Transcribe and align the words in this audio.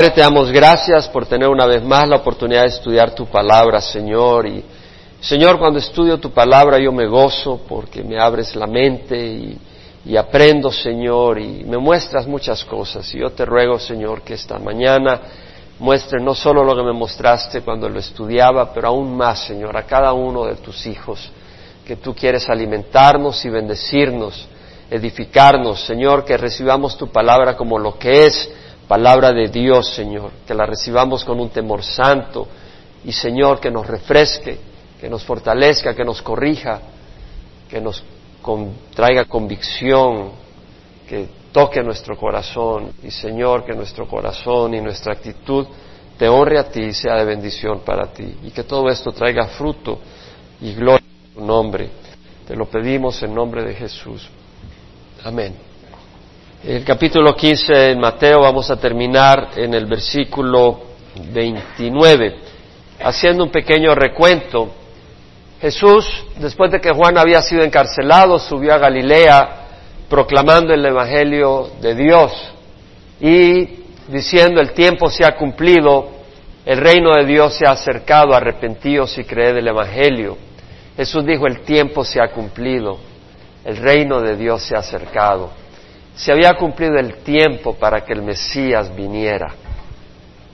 Padre, 0.00 0.14
te 0.14 0.22
damos 0.22 0.50
gracias 0.50 1.10
por 1.10 1.26
tener 1.26 1.46
una 1.46 1.66
vez 1.66 1.84
más 1.84 2.08
la 2.08 2.16
oportunidad 2.16 2.62
de 2.62 2.68
estudiar 2.68 3.14
tu 3.14 3.26
palabra, 3.26 3.82
Señor. 3.82 4.46
Y 4.46 4.64
Señor, 5.20 5.58
cuando 5.58 5.78
estudio 5.78 6.16
tu 6.16 6.30
palabra 6.30 6.78
yo 6.78 6.90
me 6.90 7.06
gozo 7.06 7.60
porque 7.68 8.02
me 8.02 8.18
abres 8.18 8.56
la 8.56 8.66
mente 8.66 9.58
y, 10.06 10.16
aprendo, 10.16 10.72
Señor, 10.72 11.38
y 11.38 11.64
me 11.64 11.76
muestras 11.76 12.26
muchas 12.26 12.64
cosas. 12.64 13.14
Y 13.14 13.18
yo 13.18 13.28
te 13.32 13.44
ruego, 13.44 13.78
Señor, 13.78 14.22
que 14.22 14.32
esta 14.32 14.58
mañana 14.58 15.20
muestre 15.78 16.18
no 16.18 16.34
solo 16.34 16.64
lo 16.64 16.74
que 16.74 16.82
me 16.82 16.94
mostraste 16.94 17.60
cuando 17.60 17.86
lo 17.86 17.98
estudiaba, 17.98 18.72
pero 18.72 18.88
aún 18.88 19.14
más, 19.14 19.40
Señor, 19.40 19.76
a 19.76 19.82
cada 19.82 20.14
uno 20.14 20.46
de 20.46 20.54
tus 20.54 20.86
hijos, 20.86 21.30
que 21.84 21.96
tú 21.96 22.14
quieres 22.14 22.48
alimentarnos 22.48 23.44
y 23.44 23.50
bendecirnos, 23.50 24.48
edificarnos, 24.90 25.84
Señor, 25.84 26.24
que 26.24 26.38
recibamos 26.38 26.96
tu 26.96 27.08
palabra 27.08 27.54
como 27.54 27.78
lo 27.78 27.98
que 27.98 28.24
es 28.24 28.50
palabra 28.90 29.32
de 29.32 29.46
Dios, 29.46 29.94
Señor, 29.94 30.32
que 30.44 30.52
la 30.52 30.66
recibamos 30.66 31.24
con 31.24 31.38
un 31.38 31.50
temor 31.50 31.84
santo 31.84 32.48
y, 33.04 33.12
Señor, 33.12 33.60
que 33.60 33.70
nos 33.70 33.86
refresque, 33.86 34.58
que 35.00 35.08
nos 35.08 35.22
fortalezca, 35.22 35.94
que 35.94 36.02
nos 36.02 36.20
corrija, 36.20 36.80
que 37.68 37.80
nos 37.80 38.02
traiga 38.92 39.26
convicción, 39.26 40.32
que 41.08 41.28
toque 41.52 41.84
nuestro 41.84 42.16
corazón 42.16 42.90
y, 43.04 43.12
Señor, 43.12 43.64
que 43.64 43.74
nuestro 43.74 44.08
corazón 44.08 44.74
y 44.74 44.80
nuestra 44.80 45.12
actitud 45.12 45.68
te 46.18 46.28
honre 46.28 46.58
a 46.58 46.68
ti 46.68 46.86
y 46.86 46.92
sea 46.92 47.14
de 47.14 47.24
bendición 47.26 47.82
para 47.84 48.12
ti 48.12 48.38
y 48.42 48.50
que 48.50 48.64
todo 48.64 48.88
esto 48.88 49.12
traiga 49.12 49.46
fruto 49.46 50.00
y 50.60 50.74
gloria 50.74 51.06
a 51.06 51.34
tu 51.38 51.46
nombre. 51.46 51.90
Te 52.44 52.56
lo 52.56 52.66
pedimos 52.68 53.22
en 53.22 53.36
nombre 53.36 53.62
de 53.62 53.72
Jesús. 53.72 54.28
Amén. 55.22 55.69
El 56.62 56.84
capítulo 56.84 57.34
15 57.34 57.92
en 57.92 58.00
Mateo 58.00 58.42
vamos 58.42 58.70
a 58.70 58.76
terminar 58.76 59.52
en 59.56 59.72
el 59.72 59.86
versículo 59.86 60.78
29, 61.32 62.36
haciendo 63.02 63.44
un 63.44 63.50
pequeño 63.50 63.94
recuento. 63.94 64.70
Jesús, 65.58 66.06
después 66.38 66.70
de 66.70 66.78
que 66.78 66.92
Juan 66.92 67.16
había 67.16 67.40
sido 67.40 67.62
encarcelado, 67.62 68.38
subió 68.38 68.74
a 68.74 68.78
Galilea 68.78 69.68
proclamando 70.10 70.74
el 70.74 70.84
Evangelio 70.84 71.70
de 71.80 71.94
Dios 71.94 72.52
y 73.22 73.84
diciendo 74.08 74.60
el 74.60 74.72
tiempo 74.72 75.08
se 75.08 75.24
ha 75.24 75.36
cumplido, 75.36 76.10
el 76.66 76.76
reino 76.76 77.14
de 77.14 77.24
Dios 77.24 77.54
se 77.54 77.66
ha 77.66 77.70
acercado, 77.70 78.34
arrepentíos 78.34 79.16
y 79.16 79.24
creed 79.24 79.56
el 79.56 79.68
Evangelio. 79.68 80.36
Jesús 80.94 81.24
dijo 81.24 81.46
el 81.46 81.62
tiempo 81.62 82.04
se 82.04 82.20
ha 82.20 82.28
cumplido, 82.28 82.98
el 83.64 83.78
reino 83.78 84.20
de 84.20 84.36
Dios 84.36 84.62
se 84.62 84.76
ha 84.76 84.80
acercado 84.80 85.58
se 86.14 86.32
había 86.32 86.54
cumplido 86.54 86.96
el 86.96 87.16
tiempo 87.22 87.74
para 87.74 88.04
que 88.04 88.12
el 88.12 88.22
Mesías 88.22 88.94
viniera 88.94 89.54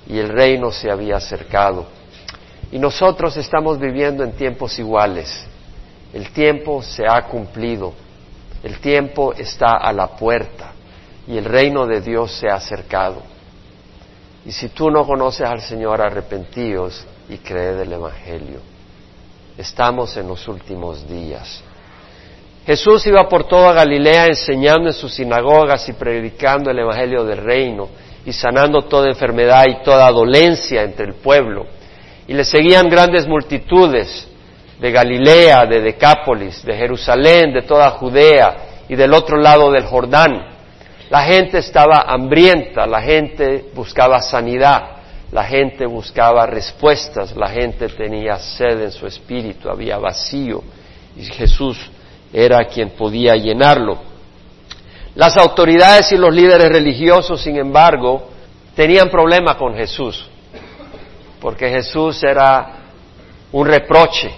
y 0.06 0.18
el 0.18 0.28
reino 0.28 0.70
se 0.70 0.90
había 0.90 1.16
acercado. 1.16 1.86
Y 2.70 2.78
nosotros 2.78 3.36
estamos 3.36 3.78
viviendo 3.78 4.22
en 4.24 4.32
tiempos 4.32 4.78
iguales. 4.78 5.46
El 6.12 6.30
tiempo 6.30 6.82
se 6.82 7.04
ha 7.08 7.22
cumplido, 7.22 7.92
el 8.62 8.78
tiempo 8.78 9.32
está 9.34 9.76
a 9.76 9.92
la 9.92 10.08
puerta 10.08 10.72
y 11.26 11.36
el 11.36 11.44
reino 11.44 11.86
de 11.86 12.00
Dios 12.00 12.32
se 12.32 12.48
ha 12.48 12.54
acercado. 12.54 13.22
Y 14.44 14.52
si 14.52 14.68
tú 14.68 14.90
no 14.90 15.04
conoces 15.04 15.46
al 15.46 15.60
Señor, 15.60 16.00
arrepentíos 16.00 17.04
y 17.28 17.38
creed 17.38 17.80
el 17.80 17.92
Evangelio. 17.92 18.60
Estamos 19.58 20.16
en 20.16 20.28
los 20.28 20.46
últimos 20.46 21.08
días. 21.08 21.62
Jesús 22.66 23.06
iba 23.06 23.28
por 23.28 23.44
toda 23.44 23.72
Galilea 23.72 24.26
enseñando 24.26 24.88
en 24.88 24.92
sus 24.92 25.14
sinagogas 25.14 25.88
y 25.88 25.92
predicando 25.92 26.68
el 26.68 26.80
Evangelio 26.80 27.24
del 27.24 27.38
Reino 27.38 27.88
y 28.24 28.32
sanando 28.32 28.82
toda 28.82 29.08
enfermedad 29.08 29.66
y 29.68 29.84
toda 29.84 30.10
dolencia 30.10 30.82
entre 30.82 31.06
el 31.06 31.14
pueblo. 31.14 31.66
Y 32.26 32.34
le 32.34 32.44
seguían 32.44 32.88
grandes 32.88 33.24
multitudes 33.28 34.26
de 34.80 34.90
Galilea, 34.90 35.64
de 35.64 35.80
Decápolis, 35.80 36.64
de 36.64 36.74
Jerusalén, 36.74 37.52
de 37.54 37.62
toda 37.62 37.88
Judea 37.90 38.56
y 38.88 38.96
del 38.96 39.14
otro 39.14 39.38
lado 39.38 39.70
del 39.70 39.84
Jordán. 39.84 40.56
La 41.08 41.22
gente 41.22 41.58
estaba 41.58 42.00
hambrienta, 42.08 42.84
la 42.84 43.00
gente 43.00 43.66
buscaba 43.76 44.20
sanidad, 44.20 44.96
la 45.30 45.44
gente 45.44 45.86
buscaba 45.86 46.46
respuestas, 46.46 47.36
la 47.36 47.46
gente 47.46 47.88
tenía 47.90 48.40
sed 48.40 48.82
en 48.82 48.90
su 48.90 49.06
espíritu, 49.06 49.70
había 49.70 49.98
vacío. 49.98 50.64
Y 51.16 51.22
Jesús 51.26 51.78
era 52.32 52.64
quien 52.66 52.90
podía 52.90 53.34
llenarlo. 53.36 53.98
Las 55.14 55.36
autoridades 55.36 56.12
y 56.12 56.16
los 56.16 56.34
líderes 56.34 56.70
religiosos, 56.70 57.40
sin 57.40 57.56
embargo, 57.56 58.28
tenían 58.74 59.08
problema 59.08 59.56
con 59.56 59.74
Jesús, 59.74 60.28
porque 61.40 61.70
Jesús 61.70 62.22
era 62.22 62.76
un 63.52 63.66
reproche 63.66 64.30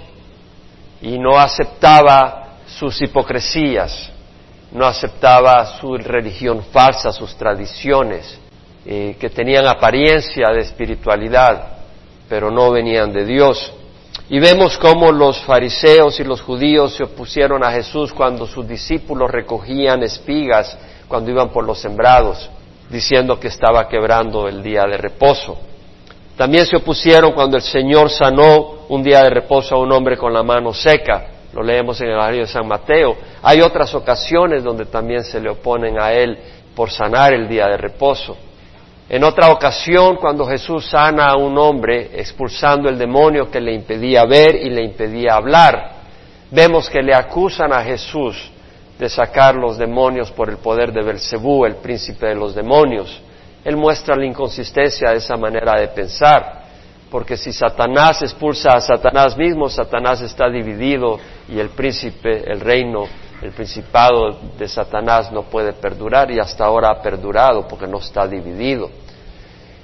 y 1.03 1.19
no 1.19 1.38
aceptaba 1.38 2.59
sus 2.66 3.00
hipocresías, 3.03 4.10
no 4.71 4.87
aceptaba 4.87 5.65
su 5.81 5.97
religión 5.97 6.62
falsa, 6.71 7.12
sus 7.12 7.34
tradiciones, 7.37 8.38
eh, 8.87 9.16
que 9.19 9.31
tenían 9.31 9.66
apariencia 9.66 10.50
de 10.50 10.60
espiritualidad, 10.60 11.78
pero 12.28 12.50
no 12.50 12.71
venían 12.71 13.12
de 13.12 13.25
Dios. 13.25 13.72
Y 14.31 14.39
vemos 14.41 14.77
cómo 14.77 15.11
los 15.11 15.41
fariseos 15.44 16.21
y 16.21 16.25
los 16.25 16.43
judíos 16.43 16.94
se 16.94 17.05
opusieron 17.05 17.65
a 17.65 17.71
Jesús 17.71 18.12
cuando 18.12 18.47
sus 18.47 18.69
discípulos 18.69 19.31
recogían 19.31 20.03
espigas 20.03 20.77
cuando 21.09 21.31
iban 21.31 21.49
por 21.49 21.65
los 21.65 21.81
sembrados, 21.81 22.50
diciendo 22.91 23.41
que 23.41 23.49
estaba 23.49 23.89
quebrando 23.89 24.47
el 24.47 24.62
día 24.62 24.84
de 24.84 24.99
reposo. 24.99 25.59
También 26.37 26.66
se 26.66 26.77
opusieron 26.77 27.33
cuando 27.33 27.56
el 27.56 27.62
Señor 27.62 28.11
sanó 28.11 28.84
un 28.91 29.03
día 29.03 29.22
de 29.22 29.31
reposo 29.31 29.75
a 29.75 29.78
un 29.78 29.91
hombre 29.93 30.19
con 30.19 30.33
la 30.33 30.43
mano 30.43 30.75
seca. 30.75 31.28
Lo 31.55 31.62
leemos 31.62 31.99
en 32.03 32.09
el 32.09 32.12
Evangelio 32.12 32.43
de 32.43 32.53
San 32.53 32.69
Mateo. 32.69 33.16
Hay 33.43 33.62
otras 33.62 33.95
ocasiones 33.95 34.62
donde 34.62 34.84
también 34.84 35.25
se 35.25 35.41
le 35.41 35.49
oponen 35.49 35.99
a 35.99 36.12
él 36.12 36.39
por 36.77 36.91
sanar 36.91 37.33
el 37.33 37.49
día 37.49 37.66
de 37.66 37.78
reposo. 37.78 38.37
En 39.10 39.24
otra 39.24 39.50
ocasión, 39.50 40.16
cuando 40.16 40.44
Jesús 40.44 40.91
sana 40.91 41.28
a 41.30 41.36
un 41.36 41.56
hombre 41.56 42.10
expulsando 42.12 42.91
el 42.91 42.98
demonio 42.98 43.50
que 43.50 43.60
le 43.60 43.72
impedía 43.72 44.26
ver 44.26 44.54
y 44.56 44.69
le 44.69 44.84
impedía 44.84 45.34
hablar, 45.34 45.92
vemos 46.50 46.91
que 46.91 47.00
le 47.00 47.14
acusan 47.14 47.72
a 47.72 47.82
Jesús 47.82 48.50
de 48.98 49.08
sacar 49.08 49.54
los 49.54 49.78
demonios 49.78 50.30
por 50.30 50.50
el 50.50 50.58
poder 50.58 50.92
de 50.92 51.02
Belcebú, 51.02 51.64
el 51.64 51.76
príncipe 51.76 52.26
de 52.26 52.34
los 52.34 52.54
demonios. 52.54 53.22
Él 53.64 53.78
muestra 53.78 54.14
la 54.14 54.26
inconsistencia 54.26 55.10
de 55.10 55.16
esa 55.16 55.36
manera 55.36 55.80
de 55.80 55.88
pensar, 55.88 56.64
porque 57.10 57.38
si 57.38 57.50
Satanás 57.50 58.20
expulsa 58.20 58.72
a 58.74 58.80
Satanás 58.80 59.38
mismo, 59.38 59.70
Satanás 59.70 60.20
está 60.20 60.50
dividido 60.50 61.18
y 61.48 61.58
el 61.58 61.70
príncipe, 61.70 62.44
el 62.47 62.60
reino, 62.60 63.06
el 63.41 63.53
principado 63.53 64.37
de 64.59 64.66
Satanás 64.66 65.31
no 65.31 65.44
puede 65.44 65.72
perdurar 65.72 66.31
y 66.31 66.41
hasta 66.41 66.65
ahora 66.65 66.91
ha 66.91 67.00
perdurado 67.00 67.69
porque 67.69 67.87
no 67.87 67.99
está 67.99 68.26
dividido. 68.26 68.91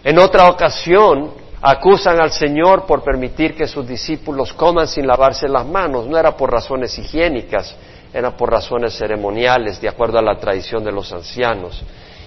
En 0.03 0.19
otra 0.19 0.49
ocasión 0.49 1.31
acusan 1.63 2.21
al 2.21 2.33
Señor 2.33 2.85
por 2.85 3.03
permitir 3.03 3.55
que 3.55 3.69
sus 3.69 3.87
discípulos 3.87 4.53
coman 4.53 4.89
sin 4.89 5.07
lavarse 5.07 5.49
las 5.49 5.67
manos. 5.67 6.07
No 6.07 6.19
era 6.19 6.37
por 6.37 6.51
razones 6.51 6.99
higiénicas, 6.99 7.75
era 8.13 8.37
por 8.37 8.51
razones 8.51 8.95
ceremoniales, 8.95 9.81
de 9.81 9.89
acuerdo 9.89 10.19
a 10.19 10.23
la 10.23 10.37
tradición 10.37 10.85
de 10.85 10.93
los 10.93 11.13
ancianos. 11.13 11.81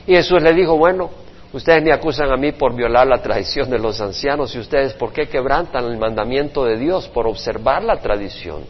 Y 0.07 0.13
Jesús 0.13 0.41
le 0.41 0.53
dijo, 0.53 0.77
bueno, 0.77 1.09
ustedes 1.51 1.83
me 1.83 1.91
acusan 1.91 2.31
a 2.31 2.37
mí 2.37 2.53
por 2.53 2.73
violar 2.73 3.05
la 3.05 3.21
tradición 3.21 3.69
de 3.69 3.79
los 3.79 3.99
ancianos 3.99 4.55
y 4.55 4.59
ustedes 4.59 4.93
por 4.93 5.11
qué 5.11 5.27
quebrantan 5.27 5.83
el 5.85 5.97
mandamiento 5.97 6.63
de 6.63 6.77
Dios 6.77 7.09
por 7.09 7.27
observar 7.27 7.83
la 7.83 7.97
tradición 7.97 8.63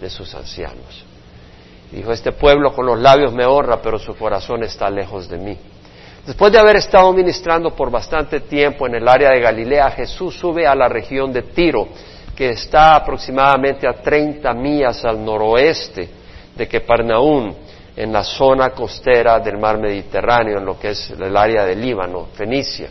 de 0.00 0.08
sus 0.08 0.32
ancianos. 0.34 1.04
Dijo, 1.90 2.12
este 2.12 2.32
pueblo 2.32 2.72
con 2.72 2.86
los 2.86 3.00
labios 3.00 3.32
me 3.32 3.46
honra, 3.46 3.80
pero 3.80 3.98
su 3.98 4.14
corazón 4.14 4.62
está 4.62 4.90
lejos 4.90 5.28
de 5.28 5.38
mí. 5.38 5.56
Después 6.26 6.52
de 6.52 6.58
haber 6.58 6.76
estado 6.76 7.10
ministrando 7.12 7.70
por 7.70 7.90
bastante 7.90 8.40
tiempo 8.40 8.86
en 8.86 8.96
el 8.96 9.08
área 9.08 9.30
de 9.30 9.40
Galilea, 9.40 9.90
Jesús 9.92 10.38
sube 10.38 10.66
a 10.66 10.74
la 10.74 10.88
región 10.88 11.32
de 11.32 11.42
Tiro, 11.42 11.88
que 12.36 12.50
está 12.50 12.96
aproximadamente 12.96 13.88
a 13.88 13.94
30 13.94 14.52
millas 14.52 15.04
al 15.04 15.24
noroeste 15.24 16.08
de 16.54 16.68
Keparnaún, 16.68 17.56
en 17.96 18.12
la 18.12 18.22
zona 18.22 18.70
costera 18.70 19.40
del 19.40 19.58
mar 19.58 19.78
Mediterráneo, 19.78 20.58
en 20.58 20.66
lo 20.66 20.78
que 20.78 20.90
es 20.90 21.10
el 21.10 21.36
área 21.36 21.64
del 21.64 21.80
Líbano, 21.80 22.28
Fenicia. 22.34 22.90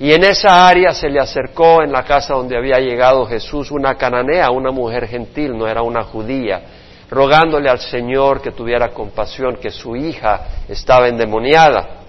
Y 0.00 0.12
en 0.12 0.24
esa 0.24 0.68
área 0.68 0.92
se 0.92 1.08
le 1.08 1.18
acercó 1.18 1.82
en 1.82 1.92
la 1.92 2.02
casa 2.02 2.34
donde 2.34 2.56
había 2.56 2.78
llegado 2.78 3.24
Jesús 3.24 3.70
una 3.70 3.94
cananea, 3.94 4.50
una 4.50 4.70
mujer 4.70 5.06
gentil, 5.08 5.56
no 5.56 5.66
era 5.66 5.80
una 5.82 6.02
judía, 6.04 6.60
rogándole 7.10 7.68
al 7.68 7.78
Señor 7.78 8.40
que 8.40 8.52
tuviera 8.52 8.88
compasión, 8.90 9.56
que 9.56 9.70
su 9.70 9.96
hija 9.96 10.64
estaba 10.68 11.08
endemoniada. 11.08 12.00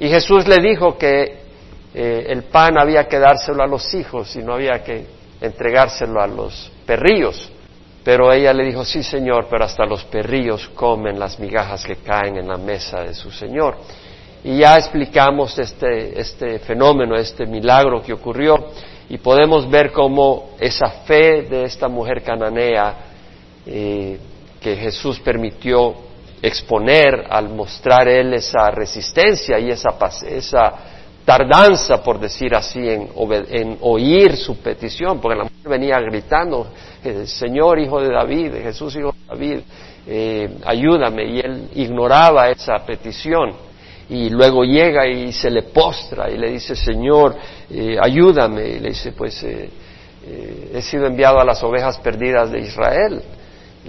Y 0.00 0.08
Jesús 0.08 0.46
le 0.48 0.56
dijo 0.56 0.98
que 0.98 1.42
eh, 1.94 2.26
el 2.28 2.44
pan 2.44 2.78
había 2.78 3.06
que 3.06 3.18
dárselo 3.18 3.62
a 3.62 3.66
los 3.66 3.92
hijos 3.94 4.34
y 4.36 4.40
no 4.42 4.54
había 4.54 4.82
que 4.82 5.06
entregárselo 5.40 6.20
a 6.20 6.26
los 6.26 6.70
perrillos. 6.86 7.50
Pero 8.04 8.32
ella 8.32 8.52
le 8.52 8.64
dijo, 8.64 8.84
sí 8.84 9.02
Señor, 9.02 9.46
pero 9.48 9.64
hasta 9.64 9.84
los 9.86 10.04
perrillos 10.04 10.68
comen 10.74 11.18
las 11.20 11.38
migajas 11.38 11.84
que 11.84 11.96
caen 11.96 12.36
en 12.36 12.48
la 12.48 12.56
mesa 12.56 13.02
de 13.02 13.14
su 13.14 13.30
Señor. 13.30 13.76
y 14.44 14.58
ya 14.58 14.76
explicamos 14.76 15.56
este, 15.60 16.18
este 16.20 16.58
fenómeno, 16.58 17.14
este 17.14 17.46
milagro 17.46 18.02
que 18.02 18.12
ocurrió 18.12 18.72
y 19.08 19.18
podemos 19.18 19.70
ver 19.70 19.92
cómo 19.92 20.56
esa 20.58 20.88
fe 21.06 21.42
de 21.42 21.62
esta 21.62 21.86
mujer 21.86 22.24
cananea 22.24 22.94
eh, 23.64 24.18
que 24.62 24.76
Jesús 24.76 25.20
permitió 25.20 25.94
exponer 26.40 27.26
al 27.28 27.50
mostrar 27.50 28.08
él 28.08 28.34
esa 28.34 28.70
resistencia 28.70 29.58
y 29.58 29.70
esa, 29.70 29.90
esa 30.26 30.74
tardanza, 31.24 32.02
por 32.02 32.18
decir 32.18 32.54
así, 32.54 32.80
en, 32.88 33.78
oír 33.80 34.36
su 34.36 34.56
petición, 34.58 35.20
porque 35.20 35.38
la 35.38 35.44
mujer 35.44 35.68
venía 35.68 36.00
gritando, 36.00 36.66
eh, 37.04 37.26
Señor 37.26 37.78
Hijo 37.78 38.00
de 38.00 38.12
David, 38.12 38.54
Jesús 38.62 38.96
Hijo 38.96 39.12
de 39.12 39.26
David, 39.28 39.60
eh, 40.06 40.58
ayúdame, 40.64 41.24
y 41.26 41.38
él 41.38 41.68
ignoraba 41.74 42.48
esa 42.48 42.78
petición. 42.84 43.52
Y 44.08 44.28
luego 44.30 44.64
llega 44.64 45.06
y 45.06 45.32
se 45.32 45.48
le 45.48 45.62
postra 45.62 46.28
y 46.28 46.36
le 46.36 46.50
dice, 46.50 46.74
Señor, 46.74 47.36
eh, 47.70 47.96
ayúdame. 47.98 48.68
Y 48.68 48.80
le 48.80 48.88
dice, 48.90 49.12
pues 49.12 49.42
he 49.44 50.82
sido 50.82 51.06
enviado 51.06 51.38
a 51.38 51.44
las 51.44 51.62
ovejas 51.62 51.98
perdidas 51.98 52.50
de 52.50 52.60
Israel. 52.60 53.22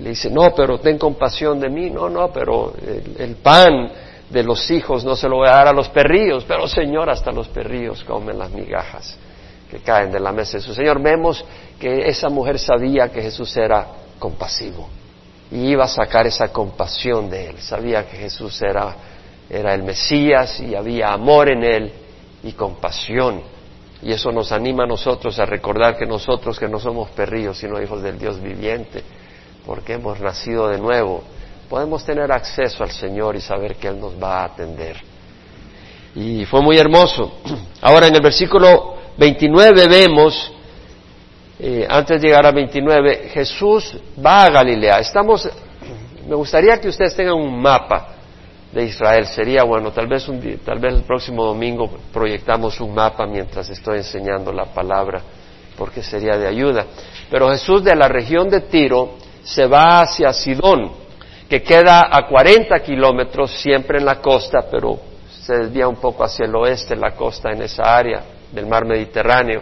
Le 0.01 0.09
dice, 0.09 0.29
no, 0.29 0.53
pero 0.55 0.79
ten 0.79 0.97
compasión 0.97 1.59
de 1.59 1.69
mí. 1.69 1.89
No, 1.89 2.09
no, 2.09 2.31
pero 2.31 2.73
el 3.17 3.35
pan 3.35 3.91
de 4.29 4.43
los 4.43 4.69
hijos 4.71 5.05
no 5.05 5.15
se 5.15 5.29
lo 5.29 5.37
voy 5.37 5.47
a 5.47 5.51
dar 5.51 5.67
a 5.67 5.73
los 5.73 5.89
perrillos, 5.89 6.43
pero 6.47 6.67
Señor, 6.67 7.09
hasta 7.09 7.31
los 7.31 7.47
perrillos 7.49 8.03
comen 8.03 8.39
las 8.39 8.49
migajas 8.49 9.17
que 9.69 9.79
caen 9.79 10.11
de 10.11 10.19
la 10.19 10.31
mesa 10.31 10.57
de 10.57 10.63
su 10.63 10.73
Señor. 10.73 11.01
Vemos 11.01 11.43
que 11.79 12.07
esa 12.07 12.29
mujer 12.29 12.59
sabía 12.59 13.09
que 13.09 13.21
Jesús 13.21 13.55
era 13.57 13.87
compasivo 14.19 14.89
y 15.51 15.67
iba 15.67 15.85
a 15.85 15.87
sacar 15.87 16.25
esa 16.25 16.51
compasión 16.51 17.29
de 17.29 17.49
él. 17.49 17.59
Sabía 17.59 18.07
que 18.07 18.17
Jesús 18.17 18.59
era, 18.61 18.95
era 19.49 19.73
el 19.73 19.83
Mesías 19.83 20.59
y 20.59 20.73
había 20.73 21.13
amor 21.13 21.49
en 21.49 21.63
él 21.63 21.91
y 22.43 22.53
compasión. 22.53 23.41
Y 24.01 24.11
eso 24.11 24.31
nos 24.31 24.51
anima 24.51 24.83
a 24.83 24.87
nosotros 24.87 25.39
a 25.39 25.45
recordar 25.45 25.97
que 25.97 26.05
nosotros 26.05 26.59
que 26.59 26.67
no 26.67 26.79
somos 26.79 27.09
perrillos, 27.11 27.57
sino 27.57 27.81
hijos 27.81 28.01
del 28.01 28.17
Dios 28.19 28.41
viviente, 28.41 29.03
porque 29.65 29.93
hemos 29.93 30.19
nacido 30.19 30.67
de 30.67 30.77
nuevo, 30.77 31.23
podemos 31.69 32.05
tener 32.05 32.31
acceso 32.31 32.83
al 32.83 32.91
Señor 32.91 33.35
y 33.35 33.41
saber 33.41 33.75
que 33.75 33.87
Él 33.87 33.99
nos 33.99 34.21
va 34.21 34.41
a 34.41 34.45
atender. 34.45 34.97
Y 36.15 36.45
fue 36.45 36.61
muy 36.61 36.77
hermoso. 36.77 37.39
Ahora 37.81 38.07
en 38.07 38.15
el 38.15 38.21
versículo 38.21 38.97
29 39.17 39.87
vemos, 39.87 40.51
eh, 41.59 41.87
antes 41.89 42.21
de 42.21 42.27
llegar 42.27 42.45
a 42.45 42.51
29, 42.51 43.29
Jesús 43.33 43.97
va 44.23 44.45
a 44.45 44.49
Galilea. 44.49 44.99
Estamos, 44.99 45.49
me 46.27 46.35
gustaría 46.35 46.79
que 46.79 46.89
ustedes 46.89 47.15
tengan 47.15 47.35
un 47.35 47.61
mapa 47.61 48.09
de 48.71 48.83
Israel. 48.83 49.25
Sería 49.27 49.63
bueno, 49.63 49.91
tal 49.91 50.07
vez, 50.07 50.27
un 50.27 50.39
tal 50.63 50.79
vez 50.79 50.93
el 50.93 51.03
próximo 51.03 51.45
domingo 51.45 51.89
proyectamos 52.11 52.79
un 52.81 52.93
mapa 52.93 53.25
mientras 53.25 53.69
estoy 53.69 53.97
enseñando 53.97 54.51
la 54.51 54.65
palabra, 54.65 55.21
porque 55.77 56.03
sería 56.03 56.37
de 56.37 56.47
ayuda. 56.47 56.85
Pero 57.31 57.49
Jesús 57.49 57.83
de 57.83 57.95
la 57.95 58.07
región 58.07 58.49
de 58.49 58.61
Tiro 58.61 59.22
se 59.43 59.67
va 59.67 60.01
hacia 60.01 60.33
Sidón 60.33 61.03
que 61.49 61.61
queda 61.61 62.07
a 62.11 62.27
40 62.27 62.79
kilómetros 62.79 63.51
siempre 63.61 63.99
en 63.99 64.05
la 64.05 64.19
costa, 64.19 64.65
pero 64.71 64.99
se 65.29 65.57
desvía 65.57 65.87
un 65.87 65.97
poco 65.97 66.23
hacia 66.23 66.45
el 66.45 66.55
oeste, 66.55 66.95
la 66.95 67.11
costa 67.11 67.51
en 67.51 67.61
esa 67.61 67.95
área 67.95 68.23
del 68.51 68.65
mar 68.65 68.85
Mediterráneo. 68.85 69.61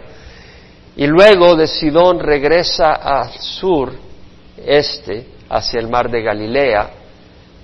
Y 0.96 1.06
luego 1.06 1.56
de 1.56 1.66
Sidón 1.66 2.20
regresa 2.20 2.92
al 2.94 3.30
sur, 3.32 3.92
este, 4.64 5.26
hacia 5.48 5.80
el 5.80 5.88
mar 5.88 6.10
de 6.10 6.22
Galilea, 6.22 6.90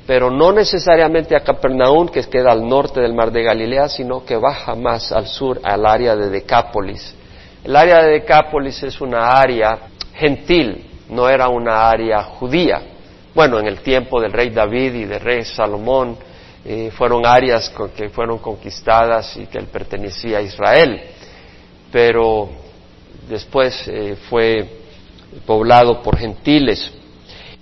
pero 0.06 0.30
no 0.30 0.52
necesariamente 0.52 1.36
a 1.36 1.40
Capernaum, 1.40 2.08
que 2.08 2.22
queda 2.24 2.52
al 2.52 2.66
norte 2.66 3.00
del 3.00 3.14
mar 3.14 3.30
de 3.30 3.42
Galilea, 3.42 3.88
sino 3.88 4.24
que 4.24 4.36
baja 4.36 4.74
más 4.74 5.12
al 5.12 5.26
sur, 5.26 5.60
al 5.62 5.86
área 5.86 6.16
de 6.16 6.30
Decápolis. 6.30 7.14
El 7.62 7.76
área 7.76 8.02
de 8.02 8.12
Decápolis 8.12 8.82
es 8.82 9.00
una 9.00 9.30
área 9.30 9.78
gentil, 10.14 10.87
no 11.10 11.28
era 11.28 11.48
una 11.48 11.88
área 11.88 12.22
judía 12.22 12.82
bueno, 13.38 13.60
en 13.60 13.68
el 13.68 13.82
tiempo 13.82 14.20
del 14.20 14.32
rey 14.32 14.50
David 14.50 14.94
y 14.94 15.04
del 15.04 15.20
rey 15.20 15.44
Salomón, 15.44 16.16
eh, 16.64 16.90
fueron 16.90 17.24
áreas 17.24 17.72
que 17.96 18.08
fueron 18.08 18.38
conquistadas 18.38 19.36
y 19.36 19.46
que 19.46 19.58
él 19.58 19.66
pertenecía 19.66 20.38
a 20.38 20.42
Israel, 20.42 21.00
pero 21.92 22.48
después 23.28 23.86
eh, 23.86 24.16
fue 24.28 24.80
poblado 25.46 26.02
por 26.02 26.18
gentiles. 26.18 26.90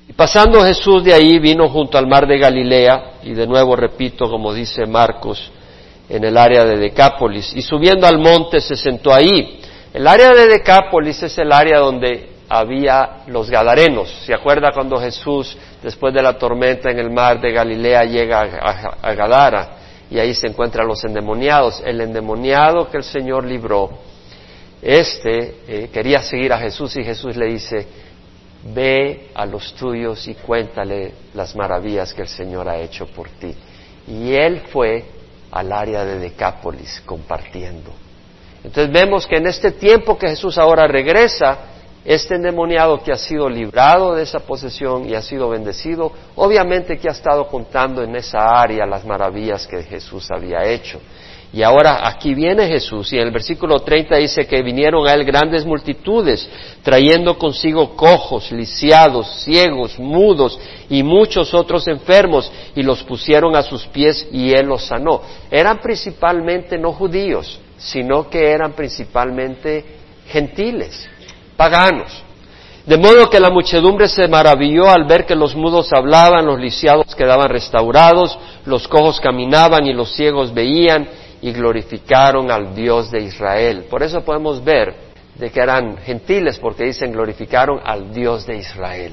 Y 0.08 0.14
pasando 0.14 0.64
Jesús 0.64 1.04
de 1.04 1.12
ahí 1.12 1.38
vino 1.38 1.68
junto 1.68 1.98
al 1.98 2.06
mar 2.06 2.26
de 2.26 2.38
Galilea, 2.38 3.18
y 3.24 3.34
de 3.34 3.46
nuevo 3.46 3.76
repito, 3.76 4.30
como 4.30 4.54
dice 4.54 4.86
Marcos, 4.86 5.52
en 6.08 6.24
el 6.24 6.38
área 6.38 6.64
de 6.64 6.78
Decápolis, 6.78 7.54
y 7.54 7.60
subiendo 7.60 8.06
al 8.06 8.18
monte 8.18 8.60
se 8.60 8.76
sentó 8.76 9.12
ahí. 9.12 9.60
El 9.92 10.06
área 10.06 10.30
de 10.30 10.46
Decápolis 10.46 11.22
es 11.22 11.36
el 11.36 11.52
área 11.52 11.80
donde 11.80 12.35
había 12.48 13.24
los 13.26 13.50
Gadarenos. 13.50 14.10
¿Se 14.24 14.34
acuerda 14.34 14.72
cuando 14.72 14.98
Jesús, 14.98 15.56
después 15.82 16.14
de 16.14 16.22
la 16.22 16.38
tormenta 16.38 16.90
en 16.90 16.98
el 16.98 17.10
mar 17.10 17.40
de 17.40 17.52
Galilea, 17.52 18.04
llega 18.04 18.40
a, 18.40 19.14
Gadara 19.14 19.70
y 20.10 20.18
ahí 20.18 20.34
se 20.34 20.46
encuentran 20.46 20.86
los 20.86 21.04
endemoniados? 21.04 21.82
El 21.84 22.00
endemoniado 22.00 22.90
que 22.90 22.98
el 22.98 23.04
Señor 23.04 23.44
libró, 23.44 23.98
este 24.80 25.56
eh, 25.66 25.90
quería 25.92 26.22
seguir 26.22 26.52
a 26.52 26.58
Jesús 26.58 26.96
y 26.96 27.04
Jesús 27.04 27.36
le 27.36 27.46
dice, 27.46 27.86
ve 28.74 29.30
a 29.34 29.46
los 29.46 29.74
tuyos 29.74 30.26
y 30.28 30.34
cuéntale 30.34 31.12
las 31.34 31.54
maravillas 31.56 32.12
que 32.12 32.22
el 32.22 32.28
Señor 32.28 32.68
ha 32.68 32.78
hecho 32.78 33.06
por 33.06 33.28
ti. 33.30 33.54
Y 34.06 34.34
él 34.34 34.62
fue 34.72 35.04
al 35.50 35.72
área 35.72 36.04
de 36.04 36.18
Decápolis 36.18 37.02
compartiendo. 37.04 37.90
Entonces 38.62 38.92
vemos 38.92 39.26
que 39.26 39.36
en 39.36 39.46
este 39.46 39.72
tiempo 39.72 40.18
que 40.18 40.28
Jesús 40.28 40.58
ahora 40.58 40.86
regresa, 40.86 41.58
este 42.06 42.36
endemoniado 42.36 43.02
que 43.02 43.10
ha 43.10 43.16
sido 43.16 43.48
librado 43.48 44.14
de 44.14 44.22
esa 44.22 44.38
posesión 44.38 45.08
y 45.08 45.14
ha 45.14 45.22
sido 45.22 45.48
bendecido, 45.48 46.12
obviamente 46.36 46.98
que 46.98 47.08
ha 47.08 47.12
estado 47.12 47.48
contando 47.48 48.00
en 48.00 48.14
esa 48.14 48.38
área 48.38 48.86
las 48.86 49.04
maravillas 49.04 49.66
que 49.66 49.82
Jesús 49.82 50.30
había 50.30 50.62
hecho. 50.62 51.00
Y 51.52 51.62
ahora 51.62 52.06
aquí 52.06 52.32
viene 52.32 52.68
Jesús 52.68 53.12
y 53.12 53.16
en 53.16 53.26
el 53.26 53.32
versículo 53.32 53.80
30 53.80 54.16
dice 54.18 54.46
que 54.46 54.62
vinieron 54.62 55.04
a 55.06 55.14
él 55.14 55.24
grandes 55.24 55.64
multitudes, 55.66 56.48
trayendo 56.84 57.36
consigo 57.38 57.96
cojos, 57.96 58.52
lisiados, 58.52 59.42
ciegos, 59.42 59.98
mudos 59.98 60.60
y 60.88 61.02
muchos 61.02 61.54
otros 61.54 61.88
enfermos, 61.88 62.52
y 62.76 62.84
los 62.84 63.02
pusieron 63.02 63.56
a 63.56 63.62
sus 63.62 63.84
pies 63.86 64.28
y 64.30 64.52
él 64.52 64.66
los 64.66 64.84
sanó. 64.84 65.22
Eran 65.50 65.78
principalmente 65.78 66.78
no 66.78 66.92
judíos, 66.92 67.58
sino 67.78 68.30
que 68.30 68.50
eran 68.50 68.74
principalmente 68.74 69.84
gentiles 70.28 71.08
paganos. 71.56 72.22
De 72.86 72.96
modo 72.96 73.28
que 73.28 73.40
la 73.40 73.50
muchedumbre 73.50 74.06
se 74.06 74.28
maravilló 74.28 74.88
al 74.88 75.06
ver 75.06 75.26
que 75.26 75.34
los 75.34 75.56
mudos 75.56 75.92
hablaban, 75.92 76.46
los 76.46 76.60
lisiados 76.60 77.16
quedaban 77.16 77.48
restaurados, 77.48 78.38
los 78.64 78.86
cojos 78.86 79.20
caminaban 79.20 79.86
y 79.86 79.92
los 79.92 80.14
ciegos 80.14 80.54
veían 80.54 81.08
y 81.42 81.50
glorificaron 81.52 82.50
al 82.50 82.76
Dios 82.76 83.10
de 83.10 83.22
Israel. 83.22 83.86
Por 83.90 84.04
eso 84.04 84.20
podemos 84.24 84.62
ver 84.62 84.94
de 85.34 85.50
que 85.50 85.60
eran 85.60 85.98
gentiles 85.98 86.58
porque 86.58 86.84
dicen 86.84 87.12
glorificaron 87.12 87.80
al 87.84 88.12
Dios 88.12 88.46
de 88.46 88.56
Israel. 88.56 89.12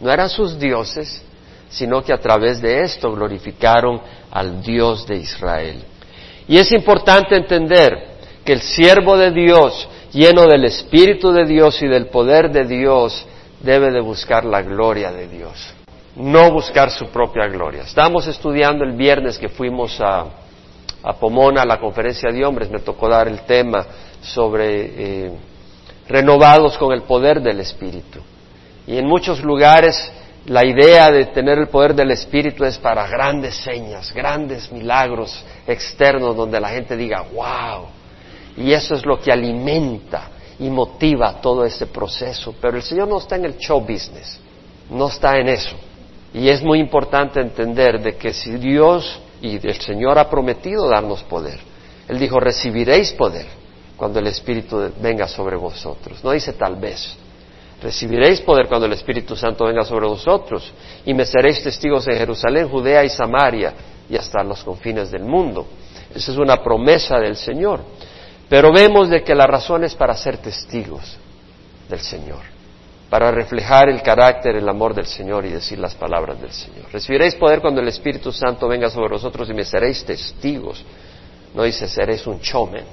No 0.00 0.12
eran 0.12 0.28
sus 0.28 0.58
dioses, 0.58 1.22
sino 1.70 2.02
que 2.02 2.12
a 2.12 2.18
través 2.18 2.60
de 2.60 2.82
esto 2.82 3.10
glorificaron 3.12 4.00
al 4.30 4.62
Dios 4.62 5.06
de 5.06 5.16
Israel. 5.16 5.82
Y 6.46 6.58
es 6.58 6.70
importante 6.72 7.36
entender 7.36 8.18
que 8.44 8.52
el 8.52 8.60
siervo 8.60 9.16
de 9.16 9.30
Dios 9.30 9.88
lleno 10.12 10.46
del 10.46 10.64
Espíritu 10.64 11.32
de 11.32 11.44
Dios 11.44 11.80
y 11.82 11.86
del 11.86 12.06
poder 12.06 12.50
de 12.50 12.64
Dios, 12.64 13.26
debe 13.60 13.90
de 13.90 14.00
buscar 14.00 14.44
la 14.44 14.62
gloria 14.62 15.12
de 15.12 15.28
Dios, 15.28 15.74
no 16.16 16.52
buscar 16.52 16.90
su 16.90 17.06
propia 17.08 17.46
gloria. 17.48 17.82
Estábamos 17.82 18.26
estudiando 18.26 18.84
el 18.84 18.92
viernes 18.92 19.38
que 19.38 19.48
fuimos 19.48 20.00
a, 20.00 20.26
Pomona, 21.20 21.62
a 21.62 21.66
la 21.66 21.80
conferencia 21.80 22.30
de 22.30 22.44
hombres, 22.44 22.70
me 22.70 22.80
tocó 22.80 23.08
dar 23.08 23.28
el 23.28 23.40
tema 23.42 23.86
sobre 24.20 25.26
eh, 25.26 25.32
renovados 26.08 26.76
con 26.76 26.92
el 26.92 27.02
poder 27.02 27.40
del 27.40 27.60
Espíritu. 27.60 28.20
Y 28.86 28.98
en 28.98 29.06
muchos 29.06 29.42
lugares 29.42 30.12
la 30.46 30.64
idea 30.64 31.10
de 31.10 31.26
tener 31.26 31.58
el 31.58 31.68
poder 31.68 31.94
del 31.94 32.10
Espíritu 32.10 32.64
es 32.64 32.78
para 32.78 33.06
grandes 33.06 33.54
señas, 33.56 34.12
grandes 34.12 34.72
milagros 34.72 35.44
externos 35.66 36.36
donde 36.36 36.60
la 36.60 36.70
gente 36.70 36.96
diga, 36.96 37.22
wow, 37.34 37.86
y 38.58 38.72
eso 38.72 38.94
es 38.94 39.06
lo 39.06 39.20
que 39.20 39.32
alimenta 39.32 40.30
y 40.58 40.68
motiva 40.68 41.40
todo 41.40 41.64
ese 41.64 41.86
proceso. 41.86 42.54
Pero 42.60 42.76
el 42.76 42.82
Señor 42.82 43.08
no 43.08 43.18
está 43.18 43.36
en 43.36 43.44
el 43.44 43.56
show 43.56 43.80
business, 43.80 44.40
no 44.90 45.08
está 45.08 45.38
en 45.38 45.48
eso. 45.48 45.76
Y 46.34 46.48
es 46.48 46.62
muy 46.62 46.80
importante 46.80 47.40
entender 47.40 48.02
de 48.02 48.16
que 48.16 48.32
si 48.32 48.52
Dios 48.52 49.20
y 49.40 49.54
el 49.66 49.80
Señor 49.80 50.18
ha 50.18 50.28
prometido 50.28 50.88
darnos 50.88 51.22
poder, 51.22 51.58
Él 52.08 52.18
dijo, 52.18 52.40
recibiréis 52.40 53.12
poder 53.12 53.46
cuando 53.96 54.18
el 54.18 54.26
Espíritu 54.26 54.90
venga 55.00 55.28
sobre 55.28 55.56
vosotros. 55.56 56.22
No 56.24 56.32
dice 56.32 56.52
tal 56.52 56.76
vez. 56.76 57.16
Recibiréis 57.80 58.40
poder 58.40 58.66
cuando 58.66 58.86
el 58.86 58.92
Espíritu 58.92 59.36
Santo 59.36 59.64
venga 59.64 59.84
sobre 59.84 60.08
vosotros 60.08 60.72
y 61.06 61.14
me 61.14 61.24
seréis 61.24 61.62
testigos 61.62 62.08
en 62.08 62.16
Jerusalén, 62.16 62.68
Judea 62.68 63.04
y 63.04 63.08
Samaria 63.08 63.72
y 64.10 64.16
hasta 64.16 64.42
los 64.42 64.64
confines 64.64 65.12
del 65.12 65.22
mundo. 65.22 65.64
Esa 66.12 66.32
es 66.32 66.38
una 66.38 66.62
promesa 66.62 67.20
del 67.20 67.36
Señor. 67.36 67.80
Pero 68.48 68.72
vemos 68.72 69.10
de 69.10 69.22
que 69.22 69.34
la 69.34 69.46
razón 69.46 69.84
es 69.84 69.94
para 69.94 70.16
ser 70.16 70.38
testigos 70.38 71.16
del 71.88 72.00
Señor, 72.00 72.40
para 73.10 73.30
reflejar 73.30 73.88
el 73.88 74.02
carácter, 74.02 74.56
el 74.56 74.68
amor 74.68 74.94
del 74.94 75.06
Señor 75.06 75.44
y 75.44 75.50
decir 75.50 75.78
las 75.78 75.94
palabras 75.94 76.40
del 76.40 76.52
Señor. 76.52 76.86
Recibiréis 76.90 77.34
poder 77.34 77.60
cuando 77.60 77.80
el 77.80 77.88
Espíritu 77.88 78.32
Santo 78.32 78.66
venga 78.68 78.88
sobre 78.88 79.10
vosotros 79.10 79.50
y 79.50 79.54
me 79.54 79.64
seréis 79.64 80.04
testigos. 80.04 80.82
No 81.54 81.62
dice 81.62 81.86
seréis 81.88 82.26
un 82.26 82.40
chomen. 82.40 82.84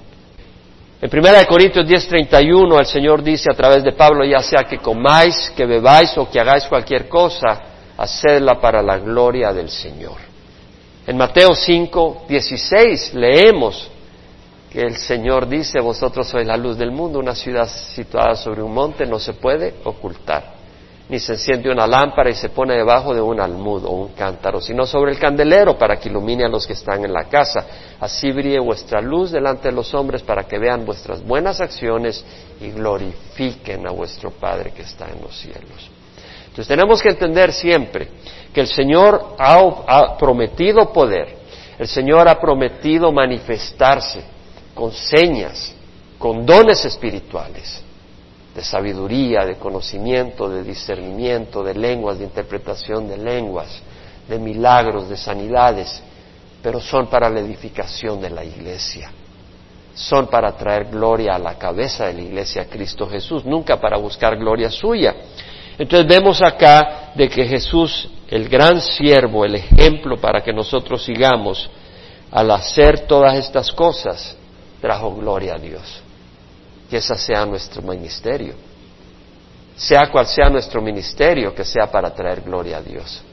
En 1.01 1.09
1 1.09 1.45
Corintios 1.47 1.85
10:31 1.85 2.79
el 2.79 2.85
Señor 2.85 3.21
dice 3.21 3.50
a 3.51 3.55
través 3.55 3.83
de 3.83 3.91
Pablo, 3.91 4.25
ya 4.25 4.41
sea 4.41 4.63
que 4.63 4.77
comáis, 4.79 5.51
que 5.55 5.65
bebáis 5.65 6.17
o 6.17 6.29
que 6.29 6.39
hagáis 6.39 6.65
cualquier 6.65 7.07
cosa, 7.07 7.62
hacedla 7.97 8.59
para 8.59 8.81
la 8.81 8.97
gloria 8.97 9.53
del 9.53 9.69
Señor. 9.69 10.17
En 11.05 11.17
Mateo 11.17 11.50
5:16 11.53 13.13
leemos, 13.13 13.91
el 14.82 14.98
Señor 14.98 15.48
dice, 15.48 15.79
vosotros 15.79 16.27
sois 16.27 16.46
la 16.46 16.58
luz 16.58 16.77
del 16.77 16.91
mundo, 16.91 17.20
una 17.20 17.36
ciudad 17.36 17.67
situada 17.67 18.36
sobre 18.36 18.62
un 18.62 18.74
monte 18.74 19.05
no 19.05 19.20
se 19.20 19.34
puede 19.34 19.75
ocultar, 19.86 20.53
ni 21.08 21.20
se 21.20 21.34
enciende 21.34 21.72
una 21.72 21.88
lámpara 21.88 22.29
y 22.29 22.34
se 22.34 22.50
pone 22.50 22.74
debajo 22.75 23.13
de 23.13 23.22
un 23.22 23.39
almud 23.39 23.86
o 23.86 23.91
un 23.91 24.10
cántaro, 24.10 24.60
sino 24.60 24.86
sobre 24.86 25.12
el 25.12 25.20
candelero 25.20 25.77
para 25.77 25.98
que 25.98 26.10
ilumine 26.10 26.44
a 26.44 26.50
los 26.50 26.67
que 26.67 26.74
están 26.74 27.05
en 27.05 27.13
la 27.13 27.25
casa. 27.25 27.65
Así 28.00 28.32
brille 28.32 28.60
vuestra 28.60 29.01
luz 29.01 29.32
delante 29.32 29.70
de 29.70 29.75
los 29.75 29.94
hombres 29.94 30.24
para 30.24 30.44
que 30.44 30.60
vean 30.60 30.86
vuestras 30.86 31.24
buenas 31.24 31.62
acciones 31.62 32.25
y 32.60 32.72
glorifiquen 32.72 33.88
a 33.88 33.91
vuestro 33.91 34.32
Padre 34.32 34.72
que 34.72 34.82
está 34.82 35.08
en 35.08 35.22
los 35.22 35.38
cielos. 35.38 35.89
Entonces 36.48 36.67
tenemos 36.67 37.01
que 37.01 37.10
entender 37.10 37.53
siempre 37.53 38.10
que 38.53 38.62
el 38.62 38.67
Señor 38.67 39.36
ha 39.38 40.17
prometido 40.17 40.91
poder, 40.91 41.38
el 41.77 41.88
Señor 41.88 42.27
ha 42.27 42.39
prometido 42.39 43.12
manifestarse, 43.12 44.35
con 44.75 44.91
señas, 44.91 45.74
con 46.20 46.46
dones 46.46 46.84
espirituales, 46.86 47.82
de 48.53 48.63
sabiduría, 48.63 49.46
de 49.46 49.55
conocimiento, 49.55 50.48
de 50.50 50.63
discernimiento, 50.63 51.63
de 51.63 51.74
lenguas, 51.74 52.20
de 52.20 52.25
interpretación 52.25 53.08
de 53.08 53.17
lenguas, 53.17 53.82
de 54.27 54.38
milagros, 54.38 55.10
de 55.10 55.17
sanidades, 55.17 56.01
pero 56.62 56.79
son 56.79 57.08
para 57.08 57.29
la 57.29 57.39
edificación 57.39 58.22
de 58.22 58.29
la 58.29 58.44
iglesia. 58.44 59.12
Son 59.94 60.27
para 60.27 60.51
traer 60.58 60.86
gloria 60.86 61.36
a 61.36 61.39
la 61.39 61.58
cabeza 61.58 62.08
de 62.08 62.13
la 62.13 62.22
iglesia, 62.22 62.65
Cristo 62.70 63.08
Jesús, 63.08 63.46
nunca 63.46 63.79
para 63.79 63.98
buscar 63.98 64.38
gloria 64.38 64.70
suya. 64.70 65.15
Entonces 65.77 66.08
vemos 66.08 66.41
acá 66.41 67.12
de 67.15 67.29
que 67.29 67.46
Jesús, 67.46 68.10
el 68.29 68.50
gran 68.50 68.82
siervo, 68.82 69.46
el 69.46 69.55
ejemplo 69.55 70.17
para 70.17 70.41
que 70.41 70.51
nosotros 70.51 71.03
sigamos, 71.03 71.70
al 72.32 72.51
hacer 72.51 73.01
todas 73.01 73.38
estas 73.38 73.72
cosas, 73.72 74.36
trajo 74.86 75.15
gloria 75.15 75.56
a 75.56 75.58
Dios. 75.58 76.00
Que 76.88 76.98
ese 76.98 77.15
sea 77.15 77.44
nuestro 77.44 77.82
ministerio. 77.82 78.54
Sea 79.75 80.12
cual 80.12 80.27
sea 80.27 80.48
nuestro 80.48 80.80
ministerio, 80.80 81.56
que 81.56 81.65
sea 81.65 81.89
para 81.92 82.13
traer 82.13 82.42
gloria 82.42 82.77
a 82.77 82.82
Dios. 82.82 83.24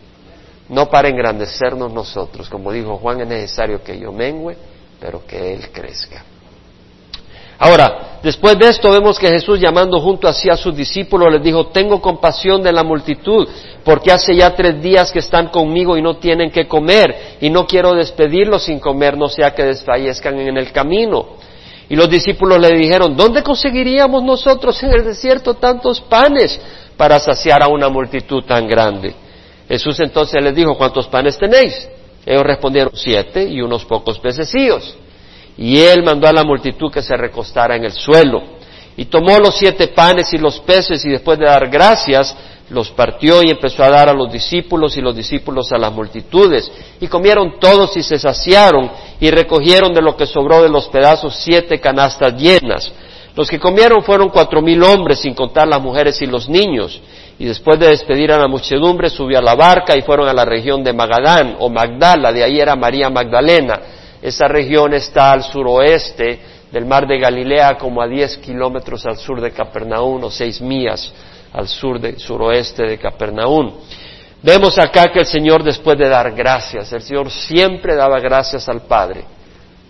No 0.71 0.89
para 0.89 1.09
engrandecernos 1.09 1.93
nosotros. 1.93 2.49
Como 2.49 2.73
dijo 2.73 2.97
Juan, 2.97 3.21
es 3.21 3.29
necesario 3.29 3.83
que 3.85 3.99
yo 3.99 4.13
mengüe, 4.13 4.57
pero 4.99 5.27
que 5.27 5.53
Él 5.53 5.71
crezca. 5.71 6.25
Ahora, 7.59 8.19
después 8.23 8.59
de 8.59 8.71
esto 8.71 8.91
vemos 8.91 9.19
que 9.19 9.29
Jesús 9.29 9.61
llamando 9.61 10.01
junto 10.01 10.27
así 10.27 10.49
a 10.49 10.57
sus 10.57 10.75
discípulos 10.75 11.31
les 11.31 11.43
dijo, 11.43 11.67
tengo 11.67 12.01
compasión 12.01 12.63
de 12.63 12.73
la 12.73 12.83
multitud, 12.83 13.47
porque 13.85 14.11
hace 14.11 14.35
ya 14.35 14.55
tres 14.55 14.81
días 14.81 15.13
que 15.13 15.19
están 15.19 15.49
conmigo 15.49 15.99
y 15.99 16.03
no 16.03 16.17
tienen 16.17 16.51
que 16.51 16.67
comer, 16.67 17.37
y 17.43 17.51
no 17.51 17.67
quiero 17.67 17.93
despedirlos 17.93 18.65
sin 18.65 18.81
comer, 18.81 19.19
no 19.19 19.29
sea 19.29 19.55
que 19.55 19.65
desfallezcan 19.65 20.41
en 20.41 20.57
el 20.57 20.73
camino. 20.73 21.42
Y 21.93 21.95
los 21.95 22.09
discípulos 22.09 22.59
le 22.59 22.71
dijeron, 22.71 23.15
¿dónde 23.15 23.43
conseguiríamos 23.43 24.23
nosotros 24.23 24.83
en 24.83 24.93
el 24.93 25.05
desierto 25.05 25.53
tantos 25.53 26.01
panes 26.01 26.59
para 26.97 27.21
saciar 27.21 27.63
a 27.63 27.69
una 27.69 27.91
multitud 27.91 28.43
tan 28.45 28.67
grande? 28.67 29.15
Jesús 29.69 30.01
entonces 30.01 30.43
les 30.43 30.55
dijo, 30.55 30.75
¿cuántos 30.79 31.07
panes 31.09 31.37
tenéis? 31.37 31.87
Ellos 32.25 32.45
respondieron, 32.45 32.93
siete 32.95 33.45
y 33.45 33.61
unos 33.61 33.85
pocos 33.85 34.19
pececillos. 34.21 34.97
Y 35.59 35.81
él 35.81 36.03
mandó 36.03 36.27
a 36.27 36.33
la 36.33 36.45
multitud 36.45 36.91
que 36.91 37.03
se 37.03 37.15
recostara 37.15 37.77
en 37.77 37.85
el 37.85 37.93
suelo. 37.93 38.43
Y 38.97 39.05
tomó 39.05 39.39
los 39.39 39.59
siete 39.59 39.89
panes 39.89 40.33
y 40.33 40.39
los 40.39 40.61
peces 40.61 41.05
y 41.05 41.11
después 41.11 41.39
de 41.39 41.45
dar 41.45 41.69
gracias, 41.69 42.35
los 42.73 42.91
partió 42.91 43.43
y 43.43 43.51
empezó 43.51 43.85
a 43.85 43.91
dar 43.91 44.09
a 44.09 44.13
los 44.13 44.33
discípulos 44.33 44.97
y 44.97 45.01
los 45.01 45.15
discípulos 45.15 45.71
a 45.73 45.79
las 45.79 45.93
multitudes. 45.93 46.71
Y 47.01 47.07
comieron 47.07 47.61
todos 47.61 47.97
y 47.97 48.03
se 48.03 48.19
saciaron 48.19 48.91
y 49.21 49.31
recogieron 49.31 49.93
de 49.95 50.03
lo 50.03 50.17
que 50.17 50.27
sobró 50.27 50.63
de 50.63 50.69
los 50.69 50.89
pedazos 50.89 51.37
siete 51.37 51.81
canastas 51.81 52.35
llenas. 52.35 52.93
Los 53.37 53.49
que 53.49 53.61
comieron 53.61 54.03
fueron 54.03 54.29
cuatro 54.29 54.61
mil 54.61 54.83
hombres, 54.83 55.21
sin 55.21 55.35
contar 55.35 55.69
las 55.69 55.81
mujeres 55.81 56.21
y 56.21 56.27
los 56.27 56.49
niños. 56.49 57.01
Y 57.39 57.47
después 57.47 57.79
de 57.79 57.89
despedir 57.89 58.33
a 58.33 58.39
la 58.39 58.49
muchedumbre, 58.49 59.09
subió 59.09 59.39
a 59.39 59.43
la 59.43 59.55
barca 59.55 59.97
y 59.97 60.03
fueron 60.03 60.29
a 60.29 60.35
la 60.35 60.45
región 60.45 60.85
de 60.85 60.93
Magadán 60.93 61.57
o 61.59 61.71
Magdala, 61.71 62.33
de 62.33 62.45
ahí 62.45 62.61
era 62.61 62.77
María 62.77 63.09
Magdalena 63.09 63.81
esa 64.23 64.47
región 64.47 64.95
está 64.95 65.33
al 65.33 65.43
suroeste 65.43 66.39
del 66.71 66.87
mar 66.87 67.09
de 67.09 67.19
Galilea, 67.19 67.77
como 67.77 68.01
a 68.01 68.07
10 68.07 68.39
kilómetros 68.39 69.05
al 69.05 69.17
sur 69.17 69.41
de 69.41 69.51
Capernaum 69.51 70.23
o 70.23 70.31
seis 70.31 70.61
millas 70.61 71.13
al 71.53 71.69
sur 71.69 72.01
de, 72.01 72.19
suroeste 72.19 72.83
de 72.85 72.99
Capernaum. 72.99 73.73
Vemos 74.43 74.79
acá 74.79 75.11
que 75.13 75.21
el 75.21 75.27
Señor 75.27 75.63
después 75.63 75.97
de 75.99 76.09
dar 76.09 76.33
gracias, 76.33 76.93
el 76.93 77.03
Señor 77.03 77.31
siempre 77.31 77.95
daba 77.95 78.19
gracias 78.21 78.69
al 78.69 78.83
Padre 78.83 79.25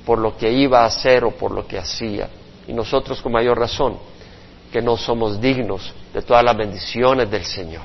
por 0.05 0.19
lo 0.19 0.37
que 0.37 0.51
iba 0.51 0.81
a 0.81 0.87
hacer 0.87 1.25
o 1.25 1.31
por 1.31 1.53
lo 1.53 1.67
que 1.67 1.79
hacía. 1.79 2.29
Y 2.67 2.73
nosotros 2.73 3.21
con 3.23 3.33
mayor 3.33 3.59
razón, 3.59 3.99
que 4.71 4.83
no 4.83 4.97
somos 4.97 5.41
dignos 5.41 5.93
de 6.13 6.23
todas 6.23 6.45
las 6.45 6.57
bendiciones 6.57 7.31
del 7.31 7.45
Señor. 7.45 7.85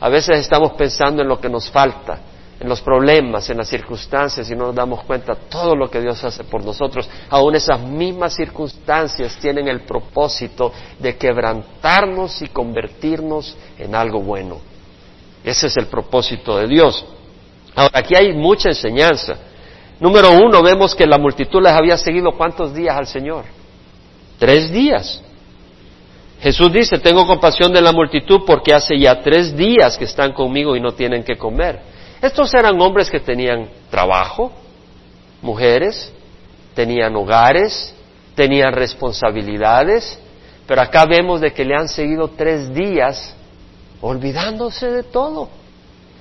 A 0.00 0.08
veces 0.08 0.38
estamos 0.40 0.72
pensando 0.72 1.22
en 1.22 1.28
lo 1.28 1.40
que 1.40 1.48
nos 1.48 1.70
falta, 1.70 2.18
en 2.58 2.68
los 2.68 2.80
problemas, 2.80 3.50
en 3.50 3.58
las 3.58 3.68
circunstancias 3.68 4.50
y 4.50 4.54
no 4.54 4.66
nos 4.66 4.74
damos 4.74 5.04
cuenta 5.04 5.34
todo 5.34 5.76
lo 5.76 5.90
que 5.90 6.00
Dios 6.00 6.22
hace 6.24 6.44
por 6.44 6.64
nosotros. 6.64 7.08
Aún 7.28 7.54
esas 7.54 7.80
mismas 7.80 8.34
circunstancias 8.34 9.36
tienen 9.40 9.68
el 9.68 9.82
propósito 9.82 10.72
de 10.98 11.16
quebrantarnos 11.16 12.40
y 12.40 12.48
convertirnos 12.48 13.56
en 13.78 13.94
algo 13.94 14.20
bueno. 14.20 14.58
Ese 15.44 15.66
es 15.66 15.76
el 15.76 15.86
propósito 15.86 16.56
de 16.56 16.66
Dios. 16.66 17.04
Ahora, 17.74 17.98
aquí 17.98 18.14
hay 18.16 18.32
mucha 18.32 18.70
enseñanza. 18.70 19.36
Número 20.00 20.32
uno, 20.32 20.62
vemos 20.62 20.94
que 20.94 21.06
la 21.06 21.18
multitud 21.18 21.62
les 21.62 21.72
había 21.72 21.96
seguido 21.98 22.32
cuántos 22.32 22.74
días 22.74 22.96
al 22.96 23.06
Señor. 23.06 23.44
Tres 24.38 24.72
días. 24.72 25.22
Jesús 26.40 26.72
dice, 26.72 26.98
tengo 26.98 27.26
compasión 27.26 27.72
de 27.72 27.80
la 27.80 27.92
multitud 27.92 28.40
porque 28.46 28.72
hace 28.72 28.98
ya 28.98 29.22
tres 29.22 29.56
días 29.56 29.96
que 29.96 30.04
están 30.04 30.32
conmigo 30.32 30.74
y 30.74 30.80
no 30.80 30.92
tienen 30.92 31.22
que 31.22 31.36
comer. 31.36 31.95
Estos 32.20 32.52
eran 32.54 32.80
hombres 32.80 33.10
que 33.10 33.20
tenían 33.20 33.68
trabajo, 33.90 34.52
mujeres, 35.42 36.12
tenían 36.74 37.14
hogares, 37.16 37.94
tenían 38.34 38.72
responsabilidades, 38.72 40.18
pero 40.66 40.82
acá 40.82 41.06
vemos 41.06 41.40
de 41.40 41.52
que 41.52 41.64
le 41.64 41.74
han 41.74 41.88
seguido 41.88 42.28
tres 42.36 42.72
días 42.72 43.34
olvidándose 44.00 44.90
de 44.90 45.02
todo. 45.02 45.48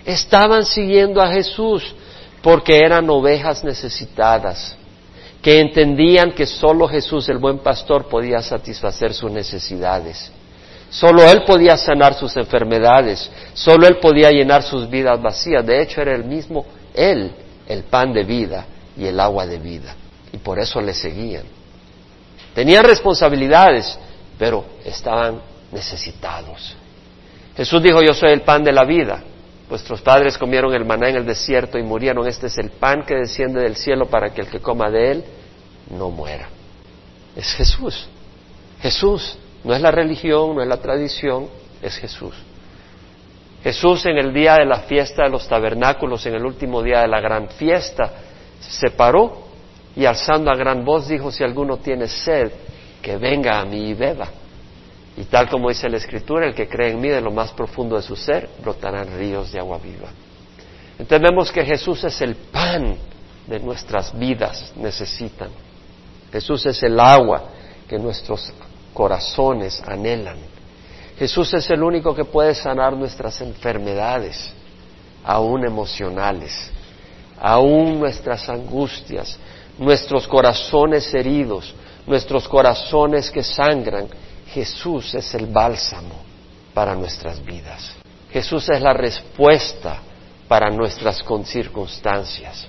Estaban 0.05 0.65
siguiendo 0.65 1.21
a 1.21 1.29
Jesús 1.29 1.95
porque 2.41 2.77
eran 2.77 3.09
ovejas 3.09 3.63
necesitadas, 3.63 4.75
que 5.41 5.59
entendían 5.59 6.31
que 6.31 6.45
solo 6.45 6.87
Jesús, 6.87 7.27
el 7.29 7.39
buen 7.39 7.59
pastor, 7.59 8.05
podía 8.05 8.41
satisfacer 8.41 9.13
sus 9.13 9.31
necesidades. 9.31 10.31
Solo 10.89 11.23
Él 11.23 11.43
podía 11.45 11.77
sanar 11.77 12.13
sus 12.13 12.35
enfermedades, 12.37 13.29
solo 13.53 13.87
Él 13.87 13.97
podía 13.97 14.31
llenar 14.31 14.63
sus 14.63 14.89
vidas 14.89 15.21
vacías. 15.21 15.65
De 15.65 15.81
hecho, 15.81 16.01
era 16.01 16.15
el 16.15 16.23
mismo 16.23 16.65
Él, 16.93 17.31
el 17.67 17.83
pan 17.83 18.13
de 18.13 18.23
vida 18.23 18.65
y 18.97 19.05
el 19.05 19.19
agua 19.19 19.45
de 19.45 19.57
vida. 19.57 19.95
Y 20.31 20.37
por 20.37 20.59
eso 20.59 20.79
le 20.81 20.93
seguían. 20.93 21.43
Tenían 22.53 22.85
responsabilidades, 22.85 23.97
pero 24.37 24.65
estaban 24.85 25.41
necesitados. 25.71 26.75
Jesús 27.57 27.81
dijo, 27.81 28.01
yo 28.01 28.13
soy 28.13 28.31
el 28.31 28.41
pan 28.41 28.63
de 28.63 28.71
la 28.71 28.85
vida. 28.85 29.23
Vuestros 29.69 30.01
padres 30.01 30.37
comieron 30.37 30.73
el 30.73 30.85
maná 30.85 31.09
en 31.09 31.15
el 31.15 31.25
desierto 31.25 31.77
y 31.77 31.83
murieron. 31.83 32.27
Este 32.27 32.47
es 32.47 32.57
el 32.57 32.69
pan 32.69 33.03
que 33.03 33.15
desciende 33.15 33.61
del 33.61 33.75
cielo 33.75 34.05
para 34.05 34.29
que 34.29 34.41
el 34.41 34.47
que 34.47 34.59
coma 34.59 34.89
de 34.89 35.11
él 35.11 35.23
no 35.89 36.11
muera. 36.11 36.47
Es 37.35 37.53
Jesús. 37.53 38.07
Jesús 38.81 39.37
no 39.65 39.73
es 39.73 39.81
la 39.81 39.91
religión, 39.91 40.55
no 40.55 40.61
es 40.61 40.67
la 40.67 40.77
tradición, 40.77 41.47
es 41.81 41.97
Jesús. 41.97 42.35
Jesús 43.63 44.05
en 44.05 44.17
el 44.17 44.31
día 44.31 44.55
de 44.55 44.65
la 44.65 44.81
fiesta 44.81 45.23
de 45.23 45.29
los 45.29 45.47
tabernáculos, 45.47 46.23
en 46.27 46.35
el 46.35 46.45
último 46.45 46.83
día 46.83 47.01
de 47.01 47.07
la 47.07 47.19
gran 47.19 47.49
fiesta, 47.49 48.11
se 48.59 48.91
paró 48.91 49.45
y 49.95 50.05
alzando 50.05 50.51
a 50.51 50.55
gran 50.55 50.85
voz 50.85 51.07
dijo, 51.07 51.31
si 51.31 51.43
alguno 51.43 51.77
tiene 51.77 52.07
sed, 52.07 52.51
que 53.01 53.17
venga 53.17 53.59
a 53.59 53.65
mí 53.65 53.89
y 53.89 53.93
beba. 53.95 54.27
Y 55.17 55.23
tal 55.23 55.49
como 55.49 55.69
dice 55.69 55.89
la 55.89 55.97
Escritura, 55.97 56.45
el 56.45 56.53
que 56.53 56.67
cree 56.67 56.91
en 56.91 57.01
mí 57.01 57.09
de 57.09 57.21
lo 57.21 57.31
más 57.31 57.51
profundo 57.53 57.95
de 57.95 58.03
su 58.03 58.15
ser, 58.15 58.49
brotarán 58.61 59.17
ríos 59.17 59.51
de 59.51 59.59
agua 59.59 59.79
viva. 59.79 60.09
Entonces 60.99 61.21
vemos 61.21 61.51
que 61.51 61.65
Jesús 61.65 62.03
es 62.03 62.21
el 62.21 62.35
pan 62.35 62.97
de 63.47 63.59
nuestras 63.59 64.17
vidas 64.17 64.73
necesitan. 64.75 65.49
Jesús 66.31 66.65
es 66.65 66.83
el 66.83 66.99
agua 66.99 67.45
que 67.87 67.97
nuestros 67.97 68.51
corazones 68.95 69.83
anhelan. 69.85 70.37
Jesús 71.19 71.53
es 71.53 71.69
el 71.69 71.83
único 71.83 72.15
que 72.15 72.25
puede 72.25 72.55
sanar 72.55 72.95
nuestras 72.95 73.39
enfermedades, 73.41 74.51
aún 75.23 75.67
emocionales, 75.67 76.71
aún 77.39 77.99
nuestras 77.99 78.49
angustias, 78.49 79.37
nuestros 79.77 80.27
corazones 80.27 81.13
heridos, 81.13 81.75
nuestros 82.07 82.47
corazones 82.47 83.29
que 83.29 83.43
sangran. 83.43 84.07
Jesús 84.47 85.13
es 85.13 85.33
el 85.35 85.47
bálsamo 85.47 86.15
para 86.73 86.95
nuestras 86.95 87.43
vidas. 87.43 87.95
Jesús 88.31 88.69
es 88.69 88.81
la 88.81 88.93
respuesta 88.93 89.99
para 90.47 90.69
nuestras 90.69 91.23
circunstancias. 91.45 92.67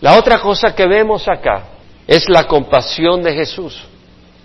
La 0.00 0.18
otra 0.18 0.38
cosa 0.38 0.74
que 0.74 0.86
vemos 0.86 1.26
acá 1.28 1.68
es 2.06 2.28
la 2.28 2.46
compasión 2.46 3.22
de 3.22 3.32
Jesús. 3.32 3.82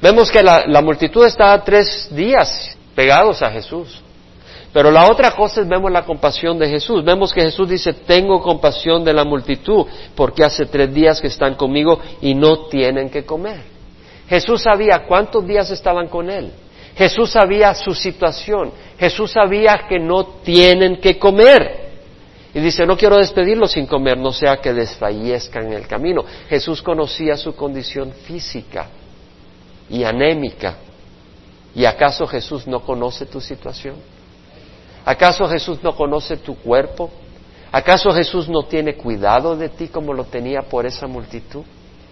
Vemos 0.01 0.31
que 0.31 0.41
la, 0.41 0.81
multitud 0.81 1.25
estaba 1.25 1.63
tres 1.63 2.09
días 2.11 2.75
pegados 2.95 3.41
a 3.43 3.51
Jesús. 3.51 4.01
Pero 4.73 4.89
la 4.89 5.07
otra 5.11 5.31
cosa 5.31 5.61
es 5.61 5.67
vemos 5.67 5.91
la 5.91 6.05
compasión 6.05 6.57
de 6.57 6.67
Jesús. 6.67 7.03
Vemos 7.03 7.31
que 7.33 7.41
Jesús 7.41 7.69
dice, 7.69 7.93
tengo 7.93 8.41
compasión 8.41 9.03
de 9.03 9.13
la 9.13 9.23
multitud 9.23 9.85
porque 10.15 10.43
hace 10.43 10.65
tres 10.65 10.91
días 10.93 11.21
que 11.21 11.27
están 11.27 11.55
conmigo 11.55 11.99
y 12.21 12.33
no 12.33 12.65
tienen 12.67 13.09
que 13.09 13.25
comer. 13.25 13.61
Jesús 14.27 14.63
sabía 14.63 15.03
cuántos 15.07 15.45
días 15.45 15.69
estaban 15.69 16.07
con 16.07 16.29
él. 16.29 16.51
Jesús 16.95 17.31
sabía 17.31 17.73
su 17.75 17.93
situación. 17.93 18.71
Jesús 18.97 19.31
sabía 19.31 19.85
que 19.87 19.99
no 19.99 20.23
tienen 20.41 20.97
que 20.97 21.19
comer. 21.19 21.91
Y 22.53 22.59
dice, 22.59 22.85
no 22.85 22.97
quiero 22.97 23.17
despedirlos 23.17 23.73
sin 23.73 23.85
comer, 23.85 24.17
no 24.17 24.31
sea 24.31 24.57
que 24.57 24.73
desfallezcan 24.73 25.67
en 25.67 25.73
el 25.73 25.87
camino. 25.87 26.23
Jesús 26.49 26.81
conocía 26.81 27.37
su 27.37 27.55
condición 27.55 28.11
física 28.25 28.87
y 29.91 30.03
anémica. 30.03 30.77
¿Y 31.75 31.85
acaso 31.85 32.25
Jesús 32.25 32.65
no 32.65 32.81
conoce 32.81 33.25
tu 33.25 33.39
situación? 33.39 33.95
¿Acaso 35.05 35.47
Jesús 35.47 35.79
no 35.83 35.95
conoce 35.95 36.37
tu 36.37 36.55
cuerpo? 36.55 37.11
¿Acaso 37.71 38.11
Jesús 38.11 38.49
no 38.49 38.63
tiene 38.63 38.95
cuidado 38.95 39.55
de 39.55 39.69
ti 39.69 39.87
como 39.87 40.13
lo 40.13 40.25
tenía 40.25 40.61
por 40.61 40.85
esa 40.85 41.07
multitud? 41.07 41.63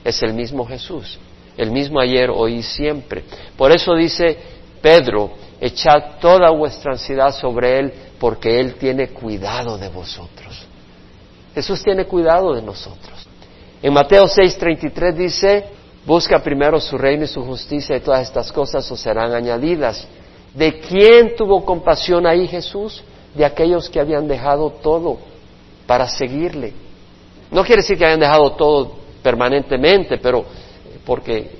Es 0.03 0.21
el 0.23 0.33
mismo 0.33 0.65
Jesús, 0.65 1.19
el 1.57 1.71
mismo 1.71 1.99
ayer, 1.99 2.29
hoy 2.29 2.63
siempre. 2.63 3.23
Por 3.57 3.71
eso 3.71 3.93
dice 3.95 4.37
Pedro, 4.81 5.31
echad 5.59 6.19
toda 6.21 6.49
vuestra 6.51 6.93
ansiedad 6.93 7.31
sobre 7.33 7.79
Él, 7.79 7.93
porque 8.19 8.59
Él 8.59 8.75
tiene 8.75 9.09
cuidado 9.09 9.77
de 9.77 9.89
vosotros. 9.89 10.65
Jesús 11.53 11.83
tiene 11.83 12.05
cuidado 12.05 12.53
de 12.53 12.61
nosotros. 12.61 13.27
En 13.81 13.93
Mateo 13.93 14.27
6:33 14.27 15.13
dice, 15.13 15.65
busca 16.09 16.39
primero 16.39 16.79
su 16.79 16.97
reino 16.97 17.25
y 17.25 17.27
su 17.27 17.45
justicia 17.45 17.95
y 17.95 17.99
todas 17.99 18.23
estas 18.23 18.51
cosas 18.51 18.91
os 18.91 18.99
serán 18.99 19.31
añadidas. 19.31 20.07
¿De 20.55 20.79
quién 20.79 21.35
tuvo 21.35 21.63
compasión 21.63 22.25
ahí 22.25 22.47
Jesús? 22.47 23.03
De 23.35 23.45
aquellos 23.45 23.87
que 23.91 23.99
habían 23.99 24.27
dejado 24.27 24.71
todo 24.71 25.19
para 25.85 26.07
seguirle. 26.07 26.73
No 27.51 27.63
quiere 27.63 27.83
decir 27.83 27.95
que 27.95 28.05
hayan 28.05 28.19
dejado 28.19 28.53
todo 28.53 28.93
permanentemente, 29.21 30.17
pero 30.17 30.45
porque 31.05 31.51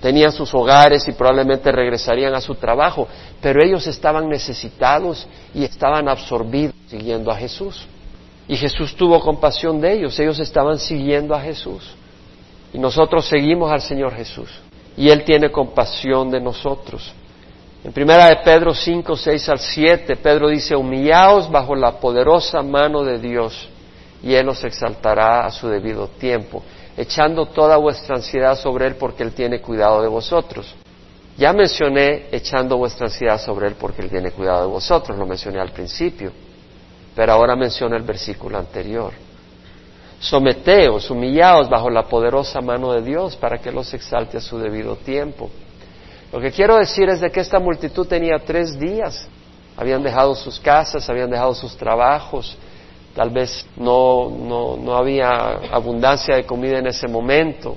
tenían 0.00 0.32
sus 0.32 0.52
hogares 0.54 1.06
y 1.06 1.12
probablemente 1.12 1.70
regresarían 1.70 2.34
a 2.34 2.40
su 2.40 2.56
trabajo, 2.56 3.06
pero 3.40 3.62
ellos 3.62 3.86
estaban 3.86 4.28
necesitados 4.28 5.24
y 5.54 5.62
estaban 5.62 6.08
absorbidos 6.08 6.74
siguiendo 6.88 7.30
a 7.30 7.36
Jesús. 7.36 7.86
Y 8.48 8.56
Jesús 8.56 8.96
tuvo 8.96 9.20
compasión 9.20 9.80
de 9.80 9.92
ellos, 9.92 10.18
ellos 10.18 10.40
estaban 10.40 10.80
siguiendo 10.80 11.32
a 11.32 11.40
Jesús. 11.40 12.01
Y 12.72 12.78
nosotros 12.78 13.26
seguimos 13.26 13.70
al 13.70 13.80
Señor 13.80 14.14
Jesús. 14.14 14.50
Y 14.96 15.08
Él 15.08 15.24
tiene 15.24 15.50
compasión 15.50 16.30
de 16.30 16.40
nosotros. 16.40 17.12
En 17.84 17.92
primera 17.92 18.26
de 18.26 18.36
Pedro 18.36 18.74
5, 18.74 19.16
6 19.16 19.48
al 19.48 19.58
7, 19.58 20.16
Pedro 20.16 20.48
dice, 20.48 20.76
humillaos 20.76 21.50
bajo 21.50 21.74
la 21.74 21.98
poderosa 21.98 22.62
mano 22.62 23.02
de 23.02 23.18
Dios 23.18 23.68
y 24.22 24.34
Él 24.34 24.48
os 24.48 24.62
exaltará 24.62 25.44
a 25.44 25.50
su 25.50 25.68
debido 25.68 26.06
tiempo 26.06 26.62
echando 26.96 27.46
toda 27.46 27.76
vuestra 27.76 28.16
ansiedad 28.16 28.56
sobre 28.56 28.86
Él 28.86 28.96
porque 28.96 29.22
Él 29.22 29.32
tiene 29.32 29.60
cuidado 29.60 30.02
de 30.02 30.08
vosotros. 30.08 30.74
Ya 31.36 31.52
mencioné 31.52 32.26
echando 32.30 32.76
vuestra 32.76 33.06
ansiedad 33.06 33.38
sobre 33.38 33.68
Él 33.68 33.74
porque 33.78 34.02
Él 34.02 34.10
tiene 34.10 34.30
cuidado 34.32 34.62
de 34.62 34.72
vosotros, 34.72 35.16
lo 35.18 35.26
mencioné 35.26 35.60
al 35.60 35.70
principio, 35.70 36.30
pero 37.14 37.32
ahora 37.32 37.56
menciono 37.56 37.96
el 37.96 38.02
versículo 38.02 38.58
anterior. 38.58 39.12
Someteos, 40.22 41.10
humillaos 41.10 41.68
bajo 41.68 41.90
la 41.90 42.04
poderosa 42.04 42.60
mano 42.60 42.92
de 42.92 43.02
Dios 43.02 43.36
para 43.36 43.58
que 43.58 43.70
los 43.70 43.92
exalte 43.92 44.38
a 44.38 44.40
su 44.40 44.58
debido 44.58 44.96
tiempo. 44.96 45.50
Lo 46.32 46.40
que 46.40 46.50
quiero 46.50 46.76
decir 46.76 47.08
es 47.10 47.20
de 47.20 47.30
que 47.30 47.40
esta 47.40 47.58
multitud 47.58 48.06
tenía 48.06 48.38
tres 48.38 48.78
días. 48.78 49.28
Habían 49.76 50.02
dejado 50.02 50.34
sus 50.34 50.58
casas, 50.60 51.08
habían 51.10 51.30
dejado 51.30 51.54
sus 51.54 51.76
trabajos, 51.76 52.56
Tal 53.14 53.28
vez 53.28 53.66
no, 53.76 54.30
no, 54.30 54.76
no 54.76 54.96
había 54.96 55.30
abundancia 55.70 56.34
de 56.34 56.44
comida 56.44 56.78
en 56.78 56.86
ese 56.86 57.06
momento. 57.08 57.76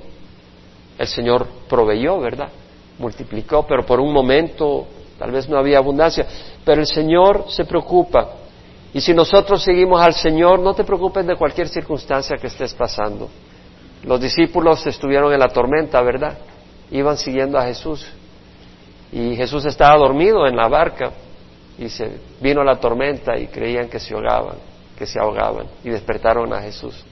El 0.98 1.06
Señor 1.06 1.46
proveyó, 1.68 2.18
¿verdad? 2.20 2.48
Multiplicó, 2.98 3.66
pero 3.66 3.84
por 3.84 4.00
un 4.00 4.12
momento 4.12 4.86
tal 5.18 5.30
vez 5.30 5.46
no 5.46 5.58
había 5.58 5.76
abundancia. 5.78 6.26
Pero 6.64 6.80
el 6.80 6.86
Señor 6.86 7.46
se 7.48 7.66
preocupa. 7.66 8.30
Y 8.96 9.02
si 9.02 9.12
nosotros 9.12 9.62
seguimos 9.62 10.00
al 10.00 10.14
Señor, 10.14 10.58
no 10.58 10.72
te 10.72 10.82
preocupes 10.82 11.26
de 11.26 11.36
cualquier 11.36 11.68
circunstancia 11.68 12.38
que 12.38 12.46
estés 12.46 12.72
pasando. 12.72 13.28
Los 14.02 14.18
discípulos 14.18 14.86
estuvieron 14.86 15.30
en 15.34 15.38
la 15.38 15.48
tormenta, 15.48 16.00
¿verdad? 16.00 16.38
Iban 16.90 17.18
siguiendo 17.18 17.58
a 17.58 17.66
Jesús. 17.66 18.10
Y 19.12 19.36
Jesús 19.36 19.66
estaba 19.66 19.98
dormido 19.98 20.46
en 20.46 20.56
la 20.56 20.66
barca 20.68 21.10
y 21.76 21.90
se 21.90 22.10
vino 22.40 22.64
la 22.64 22.76
tormenta 22.76 23.36
y 23.36 23.48
creían 23.48 23.90
que 23.90 24.00
se 24.00 24.14
ahogaban 24.14 24.56
que 24.96 25.04
se 25.04 25.20
ahogaban 25.20 25.66
y 25.84 25.90
despertaron 25.90 26.54
a 26.54 26.62
Jesús. 26.62 27.04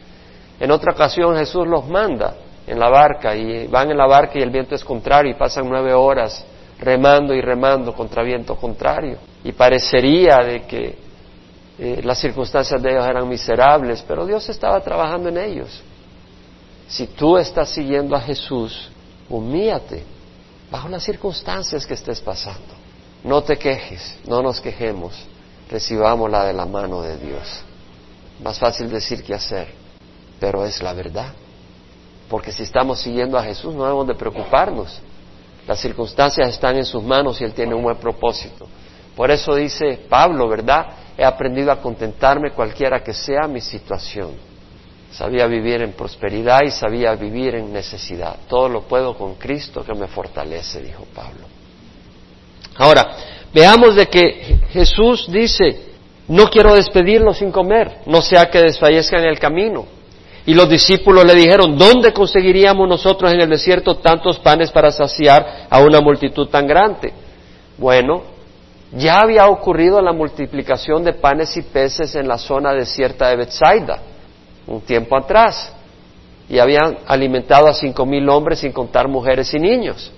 En 0.58 0.70
otra 0.70 0.92
ocasión 0.92 1.36
Jesús 1.36 1.66
los 1.66 1.86
manda 1.86 2.34
en 2.66 2.78
la 2.78 2.88
barca 2.88 3.36
y 3.36 3.66
van 3.66 3.90
en 3.90 3.98
la 3.98 4.06
barca 4.06 4.38
y 4.38 4.42
el 4.42 4.48
viento 4.48 4.74
es 4.74 4.82
contrario 4.82 5.32
y 5.32 5.34
pasan 5.34 5.68
nueve 5.68 5.92
horas 5.92 6.46
remando 6.80 7.34
y 7.34 7.42
remando 7.42 7.92
contra 7.92 8.22
viento 8.22 8.56
contrario. 8.56 9.18
Y 9.44 9.52
parecería 9.52 10.38
de 10.38 10.62
que 10.62 11.03
eh, 11.78 12.00
las 12.04 12.18
circunstancias 12.18 12.80
de 12.80 12.90
ellos 12.92 13.04
eran 13.04 13.28
miserables, 13.28 14.04
pero 14.06 14.26
Dios 14.26 14.48
estaba 14.48 14.80
trabajando 14.80 15.28
en 15.28 15.38
ellos. 15.38 15.82
Si 16.86 17.06
tú 17.08 17.36
estás 17.36 17.70
siguiendo 17.70 18.14
a 18.14 18.20
Jesús, 18.20 18.90
humíate 19.28 20.04
bajo 20.70 20.88
las 20.88 21.02
circunstancias 21.02 21.86
que 21.86 21.94
estés 21.94 22.20
pasando. 22.20 22.74
No 23.24 23.42
te 23.42 23.56
quejes, 23.56 24.18
no 24.26 24.42
nos 24.42 24.60
quejemos, 24.60 25.14
recibámosla 25.70 26.44
de 26.44 26.52
la 26.52 26.66
mano 26.66 27.02
de 27.02 27.16
Dios. 27.16 27.62
Más 28.42 28.58
fácil 28.58 28.88
decir 28.90 29.22
que 29.24 29.34
hacer, 29.34 29.68
pero 30.38 30.64
es 30.64 30.82
la 30.82 30.92
verdad. 30.92 31.32
Porque 32.28 32.52
si 32.52 32.62
estamos 32.62 33.00
siguiendo 33.00 33.38
a 33.38 33.42
Jesús 33.42 33.74
no 33.74 33.84
debemos 33.84 34.06
de 34.06 34.14
preocuparnos. 34.14 35.00
Las 35.66 35.80
circunstancias 35.80 36.48
están 36.48 36.76
en 36.76 36.84
sus 36.84 37.02
manos 37.02 37.40
y 37.40 37.44
Él 37.44 37.54
tiene 37.54 37.74
un 37.74 37.82
buen 37.82 37.96
propósito. 37.96 38.68
Por 39.16 39.30
eso 39.30 39.54
dice 39.54 40.06
Pablo, 40.08 40.48
¿verdad? 40.48 40.86
He 41.16 41.24
aprendido 41.24 41.70
a 41.70 41.80
contentarme 41.80 42.50
cualquiera 42.50 43.02
que 43.02 43.14
sea 43.14 43.46
mi 43.46 43.60
situación. 43.60 44.32
Sabía 45.12 45.46
vivir 45.46 45.80
en 45.82 45.92
prosperidad 45.92 46.62
y 46.64 46.70
sabía 46.70 47.14
vivir 47.14 47.54
en 47.54 47.72
necesidad. 47.72 48.36
Todo 48.48 48.68
lo 48.68 48.82
puedo 48.82 49.16
con 49.16 49.36
Cristo 49.36 49.84
que 49.84 49.94
me 49.94 50.08
fortalece, 50.08 50.82
dijo 50.82 51.04
Pablo. 51.14 51.46
Ahora, 52.76 53.14
veamos 53.52 53.94
de 53.94 54.06
que 54.06 54.58
Jesús 54.72 55.30
dice, 55.30 55.94
no 56.26 56.48
quiero 56.50 56.74
despedirlos 56.74 57.38
sin 57.38 57.52
comer, 57.52 57.98
no 58.06 58.20
sea 58.20 58.50
que 58.50 58.60
desfallezca 58.60 59.18
en 59.18 59.26
el 59.26 59.38
camino. 59.38 59.86
Y 60.46 60.54
los 60.54 60.68
discípulos 60.68 61.24
le 61.24 61.34
dijeron, 61.34 61.78
¿dónde 61.78 62.12
conseguiríamos 62.12 62.88
nosotros 62.88 63.32
en 63.32 63.40
el 63.40 63.48
desierto 63.48 63.96
tantos 63.96 64.40
panes 64.40 64.70
para 64.70 64.90
saciar 64.90 65.68
a 65.70 65.80
una 65.80 66.00
multitud 66.00 66.48
tan 66.48 66.66
grande? 66.66 67.12
Bueno, 67.78 68.33
ya 68.96 69.20
había 69.20 69.48
ocurrido 69.48 70.00
la 70.00 70.12
multiplicación 70.12 71.02
de 71.04 71.14
panes 71.14 71.56
y 71.56 71.62
peces 71.62 72.14
en 72.14 72.28
la 72.28 72.38
zona 72.38 72.72
desierta 72.72 73.28
de 73.28 73.36
Bethsaida, 73.36 73.98
un 74.66 74.80
tiempo 74.82 75.16
atrás, 75.16 75.72
y 76.48 76.58
habían 76.58 76.98
alimentado 77.06 77.68
a 77.68 77.74
cinco 77.74 78.04
mil 78.06 78.28
hombres 78.28 78.60
sin 78.60 78.72
contar 78.72 79.08
mujeres 79.08 79.52
y 79.54 79.58
niños. 79.58 80.12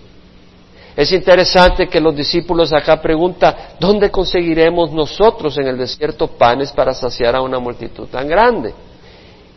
Es 0.97 1.13
interesante 1.13 1.89
que 1.89 2.01
los 2.01 2.17
discípulos 2.17 2.73
acá 2.73 3.01
preguntan, 3.03 3.55
¿dónde 3.79 4.11
conseguiremos 4.11 4.93
nosotros 4.93 5.57
en 5.59 5.67
el 5.67 5.77
desierto 5.77 6.27
panes 6.27 6.73
para 6.73 6.95
saciar 6.95 7.37
a 7.37 7.43
una 7.43 7.59
multitud 7.59 8.09
tan 8.09 8.27
grande? 8.27 8.73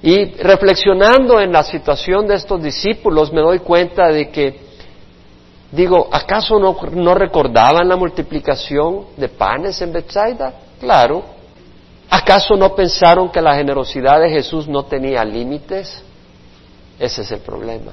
Y 0.01 0.25
reflexionando 0.35 1.39
en 1.39 1.51
la 1.51 1.63
situación 1.63 2.27
de 2.27 2.35
estos 2.35 2.61
discípulos 2.61 3.31
me 3.31 3.41
doy 3.41 3.59
cuenta 3.59 4.07
de 4.09 4.29
que, 4.29 4.68
digo, 5.71 6.09
¿acaso 6.11 6.59
no, 6.59 6.77
no 6.91 7.13
recordaban 7.13 7.87
la 7.87 7.95
multiplicación 7.95 9.07
de 9.17 9.29
panes 9.29 9.81
en 9.81 9.93
Bethsaida? 9.93 10.53
Claro. 10.79 11.23
¿Acaso 12.09 12.55
no 12.55 12.73
pensaron 12.75 13.29
que 13.29 13.41
la 13.41 13.55
generosidad 13.55 14.19
de 14.19 14.29
Jesús 14.29 14.67
no 14.67 14.83
tenía 14.83 15.23
límites? 15.23 16.03
Ese 16.97 17.21
es 17.21 17.31
el 17.31 17.39
problema. 17.39 17.91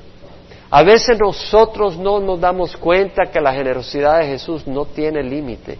A 0.71 0.83
veces 0.83 1.19
nosotros 1.19 1.97
no 1.97 2.19
nos 2.19 2.41
damos 2.41 2.77
cuenta 2.77 3.31
que 3.31 3.41
la 3.41 3.53
generosidad 3.53 4.19
de 4.21 4.27
Jesús 4.27 4.67
no 4.67 4.87
tiene 4.87 5.23
límite. 5.23 5.79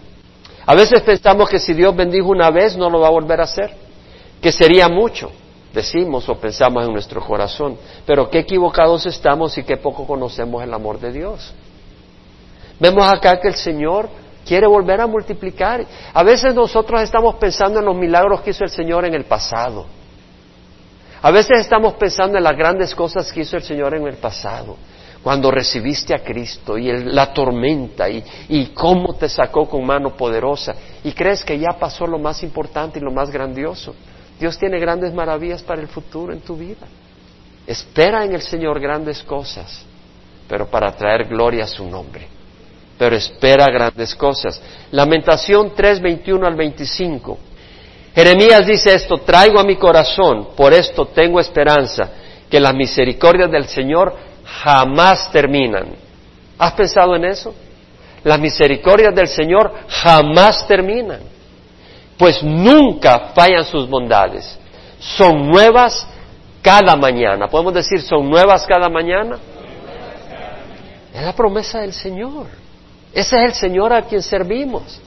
A 0.65 0.75
veces 0.75 1.01
pensamos 1.01 1.49
que 1.49 1.59
si 1.59 1.73
Dios 1.73 1.95
bendijo 1.95 2.27
una 2.27 2.51
vez 2.51 2.77
no 2.77 2.89
lo 2.89 2.99
va 2.99 3.07
a 3.07 3.11
volver 3.11 3.41
a 3.41 3.45
hacer, 3.45 3.73
que 4.41 4.51
sería 4.51 4.87
mucho, 4.87 5.31
decimos 5.73 6.27
o 6.29 6.35
pensamos 6.35 6.85
en 6.85 6.93
nuestro 6.93 7.21
corazón. 7.21 7.77
Pero 8.05 8.29
qué 8.29 8.39
equivocados 8.39 9.05
estamos 9.05 9.57
y 9.57 9.63
qué 9.63 9.77
poco 9.77 10.05
conocemos 10.05 10.63
el 10.63 10.73
amor 10.73 10.99
de 10.99 11.11
Dios. 11.11 11.53
Vemos 12.79 13.11
acá 13.11 13.39
que 13.39 13.47
el 13.47 13.55
Señor 13.55 14.09
quiere 14.45 14.67
volver 14.67 15.01
a 15.01 15.07
multiplicar. 15.07 15.85
A 16.13 16.23
veces 16.23 16.53
nosotros 16.53 17.01
estamos 17.01 17.35
pensando 17.35 17.79
en 17.79 17.85
los 17.85 17.95
milagros 17.95 18.41
que 18.41 18.51
hizo 18.51 18.63
el 18.63 18.69
Señor 18.69 19.05
en 19.05 19.13
el 19.13 19.25
pasado. 19.25 19.85
A 21.21 21.31
veces 21.31 21.59
estamos 21.59 21.95
pensando 21.95 22.37
en 22.37 22.43
las 22.43 22.55
grandes 22.55 22.93
cosas 22.93 23.31
que 23.31 23.41
hizo 23.41 23.57
el 23.57 23.63
Señor 23.63 23.95
en 23.95 24.07
el 24.07 24.17
pasado, 24.17 24.77
cuando 25.23 25.49
recibiste 25.49 26.13
a 26.13 26.19
Cristo 26.19 26.77
y 26.77 26.91
la 26.91 27.33
tormenta 27.33 28.07
y, 28.07 28.23
y 28.49 28.67
cómo 28.67 29.15
te 29.15 29.27
sacó 29.27 29.67
con 29.67 29.83
mano 29.83 30.15
poderosa 30.15 30.75
y 31.03 31.11
crees 31.11 31.43
que 31.43 31.57
ya 31.57 31.71
pasó 31.79 32.05
lo 32.05 32.19
más 32.19 32.43
importante 32.43 32.99
y 32.99 33.01
lo 33.01 33.11
más 33.11 33.31
grandioso. 33.31 33.95
Dios 34.39 34.57
tiene 34.59 34.79
grandes 34.79 35.11
maravillas 35.11 35.63
para 35.63 35.81
el 35.81 35.87
futuro 35.87 36.31
en 36.31 36.41
tu 36.41 36.55
vida. 36.55 36.85
Espera 37.65 38.23
en 38.23 38.33
el 38.33 38.41
Señor 38.41 38.79
grandes 38.79 39.23
cosas, 39.23 39.83
pero 40.47 40.67
para 40.67 40.91
traer 40.95 41.25
gloria 41.27 41.63
a 41.63 41.67
su 41.67 41.85
nombre. 41.89 42.36
Pero 42.97 43.15
espera 43.15 43.65
grandes 43.71 44.15
cosas. 44.15 44.61
Lamentación 44.91 45.73
3, 45.75 46.01
21 46.01 46.47
al 46.47 46.55
25. 46.55 47.37
Jeremías 48.15 48.65
dice 48.65 48.95
esto, 48.95 49.17
traigo 49.19 49.59
a 49.59 49.63
mi 49.63 49.75
corazón, 49.75 50.49
por 50.55 50.73
esto 50.73 51.05
tengo 51.05 51.39
esperanza, 51.39 52.09
que 52.49 52.59
las 52.59 52.73
misericordias 52.73 53.51
del 53.51 53.65
Señor 53.65 54.15
jamás 54.43 55.31
terminan. 55.31 55.89
¿Has 56.57 56.73
pensado 56.73 57.15
en 57.15 57.25
eso? 57.25 57.53
Las 58.23 58.39
misericordias 58.39 59.13
del 59.13 59.27
Señor 59.27 59.71
jamás 59.87 60.67
terminan, 60.67 61.19
pues 62.17 62.41
nunca 62.41 63.31
fallan 63.35 63.63
sus 63.65 63.87
bondades. 63.87 64.57
Son 64.99 65.47
nuevas 65.47 66.07
cada 66.63 66.95
mañana. 66.95 67.47
¿Podemos 67.47 67.73
decir 67.73 68.01
son 68.01 68.27
nuevas 68.29 68.65
cada 68.65 68.89
mañana? 68.89 69.37
Es 71.13 71.21
la 71.21 71.33
promesa 71.33 71.81
del 71.81 71.93
Señor. 71.93 72.47
Ese 73.17 73.35
es 73.35 73.43
el 73.45 73.53
Señor 73.55 73.91
al 73.91 74.05
quien 74.05 74.21
servimos. 74.21 75.01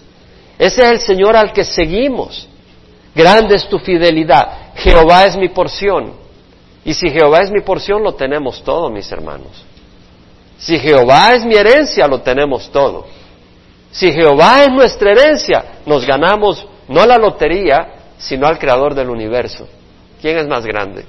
Ese 0.58 0.82
es 0.82 0.88
el 0.88 0.98
Señor 0.98 1.36
al 1.36 1.52
que 1.52 1.62
seguimos. 1.62 2.48
Grande 3.14 3.54
es 3.54 3.68
tu 3.68 3.78
fidelidad. 3.78 4.72
Jehová 4.74 5.26
es 5.26 5.36
mi 5.36 5.48
porción. 5.50 6.14
Y 6.84 6.92
si 6.92 7.08
Jehová 7.08 7.38
es 7.38 7.52
mi 7.52 7.60
porción, 7.60 8.02
lo 8.02 8.14
tenemos 8.14 8.64
todo, 8.64 8.90
mis 8.90 9.12
hermanos. 9.12 9.64
Si 10.58 10.76
Jehová 10.80 11.34
es 11.36 11.44
mi 11.44 11.54
herencia, 11.54 12.08
lo 12.08 12.20
tenemos 12.20 12.68
todo. 12.72 13.06
Si 13.92 14.10
Jehová 14.10 14.64
es 14.64 14.70
nuestra 14.70 15.12
herencia, 15.12 15.64
nos 15.86 16.04
ganamos 16.04 16.66
no 16.88 17.06
la 17.06 17.16
lotería, 17.16 17.92
sino 18.18 18.48
al 18.48 18.58
creador 18.58 18.92
del 18.92 19.08
universo. 19.08 19.68
¿Quién 20.20 20.36
es 20.36 20.48
más 20.48 20.66
grande? 20.66 21.04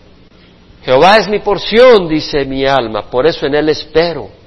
Jehová 0.85 1.17
es 1.17 1.27
mi 1.27 1.39
porción, 1.39 2.07
dice 2.07 2.45
mi 2.45 2.63
alma, 2.63 3.09
por 3.09 3.25
eso 3.25 3.47
en 3.47 3.55
Él 3.55 3.69
espero. 3.69 4.40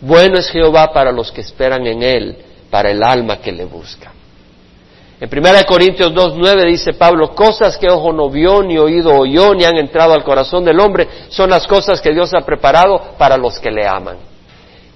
Bueno 0.00 0.38
es 0.38 0.50
Jehová 0.50 0.92
para 0.92 1.12
los 1.12 1.32
que 1.32 1.40
esperan 1.40 1.86
en 1.86 2.02
Él, 2.02 2.36
para 2.70 2.90
el 2.90 3.02
alma 3.02 3.38
que 3.40 3.52
le 3.52 3.64
busca. 3.64 4.12
En 5.18 5.30
1 5.32 5.50
Corintios 5.66 6.12
2.9 6.12 6.66
dice 6.66 6.92
Pablo, 6.92 7.34
cosas 7.34 7.78
que 7.78 7.88
ojo 7.88 8.12
no 8.12 8.28
vio, 8.28 8.62
ni 8.62 8.76
oído 8.76 9.16
oyó, 9.16 9.54
ni 9.54 9.64
han 9.64 9.76
entrado 9.76 10.12
al 10.12 10.22
corazón 10.22 10.62
del 10.64 10.78
hombre, 10.78 11.08
son 11.30 11.48
las 11.48 11.66
cosas 11.66 12.02
que 12.02 12.12
Dios 12.12 12.32
ha 12.34 12.44
preparado 12.44 13.14
para 13.16 13.38
los 13.38 13.58
que 13.58 13.70
le 13.70 13.86
aman. 13.86 14.18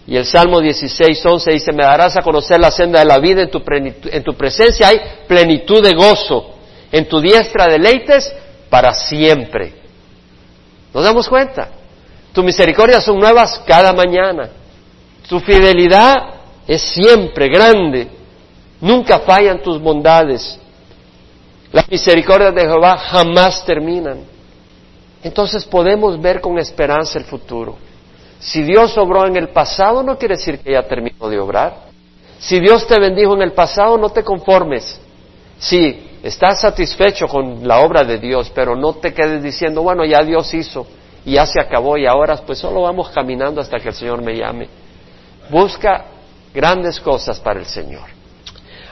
Y 0.07 0.17
el 0.17 0.27
Salmo 0.27 0.61
16.11 0.61 1.53
dice, 1.53 1.73
me 1.73 1.85
darás 1.85 2.19
a 2.19 2.23
conocer 2.23 2.61
la 2.61 2.71
senda 2.71 2.99
de 2.99 3.07
la 3.07 3.19
vida, 3.19 3.43
en 3.43 3.51
tu, 3.51 3.63
en 3.67 4.23
tu 4.23 4.35
presencia 4.35 4.89
hay 4.89 5.01
plenitud 5.27 5.83
de 5.83 5.95
gozo, 5.95 6.55
en 6.93 7.09
tu 7.09 7.21
diestra 7.21 7.67
deleites 7.67 8.31
para 8.69 8.93
siempre. 8.93 9.73
¿Nos 10.93 11.03
damos 11.03 11.29
cuenta? 11.29 11.69
Tus 12.33 12.45
misericordias 12.45 13.05
son 13.05 13.19
nuevas 13.19 13.63
cada 13.67 13.93
mañana. 13.95 14.51
Tu 15.31 15.39
fidelidad 15.39 16.41
es 16.67 16.83
siempre 16.83 17.47
grande. 17.49 18.09
Nunca 18.81 19.21
fallan 19.21 19.63
tus 19.63 19.81
bondades. 19.81 20.59
Las 21.71 21.89
misericordias 21.89 22.53
de 22.53 22.63
Jehová 22.63 22.99
jamás 22.99 23.65
terminan. 23.65 24.25
Entonces 25.23 25.65
podemos 25.65 26.21
ver 26.21 26.41
con 26.41 26.59
esperanza 26.59 27.17
el 27.17 27.27
futuro. 27.27 27.77
Si 28.41 28.65
Dios 28.65 28.99
obró 28.99 29.25
en 29.25 29.37
el 29.37 29.51
pasado, 29.51 30.03
no 30.03 30.19
quiere 30.19 30.35
decir 30.37 30.59
que 30.59 30.73
ya 30.73 30.83
terminó 30.83 31.29
de 31.29 31.39
obrar. 31.39 31.77
Si 32.41 32.59
Dios 32.59 32.85
te 32.89 32.99
bendijo 32.99 33.37
en 33.37 33.43
el 33.43 33.53
pasado, 33.53 33.97
no 33.99 34.09
te 34.09 34.25
conformes. 34.25 35.01
Si 35.61 36.09
estás 36.25 36.61
satisfecho 36.63 37.29
con 37.29 37.69
la 37.69 37.79
obra 37.83 38.03
de 38.03 38.19
Dios, 38.19 38.51
pero 38.53 38.75
no 38.75 38.95
te 38.95 39.15
quedes 39.15 39.45
diciendo, 39.45 39.83
bueno, 39.83 40.05
ya 40.05 40.25
Dios 40.25 40.53
hizo 40.55 40.89
y 41.25 41.35
ya 41.35 41.47
se 41.47 41.61
acabó 41.61 41.97
y 41.97 42.07
ahora 42.07 42.37
pues 42.45 42.59
solo 42.59 42.83
vamos 42.83 43.11
caminando 43.11 43.61
hasta 43.61 43.79
que 43.79 43.91
el 43.91 43.95
Señor 43.95 44.23
me 44.23 44.37
llame. 44.37 44.80
Busca 45.51 46.05
grandes 46.55 47.01
cosas 47.01 47.39
para 47.41 47.61
el 47.61 47.67
Señor. 47.67 48.09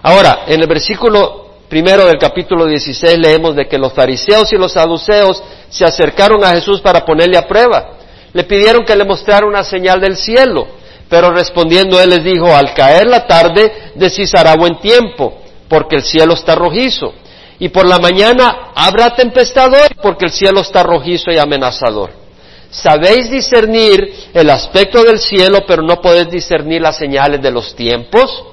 Ahora, 0.02 0.44
en 0.46 0.60
el 0.60 0.66
versículo 0.66 1.48
primero 1.68 2.06
del 2.06 2.18
capítulo 2.18 2.66
16 2.66 3.18
leemos 3.18 3.54
de 3.54 3.66
que 3.66 3.78
los 3.78 3.92
fariseos 3.92 4.52
y 4.52 4.56
los 4.56 4.72
saduceos 4.72 5.42
se 5.68 5.84
acercaron 5.84 6.42
a 6.44 6.52
Jesús 6.52 6.80
para 6.80 7.04
ponerle 7.04 7.36
a 7.36 7.46
prueba. 7.46 7.90
Le 8.32 8.44
pidieron 8.44 8.84
que 8.84 8.96
le 8.96 9.04
mostrara 9.04 9.46
una 9.46 9.62
señal 9.62 10.00
del 10.00 10.16
cielo, 10.16 10.66
pero 11.08 11.30
respondiendo 11.30 12.00
él 12.00 12.10
les 12.10 12.24
dijo, 12.24 12.54
al 12.54 12.74
caer 12.74 13.06
la 13.06 13.26
tarde 13.26 13.92
decís 13.94 14.34
hará 14.34 14.54
buen 14.56 14.78
tiempo, 14.78 15.38
porque 15.68 15.96
el 15.96 16.02
cielo 16.02 16.34
está 16.34 16.54
rojizo, 16.54 17.12
y 17.58 17.68
por 17.68 17.86
la 17.86 17.98
mañana 17.98 18.70
habrá 18.74 19.14
tempestad 19.14 19.70
porque 20.02 20.26
el 20.26 20.32
cielo 20.32 20.60
está 20.60 20.82
rojizo 20.82 21.30
y 21.30 21.38
amenazador. 21.38 22.10
Sabéis 22.70 23.30
discernir 23.30 24.30
el 24.34 24.50
aspecto 24.50 25.02
del 25.02 25.18
cielo, 25.18 25.64
pero 25.66 25.82
no 25.82 26.00
podéis 26.00 26.30
discernir 26.30 26.82
las 26.82 26.96
señales 26.96 27.40
de 27.40 27.50
los 27.50 27.74
tiempos. 27.74 28.44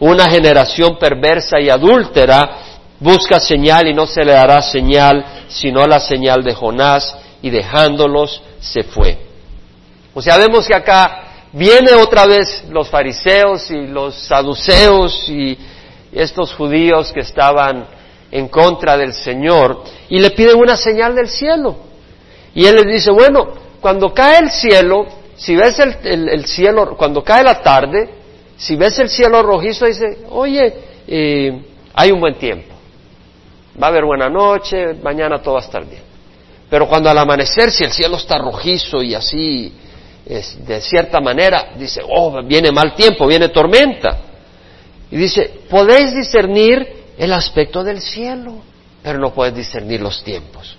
Una 0.00 0.30
generación 0.30 0.96
perversa 0.98 1.60
y 1.60 1.68
adúltera 1.68 2.58
busca 2.98 3.38
señal 3.38 3.88
y 3.88 3.94
no 3.94 4.06
se 4.06 4.24
le 4.24 4.32
dará 4.32 4.62
señal, 4.62 5.24
sino 5.48 5.84
la 5.86 6.00
señal 6.00 6.42
de 6.42 6.54
Jonás, 6.54 7.16
y 7.42 7.50
dejándolos 7.50 8.42
se 8.60 8.82
fue. 8.82 9.18
O 10.14 10.22
sea, 10.22 10.36
vemos 10.36 10.66
que 10.66 10.74
acá 10.74 11.46
viene 11.52 11.92
otra 11.94 12.26
vez 12.26 12.64
los 12.70 12.88
fariseos 12.88 13.70
y 13.70 13.86
los 13.86 14.14
saduceos 14.14 15.28
y 15.28 15.56
estos 16.12 16.54
judíos 16.54 17.12
que 17.12 17.20
estaban 17.20 17.86
en 18.30 18.48
contra 18.48 18.96
del 18.96 19.12
Señor 19.12 19.84
y 20.08 20.18
le 20.18 20.30
piden 20.30 20.58
una 20.58 20.76
señal 20.76 21.14
del 21.14 21.28
cielo. 21.28 21.87
Y 22.58 22.66
él 22.66 22.74
les 22.74 22.86
dice, 22.86 23.12
bueno, 23.12 23.46
cuando 23.80 24.12
cae 24.12 24.40
el 24.40 24.50
cielo, 24.50 25.06
si 25.36 25.54
ves 25.54 25.78
el, 25.78 26.28
el 26.28 26.44
cielo, 26.46 26.96
cuando 26.96 27.22
cae 27.22 27.44
la 27.44 27.62
tarde, 27.62 28.10
si 28.56 28.74
ves 28.74 28.98
el 28.98 29.08
cielo 29.08 29.44
rojizo, 29.44 29.86
dice, 29.86 30.24
oye, 30.28 30.74
eh, 31.06 31.62
hay 31.94 32.10
un 32.10 32.18
buen 32.18 32.34
tiempo. 32.34 32.74
Va 33.80 33.86
a 33.86 33.90
haber 33.90 34.04
buena 34.04 34.28
noche, 34.28 34.94
mañana 34.94 35.40
todo 35.40 35.54
va 35.54 35.60
a 35.60 35.62
estar 35.62 35.88
bien. 35.88 36.02
Pero 36.68 36.88
cuando 36.88 37.08
al 37.08 37.18
amanecer, 37.18 37.70
si 37.70 37.84
el 37.84 37.92
cielo 37.92 38.16
está 38.16 38.38
rojizo 38.38 39.04
y 39.04 39.14
así, 39.14 39.72
de 40.26 40.80
cierta 40.80 41.20
manera, 41.20 41.74
dice, 41.78 42.02
oh, 42.04 42.42
viene 42.42 42.72
mal 42.72 42.92
tiempo, 42.96 43.28
viene 43.28 43.50
tormenta. 43.50 44.18
Y 45.12 45.16
dice, 45.16 45.60
podéis 45.70 46.12
discernir 46.12 47.04
el 47.16 47.32
aspecto 47.32 47.84
del 47.84 48.00
cielo, 48.00 48.54
pero 49.00 49.20
no 49.20 49.32
puedes 49.32 49.54
discernir 49.54 50.00
los 50.00 50.24
tiempos. 50.24 50.77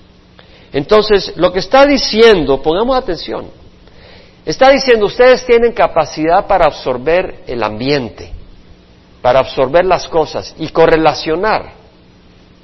Entonces, 0.71 1.34
lo 1.36 1.51
que 1.51 1.60
está 1.60 1.86
diciendo, 1.86 2.62
pongamos 2.62 2.97
atención, 2.97 3.47
Está 4.49 4.71
diciendo, 4.71 5.05
ustedes 5.05 5.45
tienen 5.45 5.73
capacidad 5.73 6.47
para 6.47 6.65
absorber 6.65 7.43
el 7.45 7.62
ambiente, 7.62 8.32
para 9.21 9.41
absorber 9.41 9.86
las 9.86 10.08
cosas 10.08 10.55
y 10.58 10.69
correlacionar. 10.69 11.73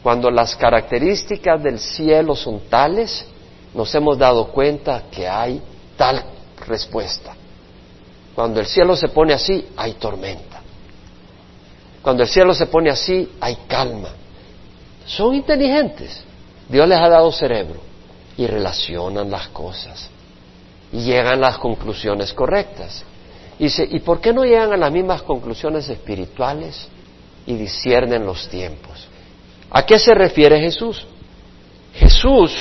Cuando 0.02 0.32
las 0.32 0.56
características 0.56 1.62
del 1.62 1.80
cielo 1.80 2.36
son 2.36 2.62
tales, 2.70 3.26
nos 3.74 3.94
hemos 3.94 4.18
dado 4.18 4.48
cuenta 4.48 5.04
que 5.12 5.28
hay 5.28 5.62
tal 5.96 6.24
respuesta. 6.66 7.36
Cuando 8.34 8.60
el 8.60 8.66
cielo 8.66 8.96
se 8.96 9.10
pone 9.10 9.34
así, 9.34 9.68
hay 9.78 9.94
tormenta. 9.94 10.62
Cuando 12.02 12.24
el 12.24 12.30
cielo 12.30 12.56
se 12.56 12.66
pone 12.66 12.90
así, 12.90 13.30
hay 13.40 13.58
calma. 13.68 14.10
Son 15.06 15.36
inteligentes. 15.36 16.24
Dios 16.68 16.88
les 16.88 17.00
ha 17.00 17.10
dado 17.10 17.32
cerebro 17.32 17.95
y 18.38 18.48
relacionan 18.48 19.30
las 19.30 19.48
cosas 19.50 20.10
y 20.92 21.04
llegan 21.04 21.40
a 21.40 21.50
las 21.50 21.58
conclusiones 21.58 22.34
correctas. 22.34 23.04
Dice, 23.58 23.88
¿y 23.90 24.00
por 24.00 24.20
qué 24.20 24.34
no 24.34 24.44
llegan 24.44 24.74
a 24.74 24.78
las 24.78 24.92
mismas 24.92 25.22
conclusiones 25.24 25.88
espirituales 25.90 26.88
y 27.46 27.56
disciernen 27.56 28.26
los 28.26 28.48
tiempos? 28.50 29.08
¿A 29.70 29.86
qué 29.86 29.98
se 29.98 30.14
refiere 30.14 30.60
Jesús? 30.60 31.06
Jesús 31.94 32.54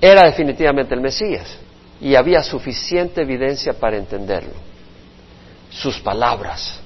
era 0.00 0.24
definitivamente 0.24 0.94
el 0.94 1.00
Mesías. 1.00 1.58
y 2.00 2.16
había 2.16 2.42
suficiente 2.42 3.22
evidencia 3.22 3.72
para 3.72 3.96
entenderlo. 3.96 4.52
Sus 5.70 6.00
palabras. 6.00 6.80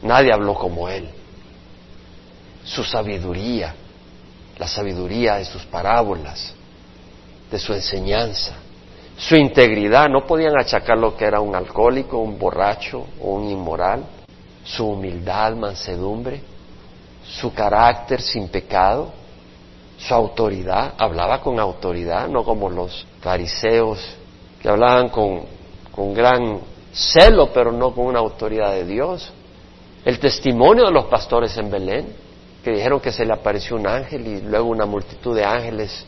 Nadie 0.00 0.32
habló 0.32 0.54
como 0.54 0.88
él. 0.88 1.08
Su 2.64 2.84
sabiduría, 2.84 3.74
la 4.56 4.68
sabiduría 4.68 5.34
de 5.34 5.44
sus 5.44 5.64
parábolas, 5.66 6.54
de 7.52 7.58
su 7.58 7.72
enseñanza, 7.72 8.56
su 9.16 9.36
integridad. 9.36 10.08
No 10.08 10.26
podían 10.26 10.58
achacar 10.58 10.98
lo 10.98 11.16
que 11.16 11.24
era 11.24 11.40
un 11.40 11.54
alcohólico, 11.54 12.18
un 12.18 12.36
borracho 12.38 13.06
o 13.20 13.34
un 13.34 13.48
inmoral. 13.48 14.04
Su 14.64 14.88
humildad, 14.88 15.54
mansedumbre, 15.54 16.40
su 17.24 17.52
carácter 17.52 18.20
sin 18.20 18.48
pecado 18.48 19.22
su 20.02 20.14
autoridad, 20.14 20.94
hablaba 20.98 21.40
con 21.40 21.60
autoridad, 21.60 22.28
no 22.28 22.44
como 22.44 22.68
los 22.68 23.06
fariseos 23.20 24.00
que 24.60 24.68
hablaban 24.68 25.08
con, 25.10 25.42
con 25.92 26.12
gran 26.12 26.58
celo, 26.92 27.52
pero 27.52 27.70
no 27.70 27.94
con 27.94 28.06
una 28.06 28.18
autoridad 28.18 28.72
de 28.72 28.84
Dios. 28.84 29.32
El 30.04 30.18
testimonio 30.18 30.86
de 30.86 30.92
los 30.92 31.06
pastores 31.06 31.56
en 31.56 31.70
Belén, 31.70 32.16
que 32.64 32.72
dijeron 32.72 33.00
que 33.00 33.12
se 33.12 33.24
le 33.24 33.32
apareció 33.32 33.76
un 33.76 33.86
ángel 33.86 34.26
y 34.26 34.40
luego 34.40 34.68
una 34.68 34.86
multitud 34.86 35.36
de 35.36 35.44
ángeles 35.44 36.04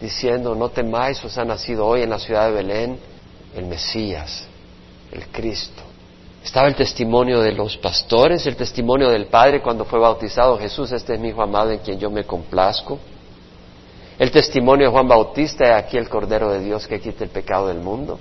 diciendo, 0.00 0.54
no 0.54 0.68
temáis, 0.68 1.22
os 1.24 1.36
ha 1.38 1.44
nacido 1.44 1.86
hoy 1.86 2.02
en 2.02 2.10
la 2.10 2.18
ciudad 2.18 2.46
de 2.46 2.52
Belén 2.52 2.98
el 3.56 3.66
Mesías, 3.66 4.46
el 5.12 5.26
Cristo. 5.28 5.82
Estaba 6.44 6.68
el 6.68 6.74
testimonio 6.74 7.40
de 7.40 7.52
los 7.52 7.76
pastores, 7.76 8.46
el 8.46 8.56
testimonio 8.56 9.10
del 9.10 9.26
Padre 9.26 9.60
cuando 9.60 9.84
fue 9.84 9.98
bautizado 9.98 10.58
Jesús, 10.58 10.92
este 10.92 11.14
es 11.14 11.20
mi 11.20 11.28
Hijo 11.28 11.42
amado 11.42 11.70
en 11.70 11.80
quien 11.80 11.98
yo 11.98 12.10
me 12.10 12.24
complazco. 12.24 12.98
El 14.18 14.30
testimonio 14.30 14.86
de 14.86 14.92
Juan 14.92 15.06
Bautista 15.06 15.76
aquí 15.76 15.96
el 15.96 16.08
Cordero 16.08 16.50
de 16.50 16.60
Dios 16.60 16.86
que 16.86 17.00
quita 17.00 17.24
el 17.24 17.30
pecado 17.30 17.68
del 17.68 17.78
mundo. 17.78 18.18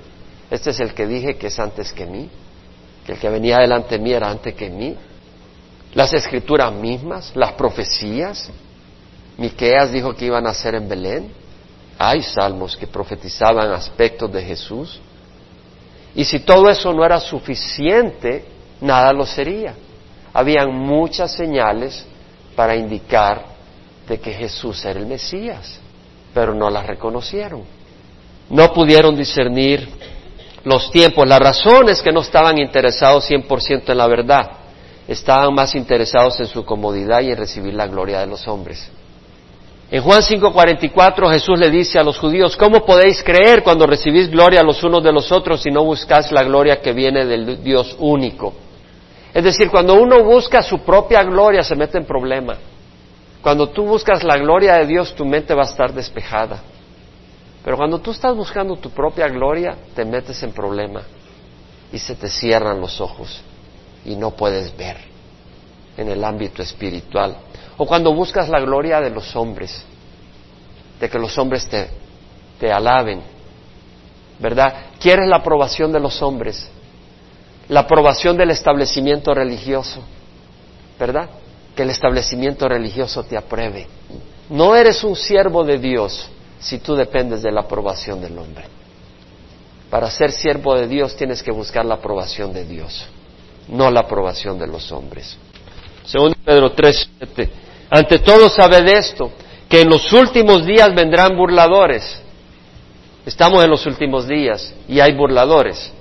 Este 0.49 0.69
es 0.69 0.79
el 0.79 0.93
que 0.93 1.07
dije 1.07 1.37
que 1.37 1.47
es 1.47 1.59
antes 1.59 1.91
que 1.91 2.05
mí, 2.05 2.29
que 3.05 3.13
el 3.13 3.19
que 3.19 3.29
venía 3.29 3.57
delante 3.57 3.97
de 3.97 4.03
mí 4.03 4.13
era 4.13 4.29
antes 4.29 4.53
que 4.53 4.69
mí. 4.69 4.95
Las 5.93 6.13
escrituras 6.13 6.71
mismas, 6.73 7.35
las 7.35 7.53
profecías. 7.53 8.49
Miqueas 9.37 9.91
dijo 9.91 10.13
que 10.15 10.25
iban 10.25 10.45
a 10.47 10.53
ser 10.53 10.75
en 10.75 10.87
Belén. 10.87 11.31
Hay 11.97 12.21
salmos 12.21 12.75
que 12.75 12.87
profetizaban 12.87 13.71
aspectos 13.71 14.31
de 14.31 14.43
Jesús. 14.43 14.99
Y 16.15 16.23
si 16.25 16.39
todo 16.39 16.69
eso 16.69 16.93
no 16.93 17.03
era 17.03 17.19
suficiente, 17.19 18.45
nada 18.81 19.13
lo 19.13 19.25
sería. 19.25 19.73
Habían 20.33 20.71
muchas 20.73 21.31
señales 21.33 22.05
para 22.55 22.75
indicar 22.75 23.45
de 24.07 24.19
que 24.19 24.31
Jesús 24.33 24.83
era 24.85 24.99
el 24.99 25.05
Mesías 25.05 25.79
pero 26.37 26.53
no 26.53 26.69
las 26.69 26.85
reconocieron. 26.85 27.63
No 28.51 28.71
pudieron 28.71 29.15
discernir 29.15 29.89
los 30.63 30.91
tiempos. 30.91 31.27
La 31.27 31.39
razón 31.39 31.89
es 31.89 31.99
que 31.99 32.11
no 32.11 32.21
estaban 32.21 32.59
interesados 32.59 33.27
100% 33.27 33.89
en 33.89 33.97
la 33.97 34.05
verdad. 34.05 34.51
Estaban 35.07 35.51
más 35.55 35.73
interesados 35.73 36.39
en 36.39 36.45
su 36.45 36.63
comodidad 36.63 37.21
y 37.21 37.31
en 37.31 37.37
recibir 37.37 37.73
la 37.73 37.87
gloria 37.87 38.19
de 38.19 38.27
los 38.27 38.47
hombres. 38.47 38.87
En 39.89 40.01
Juan 40.01 40.21
5:44 40.21 41.31
Jesús 41.31 41.57
le 41.57 41.69
dice 41.69 41.97
a 41.97 42.03
los 42.03 42.19
judíos, 42.19 42.57
¿cómo 42.57 42.85
podéis 42.85 43.23
creer 43.23 43.63
cuando 43.63 43.87
recibís 43.87 44.29
gloria 44.29 44.61
los 44.61 44.83
unos 44.83 45.01
de 45.01 45.13
los 45.13 45.31
otros 45.31 45.61
si 45.61 45.71
no 45.71 45.83
buscáis 45.85 46.29
la 46.31 46.43
gloria 46.43 46.81
que 46.81 46.91
viene 46.91 47.25
del 47.25 47.63
Dios 47.63 47.95
único? 47.99 48.53
Es 49.33 49.43
decir, 49.43 49.69
cuando 49.69 49.93
uno 49.93 50.23
busca 50.23 50.61
su 50.61 50.79
propia 50.79 51.23
gloria 51.23 51.63
se 51.63 51.75
mete 51.75 51.97
en 51.97 52.05
problema. 52.05 52.57
Cuando 53.41 53.69
tú 53.69 53.85
buscas 53.85 54.23
la 54.23 54.35
gloria 54.37 54.75
de 54.75 54.87
Dios, 54.87 55.15
tu 55.15 55.23
mente 55.23 55.53
va 55.53 55.61
a 55.61 55.67
estar 55.67 55.93
despejada. 55.93 56.61
Pero 57.63 57.77
cuando 57.77 57.99
tú 57.99 58.11
estás 58.11 58.35
buscando 58.35 58.75
tu 58.75 58.89
propia 58.89 59.27
gloria, 59.29 59.75
te 59.95 60.03
metes 60.03 60.41
en 60.43 60.51
problema 60.51 61.03
y 61.93 61.99
se 61.99 62.15
te 62.15 62.27
cierran 62.27 62.81
los 62.81 62.99
ojos 62.99 63.41
y 64.03 64.15
no 64.15 64.31
puedes 64.31 64.75
ver 64.75 64.97
en 65.95 66.09
el 66.09 66.23
ámbito 66.25 66.61
espiritual. 66.61 67.37
O 67.77 67.85
cuando 67.85 68.13
buscas 68.13 68.49
la 68.49 68.59
gloria 68.59 68.99
de 68.99 69.09
los 69.09 69.35
hombres, 69.35 69.83
de 70.99 71.09
que 71.09 71.19
los 71.19 71.37
hombres 71.37 71.67
te, 71.67 71.89
te 72.59 72.71
alaben, 72.71 73.21
¿verdad? 74.39 74.73
Quieres 74.99 75.27
la 75.27 75.37
aprobación 75.37 75.91
de 75.91 75.99
los 75.99 76.21
hombres, 76.21 76.69
la 77.69 77.81
aprobación 77.81 78.35
del 78.35 78.51
establecimiento 78.51 79.33
religioso, 79.33 80.01
¿verdad? 80.99 81.29
que 81.77 81.83
el 81.83 81.91
establecimiento 81.91 82.67
religioso 82.67 83.23
te 83.23 83.37
apruebe. 83.37 83.87
No 84.49 84.75
eres 84.75 85.03
un 85.03 85.15
siervo 85.15 85.63
de 85.63 85.77
Dios 85.77 86.27
si 86.59 86.79
tú 86.79 86.95
dependes 86.95 87.43
de 87.43 87.51
la 87.51 87.61
aprobación 87.61 88.19
del 88.19 88.35
hombre. 88.37 88.65
Para 89.91 90.09
ser 90.09 90.31
siervo 90.31 90.75
de 90.75 90.87
Dios 90.87 91.15
tienes 91.15 91.43
que 91.43 91.51
buscar 91.51 91.85
la 91.85 91.95
aprobación 91.95 92.51
de 92.51 92.65
Dios, 92.65 93.05
no 93.67 93.91
la 93.91 94.01
aprobación 94.01 94.57
de 94.57 94.65
los 94.65 94.91
hombres. 94.91 95.37
Según 96.03 96.33
Pedro 96.43 96.71
3, 96.71 97.09
ante 97.89 98.19
todo 98.19 98.49
sabed 98.49 98.87
esto, 98.87 99.31
que 99.69 99.81
en 99.81 99.89
los 99.89 100.11
últimos 100.13 100.65
días 100.65 100.93
vendrán 100.93 101.35
burladores. 101.37 102.21
Estamos 103.25 103.63
en 103.63 103.69
los 103.69 103.85
últimos 103.85 104.27
días 104.27 104.73
y 104.87 104.99
hay 104.99 105.13
burladores. 105.13 105.91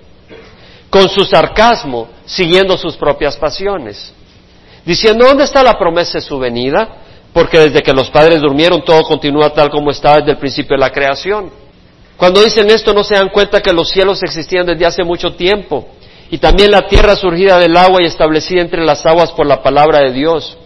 Con 0.90 1.08
su 1.08 1.24
sarcasmo, 1.24 2.08
siguiendo 2.24 2.76
sus 2.76 2.96
propias 2.96 3.36
pasiones 3.36 4.12
diciendo, 4.86 5.26
¿dónde 5.26 5.44
está 5.44 5.62
la 5.62 5.76
promesa 5.76 6.12
de 6.14 6.20
su 6.20 6.38
venida? 6.38 6.88
Porque 7.32 7.58
desde 7.58 7.82
que 7.82 7.92
los 7.92 8.08
padres 8.08 8.40
durmieron 8.40 8.82
todo 8.82 9.02
continúa 9.02 9.50
tal 9.50 9.68
como 9.68 9.90
estaba 9.90 10.18
desde 10.18 10.30
el 10.30 10.38
principio 10.38 10.76
de 10.76 10.80
la 10.80 10.90
creación. 10.90 11.50
Cuando 12.16 12.42
dicen 12.42 12.70
esto 12.70 12.94
no 12.94 13.04
se 13.04 13.16
dan 13.16 13.28
cuenta 13.28 13.60
que 13.60 13.74
los 13.74 13.90
cielos 13.90 14.22
existían 14.22 14.64
desde 14.64 14.86
hace 14.86 15.04
mucho 15.04 15.34
tiempo 15.34 15.88
y 16.30 16.38
también 16.38 16.70
la 16.70 16.88
tierra 16.88 17.14
surgida 17.14 17.58
del 17.58 17.76
agua 17.76 18.00
y 18.00 18.06
establecida 18.06 18.62
entre 18.62 18.86
las 18.86 19.04
aguas 19.04 19.32
por 19.32 19.46
la 19.46 19.62
palabra 19.62 20.00
de 20.00 20.12
Dios, 20.12 20.56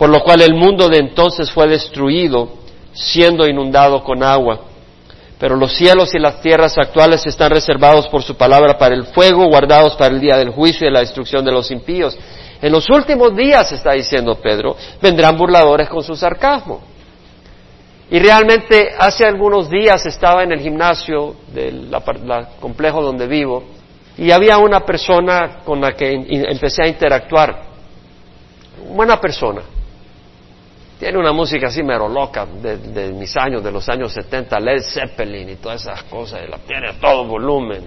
por 0.00 0.08
lo 0.08 0.22
cual 0.22 0.40
el 0.40 0.54
mundo 0.54 0.88
de 0.88 0.96
entonces 0.96 1.50
fue 1.50 1.68
destruido 1.68 2.48
siendo 2.90 3.46
inundado 3.46 4.02
con 4.02 4.22
agua. 4.22 4.60
Pero 5.38 5.56
los 5.56 5.74
cielos 5.74 6.14
y 6.14 6.18
las 6.18 6.40
tierras 6.40 6.78
actuales 6.78 7.26
están 7.26 7.50
reservados 7.50 8.08
por 8.08 8.22
su 8.22 8.34
palabra 8.34 8.78
para 8.78 8.94
el 8.94 9.04
fuego, 9.04 9.44
guardados 9.48 9.96
para 9.96 10.14
el 10.14 10.18
día 10.18 10.38
del 10.38 10.52
juicio 10.52 10.88
y 10.88 10.90
la 10.90 11.00
destrucción 11.00 11.44
de 11.44 11.52
los 11.52 11.70
impíos. 11.70 12.16
En 12.62 12.72
los 12.72 12.88
últimos 12.88 13.36
días, 13.36 13.70
está 13.72 13.92
diciendo 13.92 14.36
Pedro, 14.36 14.74
vendrán 15.02 15.36
burladores 15.36 15.90
con 15.90 16.02
su 16.02 16.16
sarcasmo. 16.16 16.80
Y 18.10 18.18
realmente 18.20 18.94
hace 18.98 19.26
algunos 19.26 19.68
días 19.68 20.06
estaba 20.06 20.44
en 20.44 20.52
el 20.52 20.60
gimnasio 20.60 21.36
del 21.52 21.94
complejo 22.58 23.02
donde 23.02 23.26
vivo 23.26 23.64
y 24.16 24.30
había 24.30 24.56
una 24.56 24.80
persona 24.80 25.58
con 25.62 25.78
la 25.78 25.92
que 25.92 26.10
empecé 26.10 26.84
a 26.84 26.88
interactuar. 26.88 27.64
Buena 28.94 29.20
persona. 29.20 29.60
Tiene 31.00 31.18
una 31.18 31.32
música 31.32 31.68
así 31.68 31.82
mero 31.82 32.10
loca 32.10 32.44
de, 32.44 33.10
mis 33.12 33.34
años, 33.34 33.64
de 33.64 33.72
los 33.72 33.88
años 33.88 34.12
70, 34.12 34.60
Led 34.60 34.82
Zeppelin 34.82 35.48
y 35.48 35.56
todas 35.56 35.80
esas 35.80 36.02
cosas, 36.02 36.46
la 36.46 36.58
tiene 36.58 36.90
a 36.90 36.92
todo 37.00 37.24
volumen. 37.24 37.84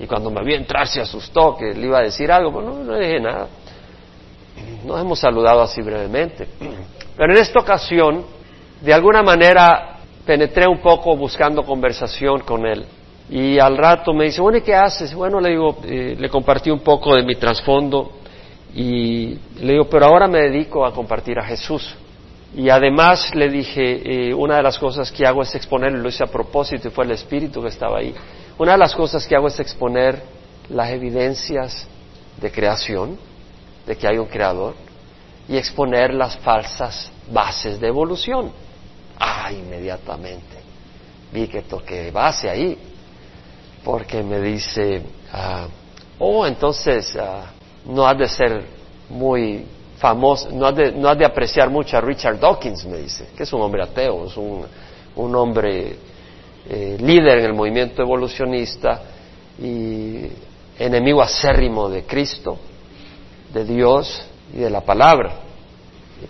Y, 0.00 0.04
cuando 0.08 0.32
me 0.32 0.42
vi 0.42 0.54
entrar 0.54 0.88
se 0.88 1.00
asustó 1.00 1.56
que 1.56 1.72
le 1.72 1.86
iba 1.86 1.98
a 1.98 2.02
decir 2.02 2.32
algo, 2.32 2.50
pues 2.50 2.66
no, 2.66 2.82
no 2.82 2.98
dije 2.98 3.20
nada. 3.20 3.46
Nos 4.84 5.00
hemos 5.00 5.20
saludado 5.20 5.62
así 5.62 5.80
brevemente. 5.80 6.48
Pero 7.16 7.32
en 7.32 7.38
esta 7.38 7.60
ocasión, 7.60 8.24
de 8.80 8.92
alguna 8.92 9.22
manera, 9.22 9.98
penetré 10.26 10.66
un 10.66 10.78
poco 10.78 11.16
buscando 11.16 11.62
conversación 11.62 12.40
con 12.40 12.66
él. 12.66 12.84
Y 13.30 13.60
al 13.60 13.76
rato 13.76 14.12
me 14.12 14.24
dice, 14.24 14.40
bueno, 14.40 14.58
¿y 14.58 14.62
qué 14.62 14.74
haces? 14.74 15.14
Bueno, 15.14 15.38
le 15.40 15.50
digo, 15.50 15.78
eh, 15.84 16.16
le 16.18 16.28
compartí 16.28 16.68
un 16.68 16.80
poco 16.80 17.14
de 17.14 17.22
mi 17.22 17.36
trasfondo 17.36 18.10
y 18.74 19.38
le 19.60 19.72
digo, 19.74 19.84
pero 19.84 20.06
ahora 20.06 20.26
me 20.26 20.40
dedico 20.40 20.84
a 20.84 20.92
compartir 20.92 21.38
a 21.38 21.44
Jesús. 21.44 21.96
Y 22.54 22.70
además 22.70 23.34
le 23.34 23.48
dije, 23.48 24.28
eh, 24.28 24.34
una 24.34 24.56
de 24.56 24.62
las 24.62 24.78
cosas 24.78 25.10
que 25.10 25.26
hago 25.26 25.42
es 25.42 25.54
exponer, 25.54 25.92
lo 25.92 26.08
hice 26.08 26.22
a 26.22 26.28
propósito 26.28 26.88
y 26.88 26.90
fue 26.90 27.04
el 27.04 27.10
Espíritu 27.10 27.60
que 27.60 27.68
estaba 27.68 27.98
ahí, 27.98 28.14
una 28.58 28.72
de 28.72 28.78
las 28.78 28.94
cosas 28.94 29.26
que 29.26 29.34
hago 29.34 29.48
es 29.48 29.58
exponer 29.58 30.22
las 30.68 30.90
evidencias 30.90 31.88
de 32.40 32.52
creación, 32.52 33.18
de 33.86 33.96
que 33.96 34.06
hay 34.06 34.18
un 34.18 34.26
creador 34.26 34.74
y 35.48 35.56
exponer 35.56 36.14
las 36.14 36.36
falsas 36.38 37.10
bases 37.30 37.80
de 37.80 37.88
evolución. 37.88 38.52
Ah, 39.18 39.50
inmediatamente 39.52 40.64
vi 41.32 41.48
que 41.48 41.62
toqué 41.62 42.12
base 42.12 42.48
ahí, 42.48 42.78
porque 43.82 44.22
me 44.22 44.40
dice, 44.40 45.02
ah, 45.32 45.66
oh, 46.20 46.46
entonces 46.46 47.16
ah, 47.16 47.50
no 47.84 48.06
has 48.06 48.16
de 48.16 48.28
ser 48.28 48.64
muy 49.10 49.66
famoso, 50.04 50.50
no 50.50 50.66
has 50.66 50.76
de, 50.76 50.92
no 50.92 51.08
has 51.08 51.16
de 51.16 51.24
apreciar 51.24 51.70
mucho 51.70 51.96
a 51.96 52.00
Richard 52.02 52.38
Dawkins, 52.38 52.84
me 52.84 52.98
dice, 52.98 53.28
que 53.34 53.44
es 53.44 53.52
un 53.54 53.62
hombre 53.62 53.82
ateo, 53.82 54.26
es 54.26 54.36
un, 54.36 55.34
hombre 55.34 55.96
eh, 56.68 56.98
líder 57.00 57.38
en 57.38 57.44
el 57.46 57.54
movimiento 57.54 58.02
evolucionista 58.02 59.00
y 59.58 60.26
enemigo 60.78 61.22
acérrimo 61.22 61.88
de 61.88 62.04
Cristo 62.04 62.58
de 63.54 63.64
Dios 63.64 64.26
y 64.52 64.58
de 64.58 64.68
la 64.68 64.82
palabra. 64.82 65.36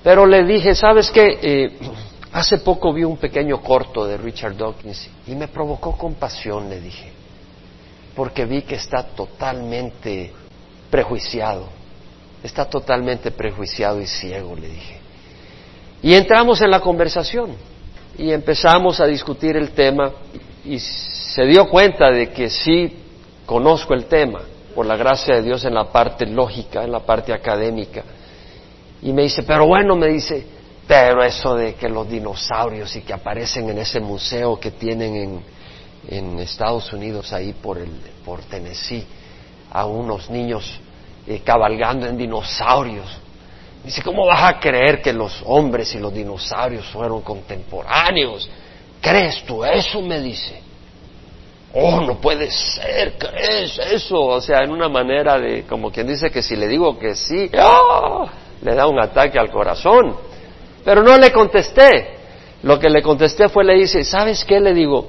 Pero 0.04 0.24
le 0.24 0.44
dije, 0.44 0.76
¿sabes 0.76 1.10
qué? 1.10 1.38
Eh, 1.42 1.78
Hace 2.34 2.58
poco 2.58 2.92
vi 2.92 3.04
un 3.04 3.16
pequeño 3.16 3.62
corto 3.62 4.04
de 4.04 4.16
Richard 4.16 4.56
Dawkins 4.56 5.08
y 5.24 5.37
me 5.37 5.46
provocó 5.46 5.96
compasión, 5.96 6.68
le 6.68 6.80
dije, 6.80 7.12
porque 8.16 8.44
vi 8.44 8.62
que 8.62 8.74
está 8.74 9.04
totalmente 9.04 10.32
prejuiciado, 10.90 11.68
está 12.44 12.66
totalmente 12.66 13.30
prejuiciado 13.30 14.00
y 14.00 14.07
ciego, 14.07 14.54
le 14.54 14.68
dije. 14.68 15.00
Y 16.02 16.12
entramos 16.12 16.61
en 16.61 16.70
la 16.70 16.80
conversación 16.80 17.57
y 18.18 18.30
empezamos 18.30 19.00
a 19.00 19.07
discutir 19.07 19.57
el 19.57 19.70
tema 19.70 20.12
y 20.62 20.78
se 20.78 21.46
dio 21.46 21.68
cuenta 21.68 22.11
de 22.11 22.30
que 22.30 22.50
sí 22.50 22.98
conozco 23.46 23.94
el 23.94 24.04
tema, 24.04 24.42
por 24.74 24.85
la 24.85 24.96
gracia 24.96 25.37
de 25.37 25.42
Dios 25.42 25.64
en 25.64 25.74
la 25.74 25.90
parte 25.90 26.26
lógica, 26.26 26.85
en 26.85 26.92
la 26.92 27.00
parte 27.00 27.33
académica. 27.33 28.02
Y 29.00 29.12
me 29.12 29.22
dice, 29.22 29.42
pero 29.42 29.66
bueno, 29.66 29.96
me 29.96 30.09
dice, 30.09 30.46
pero 30.87 31.22
eso 31.24 31.54
de 31.54 31.74
que 31.74 31.88
los 31.88 32.09
dinosaurios 32.09 32.94
y 32.96 33.00
que 33.00 33.14
aparecen 33.14 33.70
en 33.70 33.78
ese 33.78 34.00
museo 34.00 34.61
que 34.61 34.70
tienen 34.70 35.42
en, 36.09 36.38
Estados 36.40 36.92
Unidos, 36.92 37.33
ahí 37.33 37.54
por, 37.54 37.78
el, 37.78 37.90
por 38.22 38.42
Tennessee, 38.42 39.07
a 39.70 39.87
unos 39.87 40.28
niños 40.28 40.80
eh, 41.26 41.40
cabalgando 41.44 42.06
en 42.06 42.16
dinosaurios. 42.16 43.06
Dice, 43.84 44.02
¿cómo 44.02 44.26
vas 44.26 44.50
a 44.50 44.60
creer 44.60 45.02
que 45.02 45.12
los 45.12 45.42
hombres 45.44 45.94
y 45.94 45.98
los 45.98 46.12
dinosaurios 46.12 46.87
fueron 46.87 47.20
contemporáneos? 47.22 48.48
¿Crees 49.00 49.44
tú 49.44 49.64
eso? 49.64 50.00
me 50.00 50.20
dice. 50.20 50.62
Oh, 51.74 52.00
no 52.00 52.20
puede 52.20 52.50
ser, 52.50 53.14
¿crees 53.18 53.78
eso? 53.78 54.20
O 54.20 54.40
sea, 54.40 54.60
en 54.60 54.70
una 54.70 54.88
manera 54.88 55.38
de, 55.38 55.64
como 55.64 55.90
quien 55.90 56.06
dice 56.06 56.30
que 56.30 56.40
si 56.40 56.54
le 56.54 56.68
digo 56.68 56.98
que 56.98 57.16
sí, 57.16 57.50
¡ah! 57.58 58.26
le 58.62 58.74
da 58.74 58.87
un 58.87 59.00
ataque 59.00 59.38
al 59.38 59.50
corazón. 59.50 60.16
Pero 60.84 61.02
no 61.02 61.18
le 61.18 61.32
contesté. 61.32 62.14
Lo 62.62 62.78
que 62.78 62.88
le 62.88 63.02
contesté 63.02 63.48
fue, 63.48 63.64
le 63.64 63.74
dice, 63.74 64.04
¿sabes 64.04 64.44
qué? 64.44 64.60
Le 64.60 64.72
digo, 64.72 65.08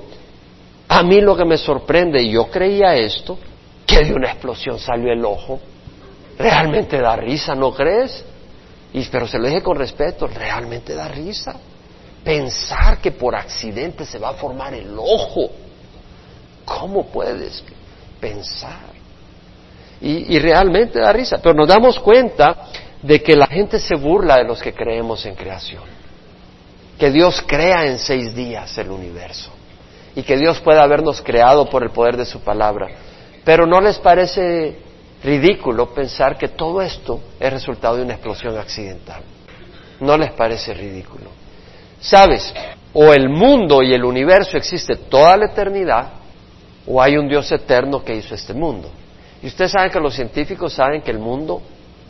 a 0.90 1.04
mí 1.04 1.22
lo 1.22 1.38
que 1.38 1.46
me 1.46 1.58
sorprende, 1.58 2.22
y 2.22 2.32
yo 2.32 2.48
creía 2.48 2.96
esto, 2.96 3.38
que 3.86 4.04
de 4.04 4.14
una 4.14 4.32
explosión 4.32 4.80
salió 4.80 5.14
el 5.14 5.24
ojo. 5.24 5.60
Realmente 6.38 7.00
da 7.00 7.16
risa, 7.16 7.56
¿no 7.56 7.74
crees? 7.74 8.24
Y, 8.94 9.04
pero 9.06 9.28
se 9.28 9.38
lo 9.38 9.48
dije 9.48 9.62
con 9.62 9.78
respeto, 9.78 10.28
realmente 10.28 10.94
da 10.94 11.08
risa. 11.08 11.56
Pensar 12.24 13.00
que 13.00 13.12
por 13.12 13.36
accidente 13.36 14.06
se 14.06 14.18
va 14.18 14.30
a 14.30 14.34
formar 14.34 14.74
el 14.74 14.96
ojo 14.98 15.50
¿Cómo 16.66 17.06
puedes 17.06 17.64
pensar? 18.20 18.96
Y, 20.02 20.38
realmente 20.40 21.00
da 21.00 21.14
risa, 21.14 21.38
pero 21.42 21.56
nos 21.56 21.68
damos 21.68 22.00
cuenta 22.00 22.68
de 23.02 23.24
que 23.24 23.36
la 23.36 23.48
gente 23.48 23.80
se 23.80 23.96
burla 23.96 24.38
de 24.38 24.44
los 24.44 24.62
que 24.62 24.74
creemos 24.74 25.26
en 25.26 25.36
creación. 25.36 25.84
Que 27.00 27.12
Dios 27.12 27.44
crea 27.48 27.86
en 27.86 27.98
seis 27.98 28.36
días 28.36 28.78
el 28.78 28.90
universo 28.90 29.52
y 30.16 30.24
que 30.24 30.38
Dios 30.38 30.60
pueda 30.60 30.84
habernos 30.84 31.22
creado 31.22 31.70
por 31.70 31.84
el 31.84 31.92
poder 31.92 32.18
de 32.18 32.26
su 32.26 32.42
palabra. 32.42 32.88
Pero 33.44 33.66
¿no 33.66 33.80
les 33.80 33.98
parece 34.00 34.80
ridículo 35.26 35.94
pensar 35.94 36.38
que 36.38 36.50
todo 36.50 36.82
esto 36.82 37.20
es 37.40 37.52
resultado 37.52 37.98
de 37.98 38.04
una 38.04 38.14
explosión 38.14 38.58
accidental? 38.58 39.22
¿No 40.00 40.18
les 40.18 40.32
parece 40.32 40.74
ridículo? 40.74 41.30
¿Sabes? 42.00 42.54
O 42.94 43.12
el 43.12 43.30
mundo 43.30 43.82
y 43.82 43.94
el 43.94 44.04
universo 44.04 44.58
existe 44.58 44.96
toda 44.96 45.36
la 45.36 45.48
eternidad 45.48 46.10
o 46.88 47.02
hay 47.02 47.18
un 47.18 47.28
Dios 47.28 47.52
eterno 47.52 48.04
que 48.04 48.16
hizo 48.16 48.36
este 48.36 48.54
mundo. 48.54 48.90
Y 49.42 49.48
ustedes 49.48 49.72
saben 49.72 49.92
que 49.92 50.00
los 50.00 50.14
científicos 50.14 50.74
saben 50.74 51.02
que 51.02 51.12
el 51.12 51.20
mundo 51.20 51.62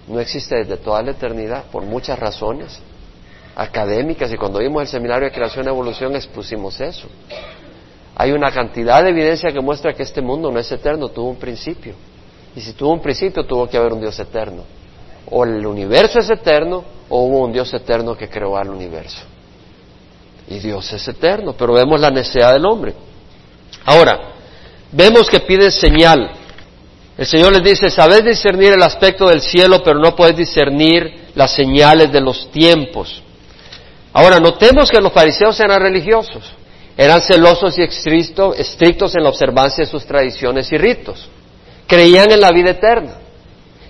no 0.08 0.20
existe 0.20 0.56
desde 0.58 0.78
toda 0.78 1.02
la 1.02 1.12
eternidad 1.12 1.66
por 1.72 1.84
muchas 1.84 2.20
razones 2.20 2.80
académicas 3.56 4.32
y 4.32 4.38
cuando 4.38 4.60
vimos 4.60 4.82
el 4.82 4.88
seminario 4.88 5.26
de 5.26 5.34
creación 5.34 5.66
y 5.66 5.70
evolución 5.70 6.16
expusimos 6.16 6.80
eso. 6.82 7.08
Hay 8.16 8.32
una 8.32 8.52
cantidad 8.52 9.04
de 9.04 9.10
evidencia 9.10 9.52
que 9.52 9.62
muestra 9.62 9.94
que 9.94 10.04
este 10.04 10.22
mundo 10.22 10.52
no 10.52 10.60
es 10.60 10.72
eterno, 10.72 11.10
tuvo 11.10 11.30
un 11.30 11.38
principio. 11.38 11.94
Y 12.56 12.62
si 12.62 12.74
tuvo 12.74 12.94
un 12.94 13.02
principio, 13.02 13.44
tuvo 13.44 13.68
que 13.68 13.78
haber 13.78 13.94
un 13.94 14.02
Dios 14.02 14.18
eterno. 14.20 14.64
O 15.30 15.44
el 15.44 15.66
universo 15.66 16.20
es 16.20 16.30
eterno, 16.30 16.84
o 17.10 17.24
hubo 17.24 17.46
un 17.46 17.52
Dios 17.52 17.74
eterno 17.74 18.16
que 18.16 18.30
creó 18.30 18.58
al 18.58 18.70
universo. 18.70 19.24
Y 20.48 20.60
Dios 20.60 20.92
es 20.94 21.08
eterno, 21.08 21.54
pero 21.58 21.74
vemos 21.74 22.00
la 22.00 22.12
necesidad 22.12 22.54
del 22.54 22.66
hombre. 22.66 22.94
Ahora, 23.84 24.34
vemos 24.92 25.30
que 25.30 25.40
piden 25.42 25.72
señal. 25.72 26.32
El 27.18 27.26
Señor 27.26 27.54
les 27.54 27.64
dice, 27.64 27.90
sabéis 27.90 28.26
discernir 28.26 28.74
el 28.74 28.84
aspecto 28.84 29.28
del 29.28 29.42
cielo, 29.42 29.82
pero 29.84 30.00
no 30.00 30.16
podéis 30.16 30.38
discernir 30.38 31.30
las 31.34 31.52
señales 31.52 32.12
de 32.12 32.22
los 32.22 32.52
tiempos. 32.52 33.22
Ahora, 34.14 34.40
notemos 34.40 34.90
que 34.90 35.02
los 35.02 35.12
fariseos 35.12 35.60
eran 35.60 35.82
religiosos, 35.82 36.54
eran 36.96 37.22
celosos 37.22 37.78
y 37.78 37.82
estrictos 37.84 39.16
en 39.16 39.24
la 39.24 39.30
observancia 39.30 39.84
de 39.84 39.92
sus 39.92 40.06
tradiciones 40.06 40.72
y 40.72 40.78
ritos. 40.78 41.28
Creían 41.88 42.32
en 42.32 42.42
la 42.42 42.52
vida 42.52 42.72
eterna, 42.72 43.18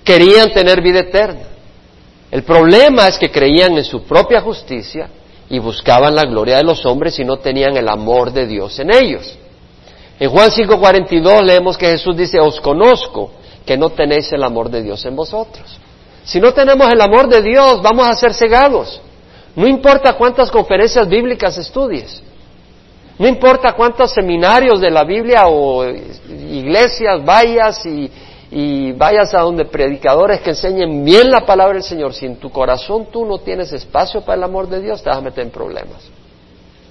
querían 0.04 0.52
tener 0.52 0.82
vida 0.82 1.00
eterna. 1.00 1.48
El 2.32 2.44
problema 2.44 3.08
es 3.08 3.18
que 3.18 3.32
creían 3.32 3.78
en 3.78 3.84
su 3.84 4.04
propia 4.04 4.42
justicia 4.42 5.10
y 5.50 5.60
buscaban 5.60 6.16
la 6.16 6.24
gloria 6.24 6.58
de 6.58 6.64
los 6.64 6.86
hombres 6.86 7.18
y 7.20 7.24
no 7.24 7.38
tenían 7.38 7.78
el 7.78 7.88
amor 7.88 8.32
de 8.32 8.48
Dios 8.48 8.78
en 8.80 8.94
ellos. 8.94 9.38
En 10.20 10.30
Juan 10.30 10.50
5:42 10.50 11.44
leemos 11.44 11.78
que 11.78 11.88
Jesús 11.88 12.16
dice, 12.16 12.40
os 12.40 12.60
conozco 12.60 13.32
que 13.66 13.78
no 13.78 13.90
tenéis 13.90 14.32
el 14.32 14.44
amor 14.44 14.70
de 14.70 14.82
Dios 14.82 15.06
en 15.06 15.16
vosotros. 15.16 15.80
Si 16.24 16.40
no 16.40 16.54
tenemos 16.54 16.92
el 16.92 17.02
amor 17.02 17.28
de 17.28 17.42
Dios, 17.42 17.82
vamos 17.82 18.08
a 18.08 18.16
ser 18.16 18.34
cegados. 18.34 19.02
No 19.56 19.68
importa 19.68 20.14
cuántas 20.14 20.52
conferencias 20.52 21.08
bíblicas 21.08 21.58
estudies. 21.58 22.22
No 23.18 23.28
importa 23.28 23.74
cuántos 23.74 24.12
seminarios 24.12 24.82
de 24.82 24.92
la 24.92 25.04
Biblia 25.04 25.48
o 25.48 25.86
iglesias 25.86 27.24
vayas 27.24 27.86
y, 27.86 28.12
vayas 28.94 29.34
a 29.34 29.40
donde 29.40 29.66
predicadores 29.66 30.42
que 30.42 30.52
enseñen 30.52 31.04
bien 31.04 31.30
la 31.30 31.46
palabra 31.46 31.74
del 31.74 31.84
Señor. 31.84 32.14
Si 32.14 32.26
en 32.26 32.38
tu 32.38 32.50
corazón 32.52 33.08
tú 33.12 33.26
no 33.26 33.40
tienes 33.40 33.72
espacio 33.72 34.22
para 34.22 34.38
el 34.38 34.44
amor 34.44 34.68
de 34.68 34.82
Dios, 34.82 35.02
te 35.02 35.10
vas 35.10 35.18
a 35.18 35.22
meter 35.22 35.46
en 35.46 35.52
problemas. 35.52 36.10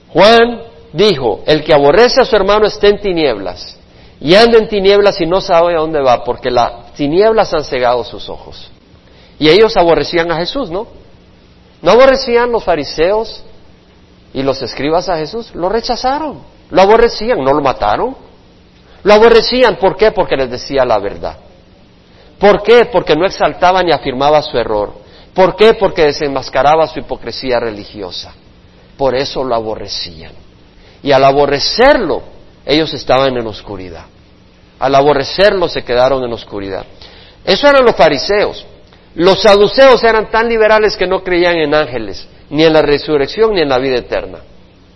Juan 0.08 0.62
dijo, 0.92 1.42
el 1.46 1.62
que 1.62 1.74
aborrece 1.74 2.20
a 2.20 2.24
su 2.24 2.37
hermano 2.37 2.66
está 2.66 2.88
en 2.88 3.00
tinieblas 3.00 3.78
y 4.20 4.34
anda 4.34 4.58
en 4.58 4.68
tinieblas 4.68 5.20
y 5.20 5.26
no 5.26 5.40
sabe 5.40 5.74
a 5.74 5.80
dónde 5.80 6.00
va 6.00 6.24
porque 6.24 6.50
las 6.50 6.92
tinieblas 6.94 7.52
han 7.52 7.64
cegado 7.64 8.04
sus 8.04 8.28
ojos. 8.28 8.70
Y 9.38 9.48
ellos 9.48 9.76
aborrecían 9.76 10.30
a 10.30 10.37
Jesús, 10.37 10.70
¿no? 10.70 10.87
¿No 11.82 11.90
aborrecían 11.90 12.50
los 12.50 12.64
fariseos 12.64 13.44
y 14.35 14.42
los 14.42 14.61
escribas 14.61 15.09
a 15.09 15.16
Jesús? 15.16 15.55
Lo 15.55 15.70
rechazaron, 15.70 16.42
lo 16.70 16.83
aborrecían, 16.83 17.38
no 17.42 17.55
lo 17.55 17.62
mataron. 17.62 18.16
Lo 19.05 19.12
aborrecían, 19.12 19.77
¿por 19.77 19.97
qué? 19.97 20.12
Porque 20.12 20.37
les 20.37 20.51
decía 20.51 20.85
la 20.85 20.99
verdad. 20.99 21.37
¿Por 22.38 22.62
qué? 22.62 22.87
Porque 22.87 23.14
no 23.14 23.27
exaltaba 23.27 23.83
ni 23.83 23.92
afirmaba 23.92 24.42
su 24.42 24.59
error. 24.59 24.94
¿Por 25.35 25.57
qué? 25.57 25.75
Porque 25.75 26.05
desenmascaraba 26.05 26.87
su 26.87 26.99
hipocresía 26.99 27.61
religiosa. 27.61 28.35
Por 28.97 29.14
eso 29.14 29.44
lo 29.44 29.55
aborrecían. 29.55 30.33
Y 31.03 31.12
al 31.12 31.23
aborrecerlo, 31.25 32.23
ellos 32.64 32.94
estaban 32.94 33.37
en 33.37 33.47
oscuridad. 33.47 34.07
Al 34.79 34.94
aborrecerlo 34.94 35.68
se 35.68 35.85
quedaron 35.85 36.25
en 36.25 36.33
oscuridad. 36.33 36.85
Eso 37.44 37.68
eran 37.68 37.85
los 37.85 37.94
fariseos. 37.94 38.64
Los 39.14 39.42
saduceos 39.42 40.03
eran 40.03 40.31
tan 40.31 40.48
liberales 40.48 40.96
que 40.96 41.07
no 41.07 41.22
creían 41.22 41.57
en 41.57 41.74
ángeles, 41.74 42.27
ni 42.50 42.64
en 42.64 42.72
la 42.72 42.83
resurrección, 42.83 43.55
ni 43.55 43.61
en 43.61 43.68
la 43.68 43.79
vida 43.79 43.96
eterna. 43.96 44.38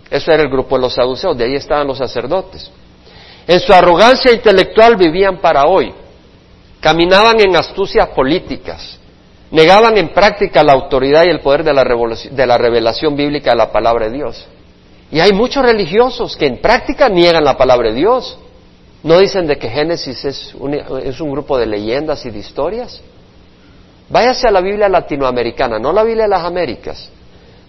Eso 0.09 0.31
era 0.31 0.43
el 0.43 0.49
grupo 0.49 0.75
de 0.75 0.81
los 0.81 0.93
saduceos, 0.93 1.37
de 1.37 1.45
ahí 1.45 1.55
estaban 1.55 1.87
los 1.87 1.97
sacerdotes. 1.97 2.69
En 3.47 3.59
su 3.59 3.73
arrogancia 3.73 4.31
intelectual 4.31 4.95
vivían 4.95 5.37
para 5.37 5.65
hoy. 5.65 5.93
Caminaban 6.79 7.39
en 7.39 7.55
astucias 7.55 8.09
políticas. 8.09 8.99
Negaban 9.51 9.97
en 9.97 10.09
práctica 10.09 10.63
la 10.63 10.73
autoridad 10.73 11.23
y 11.25 11.29
el 11.29 11.39
poder 11.39 11.63
de 11.63 11.73
la, 11.73 11.83
de 11.83 12.45
la 12.45 12.57
revelación 12.57 13.15
bíblica 13.15 13.51
de 13.51 13.57
la 13.57 13.71
palabra 13.71 14.07
de 14.07 14.17
Dios. 14.17 14.47
Y 15.11 15.19
hay 15.19 15.33
muchos 15.33 15.63
religiosos 15.63 16.37
que 16.37 16.45
en 16.45 16.61
práctica 16.61 17.09
niegan 17.09 17.43
la 17.43 17.57
palabra 17.57 17.89
de 17.89 17.95
Dios. 17.95 18.37
¿No 19.01 19.17
dicen 19.17 19.47
de 19.47 19.57
que 19.57 19.69
Génesis 19.69 20.23
es 20.25 20.53
un, 20.53 20.73
es 20.73 21.19
un 21.19 21.31
grupo 21.31 21.57
de 21.57 21.65
leyendas 21.65 22.25
y 22.25 22.29
de 22.29 22.39
historias? 22.39 23.01
Váyase 24.09 24.47
a 24.47 24.51
la 24.51 24.61
Biblia 24.61 24.89
latinoamericana, 24.89 25.77
no 25.79 25.93
la 25.93 26.03
Biblia 26.03 26.23
de 26.23 26.29
las 26.29 26.43
Américas. 26.43 27.09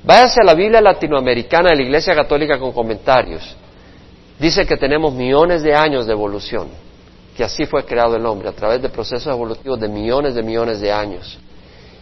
Váyase 0.03 0.41
a 0.41 0.45
la 0.45 0.55
Biblia 0.55 0.81
latinoamericana 0.81 1.71
de 1.71 1.77
la 1.77 1.83
Iglesia 1.83 2.15
Católica 2.15 2.59
con 2.59 2.73
comentarios. 2.73 3.57
Dice 4.39 4.65
que 4.65 4.77
tenemos 4.77 5.13
millones 5.13 5.63
de 5.63 5.75
años 5.75 6.07
de 6.07 6.13
evolución, 6.13 6.69
que 7.37 7.45
así 7.45 7.67
fue 7.67 7.85
creado 7.85 8.17
el 8.17 8.25
hombre, 8.25 8.49
a 8.49 8.53
través 8.53 8.81
de 8.81 8.89
procesos 8.89 9.27
evolutivos 9.27 9.79
de 9.79 9.89
millones 9.89 10.35
de 10.35 10.43
millones 10.43 10.81
de 10.81 10.91
años. 10.91 11.39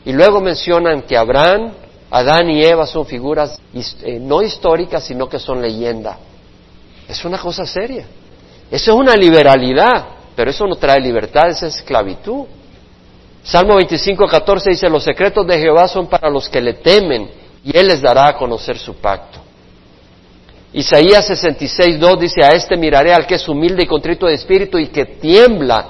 Y 0.05 0.13
luego 0.13 0.41
mencionan 0.41 1.03
que 1.03 1.17
Abraham 1.17 1.73
Adán 2.11 2.49
y 2.51 2.65
Eva 2.65 2.87
son 2.87 3.05
figuras 3.05 3.61
eh, 3.75 4.19
no 4.19 4.43
históricas, 4.43 5.05
sino 5.05 5.29
que 5.29 5.39
son 5.39 5.61
leyenda. 5.61 6.19
Es 7.07 7.25
una 7.25 7.39
cosa 7.39 7.67
seria. 7.67 8.07
Eso 8.71 8.93
es 8.93 8.99
una 8.99 9.15
liberalidad, 9.15 10.07
pero 10.35 10.51
eso 10.51 10.67
no 10.67 10.77
trae 10.77 11.01
libertad, 11.01 11.49
es 11.51 11.63
esclavitud. 11.63 12.47
Salmo 13.43 13.77
25, 13.77 14.27
14 14.27 14.71
dice, 14.71 14.89
los 14.89 15.05
secretos 15.05 15.47
de 15.47 15.59
Jehová 15.59 15.89
son 15.89 16.07
para 16.07 16.29
los 16.29 16.49
que 16.49 16.61
le 16.61 16.75
temen 16.75 17.31
y 17.65 17.77
Él 17.77 17.89
les 17.89 18.03
dará 18.03 18.29
a 18.29 18.37
conocer 18.37 18.79
su 18.79 18.95
pacto. 18.95 19.39
Isaías 20.73 21.27
66, 21.27 21.99
2 21.99 22.21
dice, 22.21 22.45
a 22.45 22.49
este 22.49 22.77
miraré 22.77 23.13
al 23.13 23.27
que 23.27 23.37
es 23.37 23.49
humilde 23.49 23.85
y 23.85 23.87
contrito 23.87 24.27
de 24.27 24.35
espíritu 24.35 24.79
y 24.79 24.89
que 24.89 25.07
tiembla 25.07 25.87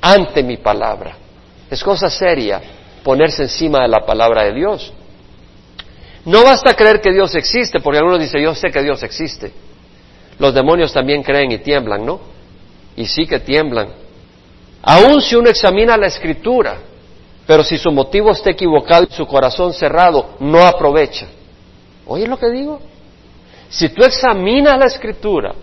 ante 0.00 0.42
mi 0.42 0.56
palabra. 0.56 1.16
Es 1.70 1.82
cosa 1.82 2.08
seria 2.08 2.60
ponerse 3.02 3.42
encima 3.42 3.82
de 3.82 3.88
la 3.88 4.06
palabra 4.06 4.44
de 4.44 4.54
Dios. 4.54 4.92
No 6.24 6.44
basta 6.44 6.74
creer 6.74 7.00
que 7.00 7.12
Dios 7.12 7.34
existe, 7.34 7.80
porque 7.80 7.98
algunos 7.98 8.20
dicen, 8.20 8.42
yo 8.42 8.54
sé 8.54 8.70
que 8.70 8.82
Dios 8.82 9.02
existe. 9.02 9.52
Los 10.38 10.54
demonios 10.54 10.92
también 10.92 11.22
creen 11.22 11.52
y 11.52 11.58
tiemblan, 11.58 12.06
¿no? 12.06 12.20
Y 12.96 13.06
sí 13.06 13.26
que 13.26 13.40
tiemblan. 13.40 13.88
Aun 14.82 15.20
si 15.20 15.36
uno 15.36 15.48
examina 15.48 15.96
la 15.96 16.06
escritura, 16.06 16.78
pero 17.46 17.64
si 17.64 17.76
su 17.76 17.90
motivo 17.90 18.30
está 18.30 18.50
equivocado 18.50 19.06
y 19.08 19.12
su 19.12 19.26
corazón 19.26 19.72
cerrado, 19.72 20.36
no 20.38 20.64
aprovecha. 20.64 21.26
¿Oye 22.06 22.26
lo 22.26 22.38
que 22.38 22.50
digo? 22.50 22.80
Si 23.68 23.88
tú 23.88 24.04
examinas 24.04 24.78
la 24.78 24.86
escritura 24.86 25.54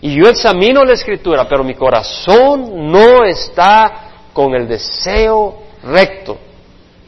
y 0.00 0.14
yo 0.14 0.28
examino 0.28 0.84
la 0.84 0.92
escritura, 0.92 1.48
pero 1.48 1.64
mi 1.64 1.74
corazón 1.74 2.90
no 2.90 3.24
está 3.24 4.10
con 4.32 4.54
el 4.54 4.68
deseo 4.68 5.62
recto, 5.82 6.38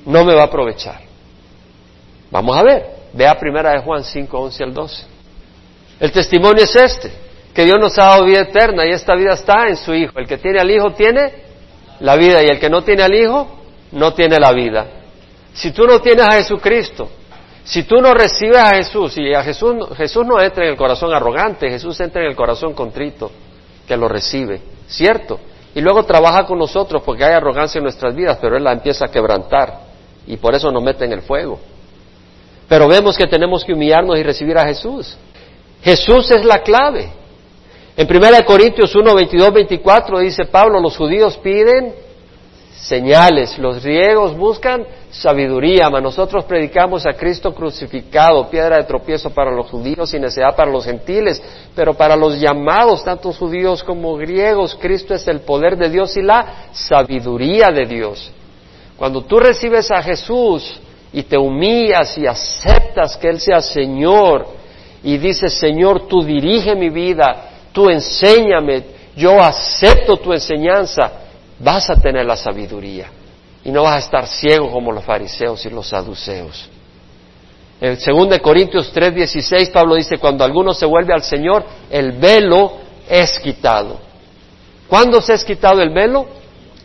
no 0.06 0.24
me 0.24 0.34
va 0.34 0.42
a 0.42 0.46
aprovechar. 0.46 1.00
Vamos 2.30 2.56
a 2.56 2.62
ver, 2.62 2.86
vea 3.12 3.34
primera 3.38 3.72
de 3.72 3.80
Juan 3.80 4.04
5, 4.04 4.38
11 4.38 4.64
al 4.64 4.74
12. 4.74 5.04
El 6.00 6.12
testimonio 6.12 6.64
es 6.64 6.74
este, 6.76 7.12
que 7.52 7.64
Dios 7.64 7.78
nos 7.78 7.98
ha 7.98 8.04
dado 8.04 8.24
vida 8.24 8.40
eterna 8.40 8.86
y 8.86 8.90
esta 8.90 9.14
vida 9.14 9.34
está 9.34 9.68
en 9.68 9.76
su 9.76 9.92
Hijo. 9.92 10.18
El 10.18 10.26
que 10.26 10.38
tiene 10.38 10.60
al 10.60 10.70
Hijo 10.70 10.92
tiene 10.92 11.32
la 12.00 12.16
vida 12.16 12.42
y 12.42 12.46
el 12.46 12.60
que 12.60 12.70
no 12.70 12.82
tiene 12.82 13.02
al 13.02 13.14
Hijo 13.14 13.57
no 13.92 14.12
tiene 14.14 14.38
la 14.38 14.52
vida. 14.52 14.86
Si 15.52 15.72
tú 15.72 15.86
no 15.86 16.00
tienes 16.00 16.26
a 16.26 16.32
Jesucristo, 16.34 17.08
si 17.64 17.82
tú 17.82 17.96
no 18.00 18.14
recibes 18.14 18.56
a 18.58 18.70
Jesús, 18.76 19.18
y 19.18 19.34
a 19.34 19.42
Jesús, 19.42 19.74
Jesús 19.96 20.24
no 20.26 20.40
entra 20.40 20.64
en 20.64 20.70
el 20.70 20.76
corazón 20.76 21.12
arrogante, 21.12 21.68
Jesús 21.68 22.00
entra 22.00 22.22
en 22.22 22.28
el 22.28 22.36
corazón 22.36 22.72
contrito, 22.72 23.30
que 23.86 23.96
lo 23.96 24.08
recibe, 24.08 24.60
¿cierto? 24.86 25.38
Y 25.74 25.80
luego 25.80 26.04
trabaja 26.04 26.44
con 26.44 26.58
nosotros 26.58 27.02
porque 27.04 27.24
hay 27.24 27.32
arrogancia 27.32 27.78
en 27.78 27.84
nuestras 27.84 28.14
vidas, 28.14 28.38
pero 28.40 28.56
Él 28.56 28.64
la 28.64 28.72
empieza 28.72 29.04
a 29.04 29.08
quebrantar 29.08 29.80
y 30.26 30.36
por 30.36 30.54
eso 30.54 30.70
nos 30.70 30.82
mete 30.82 31.04
en 31.04 31.12
el 31.12 31.22
fuego. 31.22 31.58
Pero 32.68 32.86
vemos 32.88 33.16
que 33.16 33.26
tenemos 33.26 33.64
que 33.64 33.72
humillarnos 33.72 34.18
y 34.18 34.22
recibir 34.22 34.56
a 34.58 34.66
Jesús. 34.66 35.16
Jesús 35.82 36.30
es 36.30 36.44
la 36.44 36.62
clave. 36.62 37.10
En 37.96 38.06
1 38.06 38.44
Corintios 38.44 38.94
1, 38.94 39.14
22, 39.14 39.52
24 39.52 40.18
dice 40.20 40.44
Pablo, 40.46 40.80
los 40.80 40.96
judíos 40.96 41.36
piden 41.38 41.94
señales. 42.80 43.58
Los 43.58 43.82
griegos 43.82 44.36
buscan 44.36 44.86
sabiduría, 45.10 45.88
mas 45.90 46.02
nosotros 46.02 46.44
predicamos 46.44 47.06
a 47.06 47.14
Cristo 47.14 47.54
crucificado, 47.54 48.48
piedra 48.50 48.76
de 48.76 48.84
tropiezo 48.84 49.30
para 49.30 49.50
los 49.50 49.68
judíos 49.70 50.12
y 50.14 50.18
necedad 50.18 50.54
para 50.54 50.70
los 50.70 50.84
gentiles, 50.84 51.42
pero 51.74 51.94
para 51.94 52.16
los 52.16 52.38
llamados, 52.38 53.04
tanto 53.04 53.32
judíos 53.32 53.82
como 53.82 54.16
griegos, 54.16 54.76
Cristo 54.80 55.14
es 55.14 55.26
el 55.28 55.40
poder 55.40 55.76
de 55.76 55.90
Dios 55.90 56.16
y 56.16 56.22
la 56.22 56.68
sabiduría 56.72 57.70
de 57.70 57.86
Dios. 57.86 58.30
Cuando 58.96 59.22
tú 59.22 59.38
recibes 59.38 59.90
a 59.90 60.02
Jesús 60.02 60.80
y 61.12 61.22
te 61.22 61.38
humillas 61.38 62.16
y 62.18 62.26
aceptas 62.26 63.16
que 63.16 63.28
Él 63.28 63.40
sea 63.40 63.60
Señor 63.60 64.46
y 65.02 65.16
dices, 65.18 65.54
Señor, 65.54 66.06
tú 66.08 66.22
dirige 66.22 66.74
mi 66.74 66.90
vida, 66.90 67.50
tú 67.72 67.88
enséñame, 67.88 68.98
yo 69.16 69.40
acepto 69.40 70.16
tu 70.16 70.32
enseñanza, 70.32 71.10
vas 71.58 71.90
a 71.90 71.96
tener 71.96 72.24
la 72.26 72.36
sabiduría 72.36 73.08
y 73.64 73.70
no 73.70 73.82
vas 73.82 73.96
a 73.96 73.98
estar 73.98 74.26
ciego 74.26 74.70
como 74.70 74.92
los 74.92 75.04
fariseos 75.04 75.64
y 75.66 75.70
los 75.70 75.88
saduceos. 75.88 76.68
En 77.80 77.96
2 77.96 78.38
Corintios 78.40 78.92
3:16 78.92 79.70
Pablo 79.70 79.94
dice, 79.94 80.18
cuando 80.18 80.44
alguno 80.44 80.74
se 80.74 80.86
vuelve 80.86 81.14
al 81.14 81.22
Señor, 81.22 81.64
el 81.90 82.12
velo 82.12 82.72
es 83.08 83.38
quitado. 83.38 83.98
¿Cuándo 84.88 85.20
se 85.20 85.34
es 85.34 85.44
quitado 85.44 85.80
el 85.82 85.90
velo? 85.90 86.26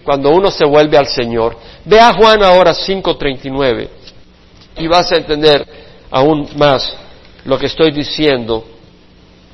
Cuando 0.03 0.29
uno 0.29 0.51
se 0.51 0.65
vuelve 0.65 0.97
al 0.97 1.07
Señor. 1.07 1.57
Ve 1.85 1.99
a 1.99 2.13
Juan 2.13 2.43
ahora 2.43 2.73
5:39 2.73 3.89
y 4.77 4.87
vas 4.87 5.11
a 5.11 5.17
entender 5.17 5.65
aún 6.11 6.49
más 6.57 6.95
lo 7.45 7.57
que 7.57 7.67
estoy 7.67 7.91
diciendo 7.91 8.65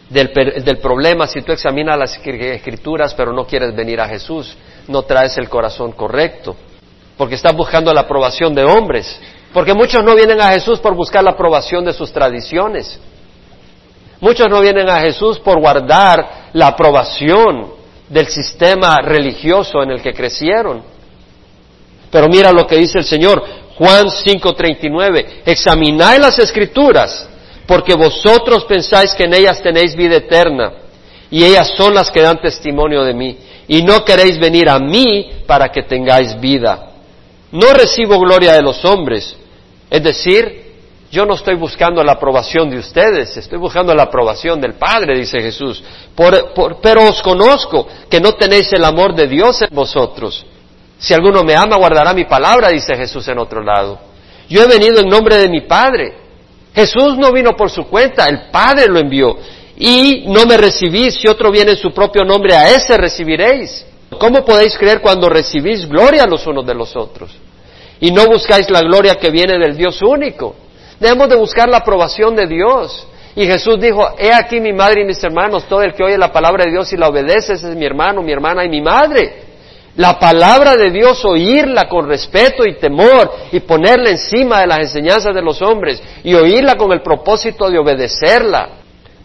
del, 0.09 0.31
del, 0.63 0.77
problema. 0.79 1.27
Si 1.27 1.41
tú 1.41 1.51
examinas 1.51 1.97
las 1.97 2.17
escrituras 2.17 3.13
pero 3.13 3.31
no 3.31 3.45
quieres 3.45 3.75
venir 3.75 4.01
a 4.01 4.07
Jesús 4.07 4.57
no 4.89 5.03
traes 5.03 5.37
el 5.37 5.47
corazón 5.47 5.91
correcto, 5.93 6.55
porque 7.15 7.35
estás 7.35 7.55
buscando 7.55 7.93
la 7.93 8.01
aprobación 8.01 8.53
de 8.53 8.65
hombres, 8.65 9.19
porque 9.53 9.73
muchos 9.73 10.03
no 10.03 10.15
vienen 10.15 10.41
a 10.41 10.49
Jesús 10.49 10.79
por 10.79 10.95
buscar 10.95 11.23
la 11.23 11.31
aprobación 11.31 11.85
de 11.85 11.93
sus 11.93 12.11
tradiciones, 12.11 12.99
muchos 14.19 14.47
no 14.49 14.59
vienen 14.61 14.89
a 14.89 14.99
Jesús 14.99 15.39
por 15.39 15.59
guardar 15.59 16.49
la 16.53 16.67
aprobación 16.67 17.73
del 18.09 18.27
sistema 18.27 18.97
religioso 18.97 19.83
en 19.83 19.91
el 19.91 20.01
que 20.01 20.13
crecieron. 20.13 20.81
Pero 22.11 22.27
mira 22.27 22.51
lo 22.51 22.65
que 22.65 22.77
dice 22.77 22.97
el 22.97 23.05
Señor, 23.05 23.43
Juan 23.77 24.09
5:39, 24.09 25.43
examinad 25.45 26.17
las 26.17 26.39
escrituras, 26.39 27.29
porque 27.69 27.93
vosotros 27.93 28.65
pensáis 28.65 29.13
que 29.13 29.25
en 29.25 29.33
ellas 29.35 29.61
tenéis 29.61 29.95
vida 29.95 30.15
eterna, 30.15 30.73
y 31.29 31.43
ellas 31.43 31.71
son 31.77 31.93
las 31.93 32.09
que 32.09 32.19
dan 32.19 32.41
testimonio 32.41 33.03
de 33.03 33.13
mí 33.13 33.37
y 33.67 33.83
no 33.83 34.03
queréis 34.03 34.39
venir 34.39 34.67
a 34.67 34.79
mí 34.79 35.43
para 35.45 35.69
que 35.69 35.83
tengáis 35.83 36.39
vida. 36.39 36.93
No 37.51 37.71
recibo 37.71 38.19
gloria 38.19 38.53
de 38.53 38.63
los 38.63 38.83
hombres, 38.85 39.35
es 39.87 40.03
decir, 40.03 40.69
yo 41.11 41.27
no 41.27 41.35
estoy 41.35 41.53
buscando 41.57 42.03
la 42.03 42.13
aprobación 42.13 42.71
de 42.71 42.79
ustedes, 42.79 43.37
estoy 43.37 43.59
buscando 43.59 43.93
la 43.93 44.03
aprobación 44.03 44.59
del 44.59 44.73
Padre, 44.73 45.19
dice 45.19 45.39
Jesús. 45.39 45.83
pero 46.81 47.07
os 47.07 47.21
conozco 47.21 47.87
que 48.09 48.19
no 48.19 48.31
tenéis 48.31 48.73
el 48.73 48.83
amor 48.83 49.13
de 49.13 49.27
Dios 49.27 49.61
en 49.61 49.69
vosotros. 49.71 50.43
Si 50.97 51.13
alguno 51.13 51.43
me 51.43 51.55
ama, 51.55 51.77
guardará 51.77 52.15
mi 52.15 52.25
palabra, 52.25 52.69
dice 52.69 52.95
Jesús 52.95 53.27
en 53.27 53.37
otro 53.37 53.61
lado. 53.61 53.99
Yo 54.49 54.63
he 54.63 54.67
venido 54.67 55.01
en 55.01 55.07
nombre 55.07 55.37
de 55.37 55.49
mi 55.49 55.61
Padre. 55.61 56.18
Jesús 56.73 57.17
no 57.17 57.31
vino 57.31 57.55
por 57.55 57.69
su 57.69 57.85
cuenta, 57.85 58.27
el 58.27 58.49
Padre 58.51 58.87
lo 58.87 58.99
envió 58.99 59.37
y 59.77 60.25
no 60.27 60.45
me 60.45 60.57
recibís, 60.57 61.15
si 61.15 61.27
otro 61.27 61.51
viene 61.51 61.71
en 61.71 61.77
su 61.77 61.91
propio 61.91 62.23
nombre, 62.23 62.53
a 62.53 62.69
ese 62.69 62.97
recibiréis. 62.97 63.85
¿Cómo 64.19 64.43
podéis 64.43 64.77
creer 64.77 65.01
cuando 65.01 65.29
recibís 65.29 65.87
gloria 65.87 66.25
los 66.25 66.45
unos 66.45 66.65
de 66.65 66.73
los 66.73 66.95
otros? 66.95 67.31
Y 68.01 68.11
no 68.11 68.25
buscáis 68.25 68.69
la 68.69 68.81
gloria 68.81 69.15
que 69.15 69.29
viene 69.29 69.57
del 69.57 69.77
Dios 69.77 70.01
único. 70.01 70.55
Debemos 70.99 71.29
de 71.29 71.35
buscar 71.35 71.69
la 71.69 71.77
aprobación 71.77 72.35
de 72.35 72.47
Dios. 72.47 73.07
Y 73.35 73.45
Jesús 73.45 73.79
dijo, 73.79 74.15
he 74.17 74.33
aquí 74.33 74.59
mi 74.59 74.73
madre 74.73 75.01
y 75.01 75.05
mis 75.05 75.23
hermanos, 75.23 75.63
todo 75.69 75.81
el 75.83 75.93
que 75.93 76.03
oye 76.03 76.17
la 76.17 76.31
palabra 76.31 76.65
de 76.65 76.71
Dios 76.71 76.91
y 76.91 76.97
la 76.97 77.07
obedece, 77.07 77.53
ese 77.53 77.69
es 77.69 77.75
mi 77.75 77.85
hermano, 77.85 78.21
mi 78.21 78.33
hermana 78.33 78.65
y 78.65 78.69
mi 78.69 78.81
madre. 78.81 79.48
La 79.99 80.17
palabra 80.17 80.77
de 80.77 80.91
Dios, 80.91 81.25
oírla 81.25 81.89
con 81.89 82.07
respeto 82.07 82.65
y 82.65 82.75
temor 82.75 83.33
y 83.51 83.59
ponerla 83.59 84.11
encima 84.11 84.61
de 84.61 84.67
las 84.67 84.79
enseñanzas 84.79 85.35
de 85.35 85.41
los 85.41 85.61
hombres 85.61 86.01
y 86.23 86.33
oírla 86.35 86.77
con 86.77 86.93
el 86.93 87.01
propósito 87.01 87.69
de 87.69 87.79
obedecerla. 87.79 88.69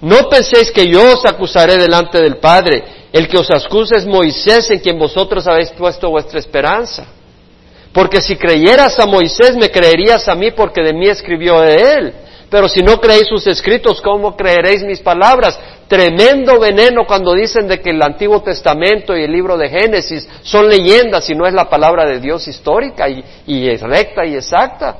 No 0.00 0.28
penséis 0.28 0.72
que 0.72 0.88
yo 0.88 1.12
os 1.12 1.24
acusaré 1.26 1.76
delante 1.76 2.20
del 2.20 2.38
Padre. 2.38 2.82
El 3.12 3.28
que 3.28 3.38
os 3.38 3.52
acusa 3.52 3.98
es 3.98 4.04
Moisés 4.04 4.68
en 4.68 4.80
quien 4.80 4.98
vosotros 4.98 5.46
habéis 5.46 5.70
puesto 5.70 6.10
vuestra 6.10 6.40
esperanza. 6.40 7.06
Porque 7.92 8.20
si 8.20 8.34
creyeras 8.34 8.98
a 8.98 9.06
Moisés, 9.06 9.54
me 9.54 9.70
creerías 9.70 10.26
a 10.26 10.34
mí 10.34 10.50
porque 10.50 10.82
de 10.82 10.92
mí 10.92 11.06
escribió 11.06 11.60
de 11.60 11.76
él. 11.76 12.14
Pero 12.54 12.68
si 12.68 12.84
no 12.84 13.00
creéis 13.00 13.26
sus 13.26 13.44
escritos, 13.48 14.00
¿cómo 14.00 14.36
creeréis 14.36 14.84
mis 14.84 15.00
palabras? 15.00 15.58
Tremendo 15.88 16.60
veneno 16.60 17.04
cuando 17.04 17.34
dicen 17.34 17.66
de 17.66 17.80
que 17.80 17.90
el 17.90 18.00
Antiguo 18.00 18.42
Testamento 18.42 19.16
y 19.16 19.24
el 19.24 19.32
libro 19.32 19.56
de 19.56 19.68
Génesis 19.68 20.28
son 20.42 20.68
leyendas 20.68 21.28
y 21.28 21.34
no 21.34 21.48
es 21.48 21.52
la 21.52 21.68
palabra 21.68 22.04
de 22.06 22.20
Dios 22.20 22.46
histórica 22.46 23.08
y, 23.08 23.76
recta 23.78 24.24
y 24.24 24.36
exacta. 24.36 24.98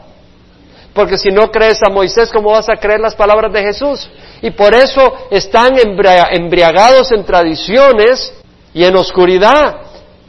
Porque 0.93 1.17
si 1.17 1.29
no 1.29 1.53
crees 1.53 1.79
a 1.87 1.91
Moisés, 1.91 2.29
¿cómo 2.33 2.51
vas 2.51 2.69
a 2.69 2.75
creer 2.75 2.99
las 2.99 3.15
palabras 3.15 3.53
de 3.53 3.63
Jesús? 3.63 4.11
Y 4.43 4.51
por 4.51 4.75
eso 4.75 5.29
están 5.31 5.77
embriagados 5.79 7.13
en 7.13 7.23
tradiciones 7.23 8.35
y 8.75 8.83
en 8.83 8.97
oscuridad, 8.97 9.77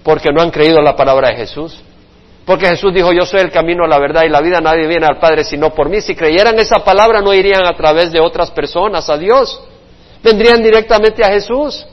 porque 0.04 0.30
no 0.32 0.44
han 0.44 0.52
creído 0.52 0.80
la 0.80 0.96
palabra 0.96 1.30
de 1.30 1.38
Jesús. 1.38 1.76
Porque 2.46 2.68
Jesús 2.68 2.94
dijo, 2.94 3.12
yo 3.12 3.26
soy 3.26 3.42
el 3.42 3.52
camino, 3.52 3.88
la 3.88 3.98
verdad 3.98 4.24
y 4.24 4.30
la 4.30 4.40
vida, 4.42 4.62
nadie 4.62 4.88
viene 4.88 5.08
al 5.08 5.18
Padre 5.18 5.44
sino 5.44 5.72
por 5.72 5.90
mí. 5.90 6.00
Si 6.02 6.16
creyeran 6.16 6.60
esa 6.60 6.84
palabra, 6.84 7.22
no 7.22 7.34
irían 7.34 7.66
a 7.66 7.76
través 7.76 8.12
de 8.12 8.22
otras 8.22 8.52
personas 8.52 9.10
a 9.10 9.18
Dios. 9.18 9.60
Vendrían 10.24 10.62
directamente 10.62 11.24
a 11.24 11.30
Jesús. 11.30 11.86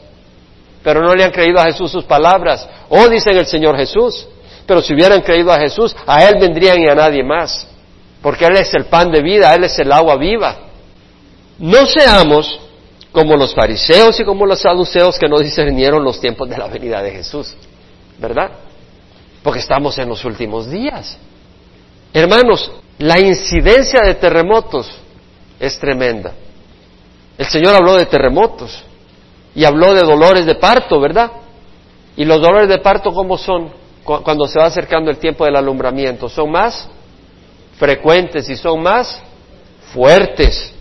Pero 0.82 1.00
no 1.00 1.14
le 1.14 1.24
han 1.24 1.30
creído 1.30 1.58
a 1.58 1.64
Jesús 1.64 1.90
sus 1.90 2.04
palabras. 2.04 2.68
O 2.88 3.08
dicen 3.08 3.36
el 3.36 3.46
Señor 3.46 3.76
Jesús. 3.76 4.28
Pero 4.66 4.82
si 4.82 4.92
hubieran 4.92 5.22
creído 5.22 5.50
a 5.52 5.58
Jesús, 5.58 5.96
a 6.06 6.28
Él 6.28 6.36
vendrían 6.38 6.78
y 6.80 6.88
a 6.88 6.94
nadie 6.94 7.24
más 7.24 7.68
porque 8.22 8.46
Él 8.46 8.56
es 8.56 8.72
el 8.72 8.84
pan 8.84 9.10
de 9.10 9.20
vida, 9.20 9.52
Él 9.54 9.64
es 9.64 9.78
el 9.78 9.90
agua 9.90 10.16
viva. 10.16 10.56
No 11.58 11.84
seamos 11.86 12.60
como 13.10 13.36
los 13.36 13.54
fariseos 13.54 14.18
y 14.20 14.24
como 14.24 14.46
los 14.46 14.60
saduceos 14.60 15.18
que 15.18 15.28
no 15.28 15.38
discernieron 15.40 16.02
los 16.02 16.20
tiempos 16.20 16.48
de 16.48 16.56
la 16.56 16.68
venida 16.68 17.02
de 17.02 17.10
Jesús, 17.10 17.54
¿verdad? 18.18 18.50
Porque 19.42 19.60
estamos 19.60 19.98
en 19.98 20.08
los 20.08 20.24
últimos 20.24 20.70
días. 20.70 21.18
Hermanos, 22.12 22.70
la 22.98 23.18
incidencia 23.18 24.02
de 24.02 24.14
terremotos 24.14 24.90
es 25.58 25.78
tremenda. 25.78 26.32
El 27.38 27.46
Señor 27.46 27.74
habló 27.74 27.94
de 27.94 28.06
terremotos 28.06 28.84
y 29.54 29.64
habló 29.64 29.94
de 29.94 30.02
dolores 30.02 30.46
de 30.46 30.54
parto, 30.54 31.00
¿verdad? 31.00 31.32
¿Y 32.16 32.24
los 32.24 32.40
dolores 32.40 32.68
de 32.68 32.78
parto 32.78 33.12
cómo 33.12 33.38
son 33.38 33.70
cuando 34.04 34.46
se 34.46 34.58
va 34.58 34.66
acercando 34.66 35.10
el 35.10 35.18
tiempo 35.18 35.44
del 35.44 35.56
alumbramiento? 35.56 36.28
Son 36.28 36.50
más 36.50 36.88
frecuentes 37.78 38.48
y 38.48 38.56
son 38.56 38.82
más 38.82 39.20
fuertes. 39.92 40.72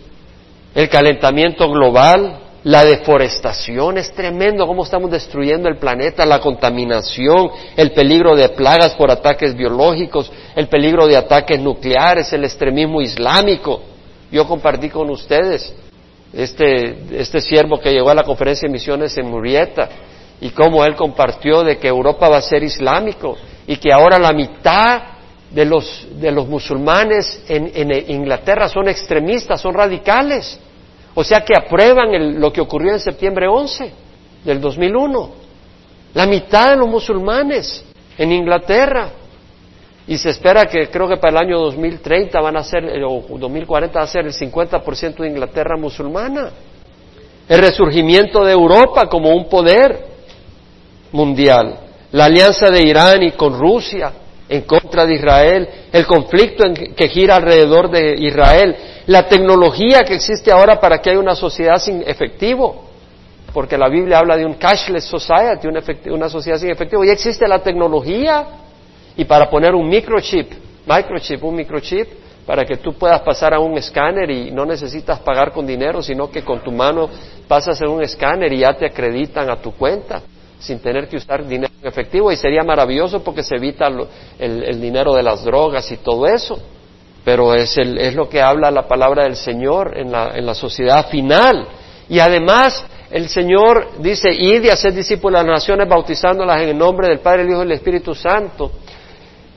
El 0.74 0.88
calentamiento 0.88 1.68
global, 1.68 2.38
la 2.64 2.84
deforestación, 2.84 3.98
es 3.98 4.12
tremendo 4.12 4.66
cómo 4.66 4.84
estamos 4.84 5.10
destruyendo 5.10 5.68
el 5.68 5.78
planeta, 5.78 6.24
la 6.24 6.38
contaminación, 6.38 7.50
el 7.76 7.90
peligro 7.90 8.36
de 8.36 8.50
plagas 8.50 8.94
por 8.94 9.10
ataques 9.10 9.56
biológicos, 9.56 10.30
el 10.54 10.68
peligro 10.68 11.08
de 11.08 11.16
ataques 11.16 11.58
nucleares, 11.60 12.32
el 12.32 12.44
extremismo 12.44 13.00
islámico. 13.00 13.82
Yo 14.30 14.46
compartí 14.46 14.88
con 14.90 15.10
ustedes 15.10 15.74
este, 16.32 17.20
este 17.20 17.40
siervo 17.40 17.80
que 17.80 17.92
llegó 17.92 18.10
a 18.10 18.14
la 18.14 18.22
conferencia 18.22 18.68
de 18.68 18.72
misiones 18.72 19.18
en 19.18 19.26
Murrieta 19.26 19.88
y 20.40 20.50
cómo 20.50 20.84
él 20.84 20.94
compartió 20.94 21.64
de 21.64 21.78
que 21.78 21.88
Europa 21.88 22.28
va 22.28 22.38
a 22.38 22.42
ser 22.42 22.62
islámico 22.62 23.36
y 23.66 23.76
que 23.76 23.92
ahora 23.92 24.20
la 24.20 24.32
mitad 24.32 25.02
de 25.50 25.64
los, 25.64 26.06
de 26.14 26.30
los 26.30 26.46
musulmanes 26.48 27.42
en 27.48 27.92
Inglaterra 28.08 28.68
son 28.68 28.88
extremistas, 28.88 29.60
son 29.60 29.74
radicales. 29.74 30.58
O 31.14 31.24
sea 31.24 31.42
que 31.42 31.54
aprueban 31.56 32.40
lo 32.40 32.52
que 32.52 32.60
ocurrió 32.60 32.92
en 32.92 33.00
septiembre 33.00 33.46
11 33.46 33.92
del 34.44 34.60
2001. 34.60 35.30
La 36.14 36.26
mitad 36.26 36.70
de 36.70 36.76
los 36.76 36.88
musulmanes 36.88 37.84
en 38.16 38.32
Inglaterra. 38.32 39.10
Y 40.06 40.18
se 40.18 40.30
espera 40.30 40.66
que 40.66 40.88
creo 40.88 41.08
que 41.08 41.16
para 41.16 41.40
el 41.40 41.48
año 41.48 41.60
2030 41.60 42.40
van 42.40 42.56
a 42.56 42.64
ser, 42.64 42.84
o 43.04 43.24
2040 43.38 43.98
va 43.98 44.04
a 44.04 44.08
ser 44.08 44.26
el 44.26 44.32
50% 44.32 45.16
de 45.16 45.28
Inglaterra 45.28 45.76
musulmana. 45.76 46.50
El 47.48 47.60
resurgimiento 47.60 48.44
de 48.44 48.52
Europa 48.52 49.06
como 49.08 49.30
un 49.30 49.48
poder 49.48 50.06
mundial. 51.12 51.78
La 52.10 52.24
alianza 52.26 52.68
de 52.70 52.82
Irán 52.82 53.22
y 53.22 53.32
con 53.32 53.58
Rusia 53.58 54.12
en 54.52 54.62
contra 54.62 55.06
de 55.06 55.14
Israel. 55.14 55.68
El 55.90 56.06
conflicto 56.06 56.64
que 56.94 57.08
gira 57.08 57.36
alrededor 57.36 57.90
de 57.90 58.14
Israel. 58.18 58.76
La 59.06 59.26
tecnología 59.26 60.00
que 60.00 60.14
existe 60.14 60.52
ahora 60.52 60.78
para 60.78 60.98
que 60.98 61.10
haya 61.10 61.18
una 61.18 61.34
sociedad 61.34 61.78
sin 61.78 62.02
efectivo. 62.06 62.90
Porque 63.52 63.78
la 63.78 63.88
Biblia 63.88 64.18
habla 64.18 64.36
de 64.36 64.44
un 64.44 64.54
cashless 64.54 65.04
society, 65.04 65.66
una, 65.66 65.82
una 66.14 66.28
sociedad 66.28 66.58
sin 66.58 66.70
efectivo. 66.70 67.04
Ya 67.04 67.12
existe 67.12 67.48
la 67.48 67.60
tecnología 67.60 68.46
y 69.16 69.24
para 69.24 69.48
poner 69.48 69.74
un 69.74 69.88
microchip, 69.88 70.52
microchip, 70.86 71.42
un 71.44 71.56
microchip, 71.56 72.08
para 72.46 72.64
que 72.64 72.76
tú 72.76 72.94
puedas 72.94 73.20
pasar 73.20 73.54
a 73.54 73.60
un 73.60 73.76
escáner 73.76 74.30
y 74.30 74.50
no 74.50 74.64
necesitas 74.64 75.20
pagar 75.20 75.52
con 75.52 75.66
dinero, 75.66 76.02
sino 76.02 76.30
que 76.30 76.42
con 76.42 76.60
tu 76.60 76.72
mano 76.72 77.08
pasas 77.46 77.80
en 77.82 77.88
un 77.88 78.02
escáner 78.02 78.52
y 78.52 78.58
ya 78.58 78.74
te 78.74 78.86
acreditan 78.86 79.50
a 79.50 79.56
tu 79.56 79.72
cuenta 79.72 80.22
sin 80.62 80.78
tener 80.78 81.08
que 81.08 81.16
usar 81.16 81.44
dinero 81.46 81.72
en 81.82 81.88
efectivo 81.88 82.30
y 82.30 82.36
sería 82.36 82.62
maravilloso 82.62 83.22
porque 83.22 83.42
se 83.42 83.56
evita 83.56 83.88
el, 84.38 84.80
dinero 84.80 85.14
de 85.14 85.22
las 85.22 85.44
drogas 85.44 85.90
y 85.90 85.96
todo 85.96 86.26
eso. 86.26 86.58
Pero 87.24 87.54
es, 87.54 87.76
es 87.76 88.14
lo 88.14 88.28
que 88.28 88.40
habla 88.40 88.70
la 88.70 88.86
palabra 88.86 89.24
del 89.24 89.36
Señor 89.36 89.96
en 89.96 90.10
la, 90.10 90.30
en 90.34 90.46
la 90.46 90.54
sociedad 90.54 91.08
final. 91.08 91.66
Y 92.08 92.18
además 92.20 92.84
el 93.10 93.28
Señor 93.28 93.88
dice, 93.98 94.30
id 94.32 94.64
y 94.64 94.70
haced 94.70 94.94
discípulos 94.94 95.40
de 95.40 95.48
las 95.48 95.60
naciones 95.60 95.88
bautizándolas 95.88 96.62
en 96.62 96.70
el 96.70 96.78
nombre 96.78 97.08
del 97.08 97.18
Padre, 97.18 97.42
el 97.42 97.50
Hijo 97.50 97.60
y 97.62 97.66
el 97.66 97.72
Espíritu 97.72 98.14
Santo 98.14 98.70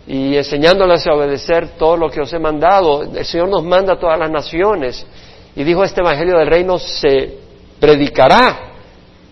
y 0.08 0.36
enseñándoles 0.36 1.06
a 1.08 1.14
obedecer 1.14 1.70
todo 1.78 1.98
lo 1.98 2.10
que 2.10 2.22
os 2.22 2.32
he 2.34 2.40
mandado. 2.40 3.04
El 3.04 3.26
Señor 3.26 3.50
nos 3.50 3.64
manda 3.64 3.94
a 3.94 4.00
todas 4.00 4.18
las 4.20 4.30
naciones 4.30 5.06
y 5.56 5.64
dijo 5.64 5.84
este 5.84 6.02
Evangelio 6.02 6.38
del 6.38 6.48
Reino 6.48 6.78
se 6.78 7.38
predicará 7.80 8.75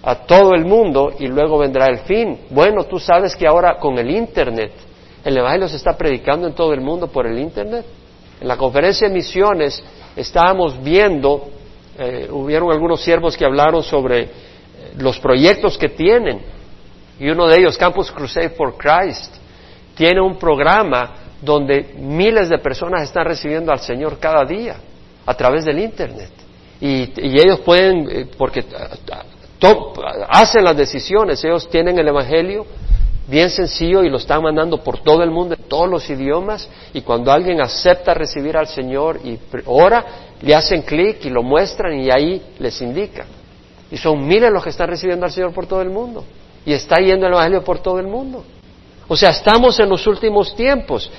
a 0.04 0.16
todo 0.16 0.54
el 0.54 0.66
mundo 0.66 1.14
y 1.18 1.28
luego 1.28 1.58
vendrá 1.58 1.88
el 1.88 2.00
fin. 2.00 2.38
Bueno, 2.50 2.84
tú 2.84 3.00
sabes 3.00 3.36
que 3.36 3.48
ahora 3.48 3.78
con 3.80 3.98
el 3.98 4.12
Internet, 4.12 4.72
el 5.24 5.38
Evangelio 5.38 5.68
se 5.70 5.78
está 5.78 5.98
predicando 5.98 6.46
en 6.46 6.54
todo 6.54 6.74
el 6.74 6.82
mundo 6.82 7.08
por 7.08 7.26
el 7.26 7.40
Internet. 7.40 7.86
En 8.42 8.48
la 8.48 8.58
conferencia 8.58 9.08
de 9.08 9.14
misiones 9.14 9.82
estábamos 10.16 10.82
viendo, 10.84 11.48
eh, 11.98 12.28
hubieron 12.30 12.72
algunos 12.72 13.02
siervos 13.02 13.38
que 13.38 13.46
hablaron 13.46 13.82
sobre 13.82 14.22
eh, 14.22 14.30
los 14.98 15.18
proyectos 15.20 15.78
que 15.78 15.90
tienen 15.90 16.42
y 17.20 17.30
uno 17.30 17.48
de 17.48 17.60
ellos, 17.60 17.78
Campus 17.78 18.12
Crusade 18.12 18.50
for 18.50 18.76
Christ, 18.76 19.36
tiene 19.96 20.22
un 20.22 20.38
programa 20.38 21.14
donde 21.42 21.94
miles 21.98 22.50
de 22.50 22.58
personas 22.58 23.04
están 23.04 23.26
recibiendo 23.26 23.72
al 23.72 23.80
Señor 23.80 24.18
cada 24.20 24.44
día 24.46 24.76
a 25.26 25.34
través 25.34 25.66
del 25.66 25.80
Internet. 25.80 26.32
Y, 26.82 27.14
ellos 27.16 27.60
pueden, 27.62 28.08
eh, 28.10 28.28
hacen 30.30 30.64
las 30.64 30.76
decisiones, 30.76 31.44
ellos 31.44 31.70
tienen 31.70 31.98
el 31.98 32.08
Evangelio 32.08 32.66
bien 33.28 33.50
sencillo 33.50 34.04
y 34.04 34.10
lo 34.10 34.18
están 34.18 34.44
mandando 34.44 34.84
por 34.84 35.00
todo 35.00 35.24
el 35.24 35.32
mundo, 35.32 35.56
en 35.56 35.64
todos 35.64 35.90
los 35.90 36.10
idiomas, 36.10 36.70
y 36.94 37.02
cuando 37.02 37.32
alguien 37.32 37.62
acepta 37.62 38.14
recibir 38.14 38.58
al 38.58 38.68
Señor 38.68 39.20
y 39.24 39.40
ora, 39.66 40.06
le 40.42 40.54
hacen 40.54 40.82
clic 40.82 41.24
y 41.26 41.30
lo 41.30 41.42
muestran 41.42 42.00
y 42.00 42.12
ahí 42.12 42.42
les 42.60 42.82
indica. 42.82 43.26
Y 43.90 43.98
son 43.98 44.26
miles 44.26 44.52
los 44.52 44.64
que 44.64 44.72
están 44.72 44.90
recibiendo 44.90 45.26
al 45.26 45.32
Señor 45.32 45.54
por 45.54 45.68
todo 45.68 45.82
el 45.82 45.90
mundo. 45.90 46.26
Y 46.66 46.74
está 46.74 46.98
yendo 46.98 47.28
el 47.28 47.34
Evangelio 47.34 47.64
por 47.64 47.80
todo 47.80 48.00
el 48.00 48.08
mundo. 48.08 48.44
O 49.08 49.16
sea, 49.16 49.30
estamos 49.30 49.80
en 49.80 49.90
los 49.90 50.08
últimos 50.08 50.56
tiempos. 50.56 51.12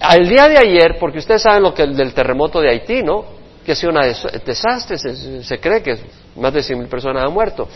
Al 0.00 0.28
día 0.28 0.48
de 0.48 0.56
ayer, 0.56 0.96
porque 0.98 1.18
ustedes 1.18 1.42
saben 1.42 1.62
lo 1.62 1.74
que 1.74 1.86
del 1.86 2.14
terremoto 2.14 2.60
de 2.60 2.70
Haití, 2.70 3.02
¿no? 3.02 3.24
Que 3.64 3.72
ha 3.72 3.74
sido 3.74 3.92
un 3.92 4.00
desastre, 4.44 4.98
se, 4.98 5.58
cree 5.58 5.82
que 5.82 5.96
más 6.36 6.52
de 6.52 6.60
100.000 6.60 6.88
personas 6.88 7.24
han 7.24 7.32
muerto. 7.32 7.68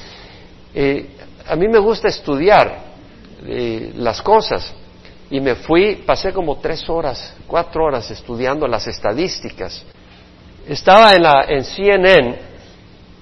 Eh, 0.75 1.09
a 1.47 1.57
mí 1.57 1.67
me 1.69 1.79
gusta 1.79 2.09
estudiar 2.09 2.79
eh, 3.47 3.93
las 3.97 4.21
cosas 4.21 4.75
y 5.31 5.41
me 5.41 5.55
fui, 5.55 6.03
pasé 6.07 6.33
como 6.33 6.59
tres 6.59 6.89
horas, 6.89 7.35
cuatro 7.47 7.85
horas 7.85 8.11
estudiando 8.11 8.67
las 8.67 8.87
estadísticas. 8.87 9.83
Estaba 10.67 11.15
en, 11.15 11.23
la, 11.23 11.45
en 11.49 11.65
CNN 11.65 12.39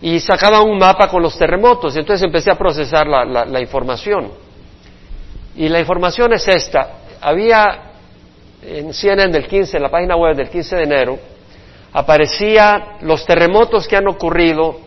y 0.02 0.18
sacaba 0.18 0.60
un 0.62 0.78
mapa 0.78 1.08
con 1.08 1.22
los 1.22 1.38
terremotos, 1.38 1.96
entonces 1.96 2.24
empecé 2.24 2.50
a 2.50 2.56
procesar 2.56 3.06
la 3.06 3.60
información. 3.60 4.32
Y 5.54 5.68
la 5.68 5.80
información 5.80 6.32
es 6.32 6.46
esta. 6.48 6.98
Había 7.20 7.86
en 8.62 8.92
CNN 8.92 9.32
del 9.32 9.46
15, 9.46 9.76
en 9.76 9.82
la 9.82 9.88
página 9.88 10.16
web 10.16 10.36
del 10.36 10.50
15 10.50 10.76
de 10.76 10.82
enero, 10.82 11.18
aparecía 11.92 12.98
los 13.02 13.24
terremotos 13.24 13.86
que 13.88 13.96
han 13.96 14.08
ocurrido 14.08 14.80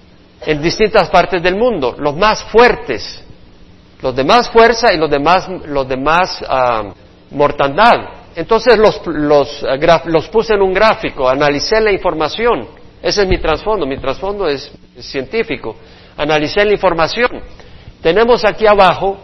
en 0.45 0.62
distintas 0.62 1.10
partes 1.10 1.41
del 1.41 1.56
mundo, 1.56 1.95
los 1.97 2.16
más 2.16 2.43
fuertes, 2.45 3.24
los 4.02 4.16
de 4.16 4.24
más 4.24 4.50
fuerza 4.50 4.93
y 4.93 4.97
los 4.97 5.10
de 5.10 5.20
más, 5.20 5.50
los 5.66 5.88
de 5.88 5.97
más 5.97 6.41
ah, 6.47 6.93
mortandad. 7.32 7.97
Entonces 8.36 8.78
los, 8.78 9.02
los, 9.06 9.64
ah, 9.64 10.02
los, 10.06 10.28
puse 10.30 10.54
en 10.54 10.62
un 10.62 10.74
gráfico, 10.74 11.28
analicé 11.28 11.82
la 11.82 11.91
información. 11.91 12.68
Ese 13.02 13.24
es 13.24 13.28
mi 13.28 13.38
trasfondo, 13.38 13.86
mi 13.86 13.97
trasfondo 13.97 14.47
es 14.47 14.72
científico. 15.00 15.76
Analicé 16.18 16.64
la 16.66 16.74
información. 16.74 17.41
Tenemos 18.02 18.45
aquí 18.45 18.66
abajo 18.66 19.18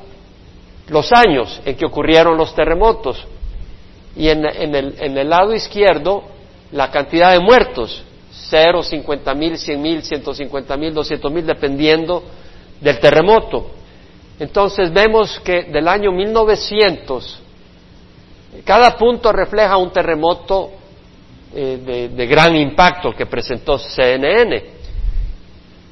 los 0.88 1.12
años 1.12 1.62
en 1.66 1.76
que 1.76 1.86
ocurrieron 1.86 2.38
los 2.38 2.54
terremotos 2.54 3.26
y 4.16 4.30
en, 4.30 4.46
el, 4.46 4.96
en 5.00 5.18
el 5.18 5.30
lado 5.30 5.54
izquierdo 5.54 6.35
la 6.72 6.92
cantidad 6.92 7.32
de 7.32 7.40
muertos, 7.40 8.04
cero, 8.50 8.84
cincuenta 8.84 9.34
mil, 9.34 9.58
cien 9.58 9.82
mil, 9.82 10.04
ciento 10.04 10.34
cincuenta 10.34 10.78
mil, 10.78 10.94
doscientos 10.94 11.32
mil, 11.32 11.46
dependiendo 11.46 12.24
del 12.82 13.00
terremoto. 13.00 13.72
Entonces 14.40 14.92
vemos 14.92 15.40
que 15.40 15.64
del 15.64 15.88
año 15.88 16.12
1900, 16.12 17.42
cada 18.64 18.98
punto 18.98 19.32
refleja 19.32 19.78
un 19.78 19.92
terremoto 19.92 20.72
eh, 21.54 21.80
de, 21.86 22.10
de, 22.10 22.28
gran 22.28 22.56
impacto 22.56 23.12
que 23.14 23.26
presentó 23.26 23.78
CNN. 23.78 24.76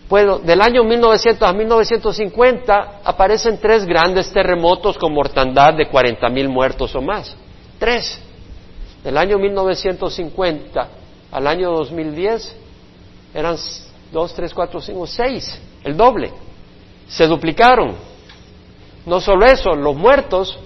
Bueno, 0.10 0.40
del 0.40 0.62
año 0.62 0.84
1900 0.84 1.48
a 1.48 1.54
1950 1.54 3.00
aparecen 3.04 3.58
tres 3.60 3.86
grandes 3.86 4.32
terremotos 4.32 4.98
con 4.98 5.14
mortandad 5.14 5.74
de 5.74 5.88
40 5.88 6.28
mil 6.30 6.50
muertos 6.50 6.94
o 6.96 7.02
más. 7.02 7.36
Tres. 7.80 8.20
Del 9.04 9.18
año 9.18 9.38
1950 9.38 10.88
al 11.32 11.48
año 11.48 11.72
2010 11.72 12.56
eran 13.34 13.58
dos, 14.12 14.34
tres, 14.34 14.54
cuatro, 14.54 14.80
cinco, 14.80 15.06
seis, 15.08 15.60
el 15.84 15.98
doble. 15.98 16.32
Se 17.08 17.28
duplicaron. 17.28 17.96
No 19.06 19.20
solo 19.20 19.46
eso, 19.46 19.76
los 19.76 19.96
muertos 19.96 20.58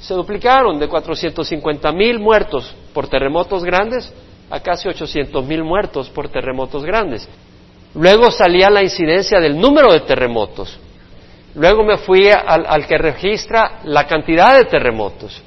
se 0.00 0.14
duplicaron 0.14 0.78
de 0.78 0.88
450 0.88 1.92
mil 1.92 2.18
muertos 2.18 2.74
por 2.92 3.08
terremotos 3.08 3.64
grandes 3.64 4.12
a 4.50 4.60
casi 4.60 4.88
800 4.88 5.44
mil 5.46 5.64
muertos 5.64 6.10
por 6.10 6.28
terremotos 6.28 6.84
grandes. 6.84 7.26
Luego 7.94 8.30
salía 8.30 8.68
la 8.68 8.82
incidencia 8.82 9.38
del 9.38 9.58
número 9.58 9.92
de 9.92 10.00
terremotos. 10.00 10.78
Luego 11.54 11.84
me 11.84 11.98
fui 11.98 12.28
al, 12.28 12.86
que 12.86 12.98
registra 12.98 13.80
la 13.84 14.06
cantidad 14.06 14.56
de 14.56 14.64
terremotos. 14.64 15.40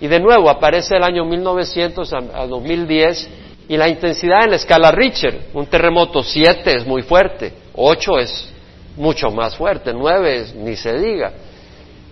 Y 0.00 0.06
de 0.06 0.20
nuevo 0.20 0.48
aparece 0.48 0.96
el 0.96 1.02
año 1.02 1.24
1900 1.24 2.12
a, 2.12 2.46
2010 2.46 3.30
Y 3.68 3.76
la 3.76 3.88
intensidad 3.88 4.44
en 4.44 4.50
la 4.50 4.56
escala 4.56 4.90
Richter, 4.90 5.48
un 5.54 5.66
terremoto 5.66 6.22
7 6.22 6.76
es 6.76 6.86
muy 6.86 7.02
fuerte, 7.02 7.52
8 7.74 8.18
es 8.18 8.52
mucho 8.96 9.30
más 9.30 9.56
fuerte, 9.56 9.92
9 9.92 10.36
es, 10.36 10.54
ni 10.54 10.76
se 10.76 10.96
diga. 10.98 11.32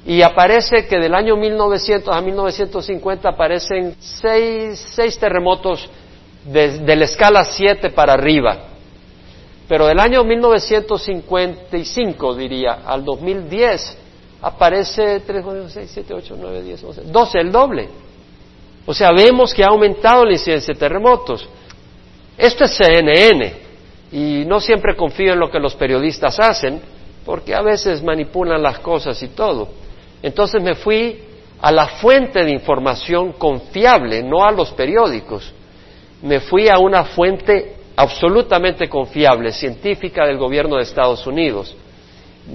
Y 0.07 0.22
aparece 0.22 0.87
que 0.87 0.99
del 0.99 1.14
año 1.14 1.37
1900 1.37 2.14
a 2.14 2.20
1950 2.20 3.28
aparecen 3.28 3.97
seis, 3.99 4.78
seis 4.95 5.18
terremotos 5.18 5.91
de, 6.45 6.95
la 6.95 7.05
escala 7.05 7.45
7 7.45 7.91
para 7.91 8.12
arriba. 8.12 8.68
Pero 9.68 9.87
del 9.87 9.99
año 9.99 10.22
1955, 10.22 12.37
diría, 12.37 12.82
al 12.87 13.05
2010, 13.05 13.99
aparece 14.47 15.21
3, 15.27 15.43
4, 15.43 15.69
6, 15.69 15.91
7, 15.93 16.15
8, 16.15 16.37
9, 16.39 16.63
10, 16.63 16.85
11, 16.85 17.03
12, 17.07 17.39
el 17.41 17.51
doble. 17.51 17.89
O 18.87 18.95
sea, 18.95 19.11
vemos 19.11 19.53
que 19.53 19.65
ha 19.65 19.69
aumentado 19.69 20.25
la 20.25 20.35
incidencia 20.35 20.73
de 20.73 20.79
terremotos. 20.79 21.49
Esto 22.39 22.65
es 22.65 22.77
CNN 22.77 23.55
y 24.13 24.45
no 24.47 24.61
siempre 24.61 24.95
confío 24.95 25.33
en 25.33 25.41
lo 25.41 25.51
que 25.51 25.59
los 25.59 25.75
periodistas 25.75 26.39
hacen 26.39 26.81
porque 27.25 27.57
a 27.57 27.63
veces 27.63 28.05
manipulan 28.05 28.63
las 28.63 28.79
cosas 28.79 29.21
y 29.21 29.29
todo. 29.29 29.69
Entonces 30.23 30.63
me 30.63 30.77
fui 30.77 31.21
a 31.61 31.73
la 31.73 31.89
fuente 31.89 32.45
de 32.45 32.53
información 32.53 33.33
confiable, 33.33 34.23
no 34.23 34.45
a 34.45 34.53
los 34.53 34.71
periódicos. 34.71 35.53
Me 36.23 36.39
fui 36.39 36.69
a 36.69 36.79
una 36.79 37.03
fuente 37.03 37.75
absolutamente 37.97 38.89
confiable, 38.89 39.51
científica 39.51 40.25
del 40.25 40.39
gobierno 40.39 40.77
de 40.77 40.83
Estados 40.83 41.27
Unidos. 41.27 41.75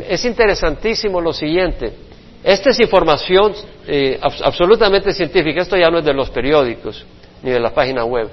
Es 0.08 0.24
interesantísimo 0.26 1.20
lo 1.20 1.34
siguiente. 1.34 1.94
Esta 2.44 2.72
es 2.72 2.80
información 2.80 3.54
eh, 3.88 4.20
absolutamente 4.22 5.14
científica, 5.14 5.62
esto 5.62 5.78
ya 5.78 5.90
no 5.90 6.00
es 6.00 6.06
de 6.06 6.14
los 6.14 6.30
periódicos 6.30 7.06
ni 7.44 7.52
de 7.52 7.60
la 7.60 7.72
página 7.72 8.04
web. 8.04 8.30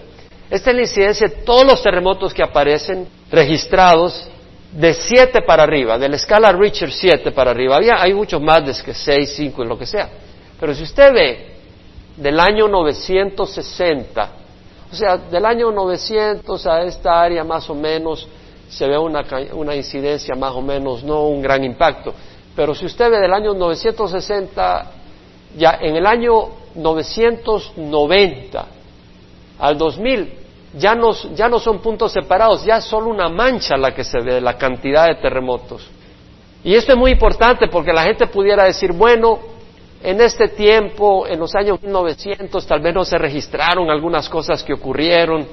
Esta 0.50 0.70
es 0.70 0.76
la 0.76 0.82
incidencia 0.82 1.28
de 1.28 1.36
todos 1.44 1.64
los 1.64 1.82
terremotos 1.82 2.32
que 2.32 2.42
aparecen 2.42 3.06
registrados 3.30 4.28
de 4.72 4.94
7 4.94 5.42
para 5.42 5.62
arriba, 5.62 5.98
de 5.98 6.08
la 6.08 6.16
escala 6.16 6.52
Richter 6.52 6.90
7 6.90 7.32
para 7.32 7.50
arriba. 7.50 7.76
Había, 7.76 8.00
hay 8.00 8.14
muchos 8.14 8.40
más 8.40 8.64
de 8.64 8.82
que 8.82 8.94
6, 8.94 9.32
5 9.36 9.64
y 9.64 9.66
lo 9.66 9.78
que 9.78 9.86
sea. 9.86 10.08
Pero 10.58 10.74
si 10.74 10.82
usted 10.84 11.12
ve 11.12 11.46
del 12.16 12.40
año 12.40 12.66
960, 12.66 14.30
o 14.90 14.94
sea, 14.94 15.18
del 15.18 15.44
año 15.44 15.70
900 15.70 16.66
a 16.66 16.82
esta 16.82 17.20
área 17.20 17.44
más 17.44 17.68
o 17.68 17.74
menos 17.74 18.26
se 18.68 18.86
ve 18.86 18.98
una, 18.98 19.24
una 19.52 19.74
incidencia 19.74 20.34
más 20.34 20.52
o 20.52 20.62
menos, 20.62 21.02
no 21.02 21.26
un 21.28 21.40
gran 21.42 21.64
impacto. 21.64 22.14
Pero 22.54 22.74
si 22.74 22.86
usted 22.86 23.10
ve 23.10 23.18
del 23.20 23.32
año 23.32 23.54
960, 23.54 24.90
ya 25.56 25.78
en 25.80 25.96
el 25.96 26.06
año 26.06 26.48
990 26.74 28.66
al 29.58 29.78
2000, 29.78 30.32
ya 30.74 30.94
no, 30.94 31.12
ya 31.34 31.48
no 31.48 31.58
son 31.58 31.78
puntos 31.80 32.12
separados, 32.12 32.64
ya 32.64 32.78
es 32.78 32.84
solo 32.84 33.08
una 33.08 33.28
mancha 33.28 33.76
la 33.76 33.94
que 33.94 34.04
se 34.04 34.20
ve 34.20 34.40
la 34.40 34.58
cantidad 34.58 35.06
de 35.06 35.16
terremotos. 35.16 35.88
Y 36.62 36.74
esto 36.74 36.92
es 36.92 36.98
muy 36.98 37.12
importante 37.12 37.68
porque 37.68 37.92
la 37.92 38.02
gente 38.02 38.26
pudiera 38.26 38.64
decir, 38.64 38.92
bueno, 38.92 39.38
en 40.02 40.20
este 40.20 40.48
tiempo, 40.48 41.26
en 41.26 41.40
los 41.40 41.54
años 41.54 41.82
1900, 41.82 42.66
tal 42.66 42.80
vez 42.80 42.94
no 42.94 43.04
se 43.04 43.18
registraron 43.18 43.90
algunas 43.90 44.28
cosas 44.28 44.62
que 44.62 44.74
ocurrieron, 44.74 45.46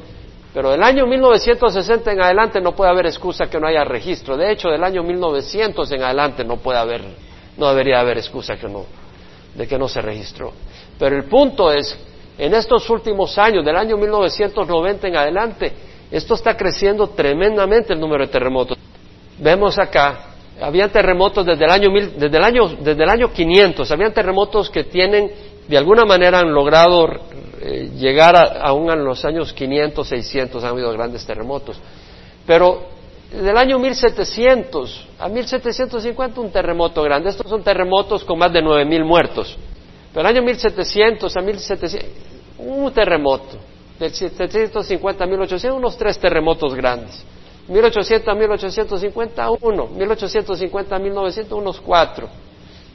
pero 0.55 0.71
del 0.71 0.81
año 0.83 1.05
1960 1.05 2.13
en 2.13 2.21
adelante 2.21 2.61
no 2.61 2.73
puede 2.73 2.89
haber 2.89 3.07
excusa 3.07 3.47
que 3.47 3.59
no 3.59 3.67
haya 3.67 3.83
registro. 3.83 4.37
De 4.37 4.53
hecho, 4.53 4.69
del 4.69 4.85
año 4.85 5.03
1900 5.03 5.91
en 5.91 6.01
adelante 6.01 6.45
no 6.45 6.55
puede 6.55 6.79
haber, 6.79 7.01
no 7.57 7.67
debería 7.67 7.99
haber 7.99 8.19
excusa 8.19 8.55
que 8.55 8.69
no, 8.69 8.85
de 9.53 9.67
que 9.67 9.77
no 9.77 9.89
se 9.89 10.01
registró. 10.01 10.53
Pero 10.97 11.17
el 11.17 11.25
punto 11.25 11.73
es, 11.73 11.99
en 12.37 12.53
estos 12.53 12.89
últimos 12.89 13.37
años, 13.37 13.65
del 13.65 13.75
año 13.75 13.97
1990 13.97 15.09
en 15.09 15.17
adelante, 15.17 15.73
esto 16.09 16.35
está 16.35 16.55
creciendo 16.55 17.07
tremendamente 17.09 17.91
el 17.91 17.99
número 17.99 18.25
de 18.25 18.31
terremotos. 18.31 18.77
Vemos 19.37 19.77
acá, 19.77 20.35
había 20.61 20.87
terremotos 20.87 21.45
desde 21.45 21.65
el 21.65 21.71
año, 21.71 21.89
desde 22.15 22.37
el 22.37 22.43
año, 22.45 22.67
desde 22.79 23.03
el 23.03 23.09
año 23.09 23.33
500, 23.33 23.91
habían 23.91 24.13
terremotos 24.13 24.69
que 24.69 24.85
tienen, 24.85 25.29
de 25.67 25.77
alguna 25.77 26.05
manera 26.05 26.39
han 26.39 26.53
logrado 26.53 27.09
eh, 27.67 27.89
llegar 27.97 28.35
aún 28.61 28.91
a 28.91 28.95
los 28.95 29.25
años 29.25 29.51
500, 29.53 30.07
600 30.07 30.63
han 30.63 30.69
habido 30.69 30.91
grandes 30.91 31.25
terremotos. 31.25 31.79
Pero 32.45 32.89
del 33.31 33.57
año 33.57 33.79
1700 33.79 35.07
a 35.17 35.27
1750 35.27 36.41
un 36.41 36.51
terremoto 36.51 37.01
grande. 37.01 37.29
Estos 37.29 37.49
son 37.49 37.63
terremotos 37.63 38.23
con 38.23 38.37
más 38.37 38.53
de 38.53 38.61
9.000 38.61 39.03
muertos. 39.03 39.57
Pero 40.13 40.27
del 40.27 40.37
año 40.37 40.45
1700 40.45 41.35
a 41.35 41.41
1700, 41.41 42.09
un 42.59 42.93
terremoto. 42.93 43.57
Del 43.99 44.11
750 44.11 45.23
a 45.23 45.27
1800, 45.27 45.77
unos 45.77 45.97
tres 45.97 46.19
terremotos 46.19 46.75
grandes. 46.75 47.25
1800 47.67 48.27
a 48.27 48.35
1850, 48.35 49.49
uno. 49.61 49.87
1850 49.87 50.95
a 50.95 50.99
1900, 50.99 51.57
unos 51.57 51.81
cuatro. 51.81 52.29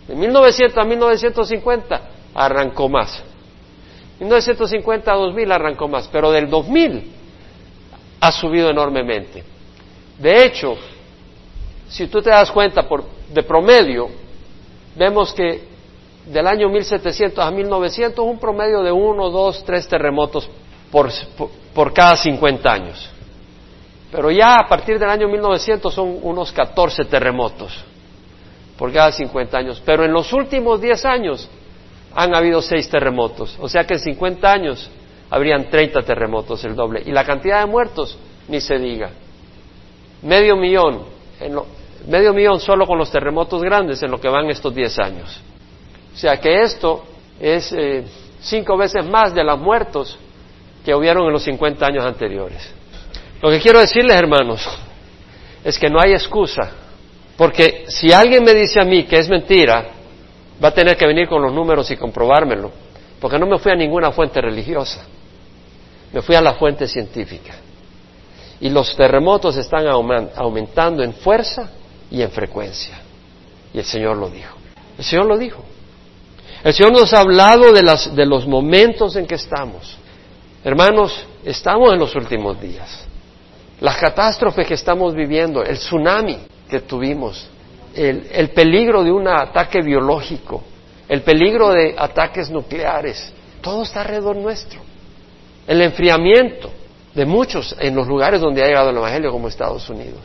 De 0.06 0.14
1900 0.14 0.78
a 0.78 0.84
1950 0.84 2.00
arrancó 2.34 2.88
más. 2.88 3.29
1950 4.20 5.10
a 5.10 5.16
2000 5.16 5.52
arrancó 5.52 5.88
más, 5.88 6.08
pero 6.08 6.30
del 6.30 6.48
2000 6.48 7.10
ha 8.20 8.32
subido 8.32 8.70
enormemente. 8.70 9.42
De 10.18 10.44
hecho, 10.44 10.76
si 11.88 12.06
tú 12.06 12.20
te 12.20 12.30
das 12.30 12.50
cuenta 12.50 12.82
por, 12.82 13.04
de 13.32 13.42
promedio, 13.42 14.10
vemos 14.94 15.32
que 15.32 15.70
del 16.26 16.46
año 16.46 16.68
1700 16.68 17.42
a 17.42 17.50
1900 17.50 18.24
un 18.24 18.38
promedio 18.38 18.82
de 18.82 18.92
uno, 18.92 19.30
dos, 19.30 19.64
tres 19.64 19.88
terremotos 19.88 20.48
por, 20.92 21.10
por, 21.74 21.92
cada 21.94 22.16
50 22.16 22.70
años. 22.70 23.10
Pero 24.12 24.30
ya 24.30 24.56
a 24.56 24.68
partir 24.68 24.98
del 24.98 25.08
año 25.08 25.28
1900 25.28 25.94
son 25.94 26.18
unos 26.22 26.52
14 26.52 27.04
terremotos 27.06 27.72
por 28.76 28.92
cada 28.92 29.12
50 29.12 29.56
años. 29.56 29.82
Pero 29.84 30.04
en 30.04 30.12
los 30.12 30.30
últimos 30.34 30.80
10 30.80 31.04
años 31.06 31.48
han 32.14 32.34
habido 32.34 32.60
seis 32.62 32.88
terremotos. 32.88 33.56
O 33.60 33.68
sea 33.68 33.84
que 33.84 33.94
en 33.94 34.00
50 34.00 34.52
años 34.52 34.90
habrían 35.30 35.70
30 35.70 36.02
terremotos, 36.02 36.64
el 36.64 36.74
doble. 36.74 37.02
Y 37.06 37.12
la 37.12 37.24
cantidad 37.24 37.60
de 37.60 37.66
muertos, 37.66 38.18
ni 38.48 38.60
se 38.60 38.78
diga. 38.78 39.10
Medio 40.22 40.56
millón, 40.56 41.04
medio 42.06 42.34
millón 42.34 42.60
solo 42.60 42.86
con 42.86 42.98
los 42.98 43.10
terremotos 43.10 43.62
grandes 43.62 44.02
en 44.02 44.10
lo 44.10 44.20
que 44.20 44.28
van 44.28 44.50
estos 44.50 44.74
10 44.74 44.98
años. 44.98 45.40
O 46.12 46.16
sea 46.16 46.36
que 46.38 46.62
esto 46.62 47.04
es 47.38 47.72
eh, 47.72 48.04
cinco 48.40 48.76
veces 48.76 49.04
más 49.06 49.34
de 49.34 49.44
los 49.44 49.58
muertos 49.58 50.18
que 50.84 50.94
hubieron 50.94 51.26
en 51.26 51.32
los 51.32 51.44
50 51.44 51.86
años 51.86 52.04
anteriores. 52.04 52.74
Lo 53.40 53.50
que 53.50 53.60
quiero 53.60 53.80
decirles, 53.80 54.16
hermanos, 54.16 54.68
es 55.64 55.78
que 55.78 55.88
no 55.88 56.00
hay 56.00 56.12
excusa. 56.12 56.72
Porque 57.36 57.84
si 57.88 58.12
alguien 58.12 58.44
me 58.44 58.52
dice 58.52 58.80
a 58.80 58.84
mí 58.84 59.04
que 59.04 59.18
es 59.18 59.28
mentira, 59.28 59.99
va 60.62 60.68
a 60.68 60.74
tener 60.74 60.96
que 60.96 61.06
venir 61.06 61.28
con 61.28 61.42
los 61.42 61.52
números 61.52 61.90
y 61.90 61.96
comprobármelo, 61.96 62.70
porque 63.20 63.38
no 63.38 63.46
me 63.46 63.58
fui 63.58 63.72
a 63.72 63.76
ninguna 63.76 64.12
fuente 64.12 64.40
religiosa, 64.40 65.04
me 66.12 66.22
fui 66.22 66.34
a 66.34 66.40
la 66.40 66.54
fuente 66.54 66.86
científica. 66.86 67.54
Y 68.60 68.68
los 68.68 68.94
terremotos 68.94 69.56
están 69.56 69.86
aumentando 69.86 71.02
en 71.02 71.14
fuerza 71.14 71.70
y 72.10 72.20
en 72.20 72.30
frecuencia. 72.30 73.00
Y 73.72 73.78
el 73.78 73.84
Señor 73.84 74.18
lo 74.18 74.28
dijo. 74.28 74.54
El 74.98 75.04
Señor 75.04 75.26
lo 75.26 75.38
dijo. 75.38 75.64
El 76.62 76.74
Señor 76.74 76.92
nos 76.92 77.14
ha 77.14 77.20
hablado 77.20 77.72
de, 77.72 77.80
de 78.12 78.26
los 78.26 78.46
momentos 78.46 79.16
en 79.16 79.26
que 79.26 79.36
estamos. 79.36 79.96
Hermanos, 80.62 81.24
estamos 81.42 81.90
en 81.94 81.98
los 81.98 82.14
últimos 82.14 82.60
días. 82.60 83.06
Las 83.80 83.96
catástrofes 83.96 84.66
que 84.66 84.74
estamos 84.74 85.14
viviendo, 85.14 85.64
el 85.64 85.78
tsunami 85.78 86.38
que 86.68 86.80
tuvimos, 86.80 87.48
el, 87.94 88.50
peligro 88.50 89.02
de 89.02 89.12
un 89.12 89.26
ataque 89.28 89.80
biológico, 89.82 90.62
el 91.08 91.22
peligro 91.22 91.70
de 91.70 91.94
ataques 91.96 92.50
nucleares, 92.50 93.32
todo 93.60 93.82
está 93.82 94.02
alrededor 94.02 94.36
nuestro. 94.36 94.80
El 95.66 95.82
enfriamiento 95.82 96.70
de 97.14 97.26
muchos 97.26 97.76
en 97.78 97.94
los 97.94 98.06
lugares 98.06 98.40
donde 98.40 98.62
ha 98.62 98.66
llegado 98.66 98.90
el 98.90 98.96
Evangelio 98.96 99.32
como 99.32 99.48
Estados 99.48 99.88
Unidos. 99.88 100.20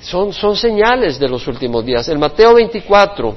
Son, 0.00 0.32
son 0.32 0.54
señales 0.56 1.18
de 1.18 1.28
los 1.28 1.46
últimos 1.46 1.84
días. 1.84 2.08
En 2.08 2.20
Mateo 2.20 2.54
24, 2.54 3.36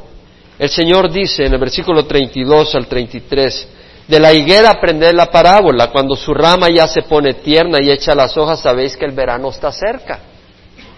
el 0.60 0.70
Señor 0.70 1.12
dice 1.12 1.46
en 1.46 1.54
el 1.54 1.60
versículo 1.60 2.06
32 2.06 2.76
al 2.76 2.88
33, 2.88 3.68
de 4.08 4.20
la 4.20 4.34
higuera 4.34 4.72
aprended 4.72 5.14
la 5.14 5.26
parábola, 5.26 5.92
cuando 5.92 6.16
su 6.16 6.34
rama 6.34 6.70
ya 6.70 6.88
se 6.88 7.02
pone 7.02 7.34
tierna 7.36 7.80
y 7.82 7.92
echa 7.92 8.16
las 8.16 8.38
hojas, 8.38 8.62
sabéis 8.62 8.96
que 8.96 9.06
el 9.06 9.12
verano 9.12 9.50
está 9.50 9.72
cerca. 9.72 10.20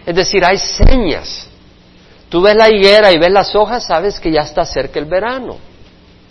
Es 0.05 0.15
decir, 0.15 0.43
hay 0.45 0.57
señas 0.57 1.47
Tú 2.29 2.41
ves 2.41 2.55
la 2.55 2.69
higuera 2.69 3.11
y 3.11 3.17
ves 3.17 3.31
las 3.31 3.55
hojas, 3.55 3.85
sabes 3.85 4.19
que 4.19 4.31
ya 4.31 4.41
está 4.41 4.63
cerca 4.63 4.99
el 4.99 5.05
verano. 5.05 5.57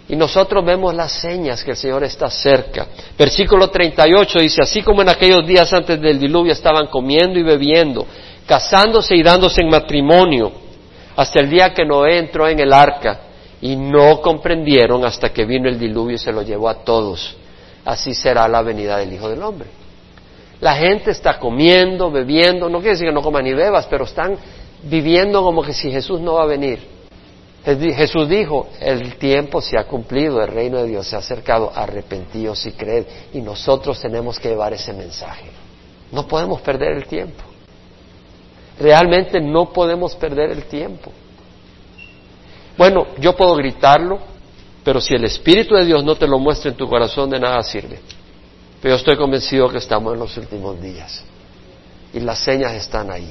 Y 0.09 0.17
nosotros 0.17 0.65
vemos 0.65 0.95
las 0.95 1.13
señas 1.13 1.63
que 1.63 1.73
el 1.73 1.77
Señor 1.77 2.03
está 2.05 2.31
cerca. 2.31 2.87
Versículo 3.19 3.69
38 3.69 4.39
dice, 4.39 4.63
así 4.63 4.81
como 4.83 5.03
en 5.03 5.11
aquellos 5.11 5.47
días 5.47 5.71
antes 5.73 6.01
del 6.01 6.19
diluvio 6.19 6.53
estaban 6.53 6.87
comiendo 6.87 7.39
y 7.39 7.43
bebiendo, 7.43 8.07
casándose 8.47 9.17
y 9.17 9.23
dándose 9.23 9.61
en 9.61 9.69
matrimonio, 9.69 10.51
hasta 11.15 11.41
el 11.41 11.51
día 11.51 11.75
que 11.75 11.85
Noé 11.85 12.19
entró 12.19 12.49
en 12.49 12.61
el 12.61 12.73
arca, 12.73 13.21
y 13.61 13.77
no 13.77 14.21
comprendieron 14.21 15.05
hasta 15.05 15.31
que 15.31 15.45
vino 15.45 15.69
el 15.69 15.79
diluvio 15.79 16.15
y 16.15 16.19
se 16.19 16.33
lo 16.33 16.43
llevó 16.43 16.69
a 16.69 16.85
todos. 16.85 17.37
Así 17.85 18.15
será 18.15 18.47
la 18.49 18.63
venida 18.63 18.99
del 18.99 19.13
Hijo 19.13 19.29
del 19.29 19.43
Hombre. 19.43 19.69
La 20.61 20.75
gente 20.75 21.11
está 21.11 21.39
comiendo, 21.39 22.11
bebiendo, 22.11 22.69
no 22.69 22.79
quiere 22.79 22.93
decir 22.93 23.09
que 23.09 23.15
no 23.15 23.23
coman 23.23 23.45
ni 23.45 23.55
bebas, 23.55 23.87
pero 23.87 24.05
están 24.05 24.37
viviendo 24.83 25.43
como 25.43 25.63
que 25.63 25.73
si 25.73 25.91
Jesús 25.91 26.21
no 26.21 26.35
va 26.35 26.45
a 26.45 26.47
venir. 26.47 26.99
Jesús 27.65 28.29
dijo, 28.29 28.69
el 28.81 29.17
tiempo 29.17 29.61
se 29.61 29.79
ha 29.79 29.85
cumplido, 29.85 30.41
el 30.41 30.49
reino 30.49 30.79
de 30.79 30.89
Dios 30.89 31.07
se 31.07 31.17
ha 31.17 31.19
acercado, 31.19 31.71
arrepentíos 31.75 32.65
y 32.67 32.73
creed. 32.73 33.05
Y 33.35 33.41
nosotros 33.41 34.01
tenemos 34.01 34.39
que 34.39 34.49
llevar 34.49 34.73
ese 34.73 34.93
mensaje. 34.93 35.51
No 36.11 36.27
podemos 36.27 36.61
perder 36.63 36.93
el 36.93 37.07
tiempo. 37.07 37.43
Realmente 38.81 39.41
no 39.41 39.73
podemos 39.73 40.15
perder 40.15 40.51
el 40.51 40.65
tiempo. 40.65 41.13
Bueno, 42.79 43.09
yo 43.19 43.37
puedo 43.37 43.55
gritarlo, 43.57 44.21
pero 44.85 45.01
si 45.01 45.15
el 45.15 45.25
Espíritu 45.25 45.75
de 45.75 45.85
Dios 45.85 46.05
no 46.05 46.15
te 46.15 46.27
lo 46.27 46.39
muestra 46.39 46.71
en 46.71 46.77
tu 46.77 46.89
corazón, 46.89 47.29
de 47.29 47.41
nada 47.41 47.63
sirve. 47.63 47.99
Pero 48.81 48.95
yo 48.95 48.99
estoy 48.99 49.17
convencido 49.17 49.69
que 49.69 49.79
estamos 49.79 50.15
en 50.15 50.21
los 50.21 50.37
últimos 50.37 50.81
días. 50.81 51.23
Y 52.15 52.21
las 52.21 52.39
señas 52.39 52.73
están 52.73 53.11
ahí. 53.11 53.31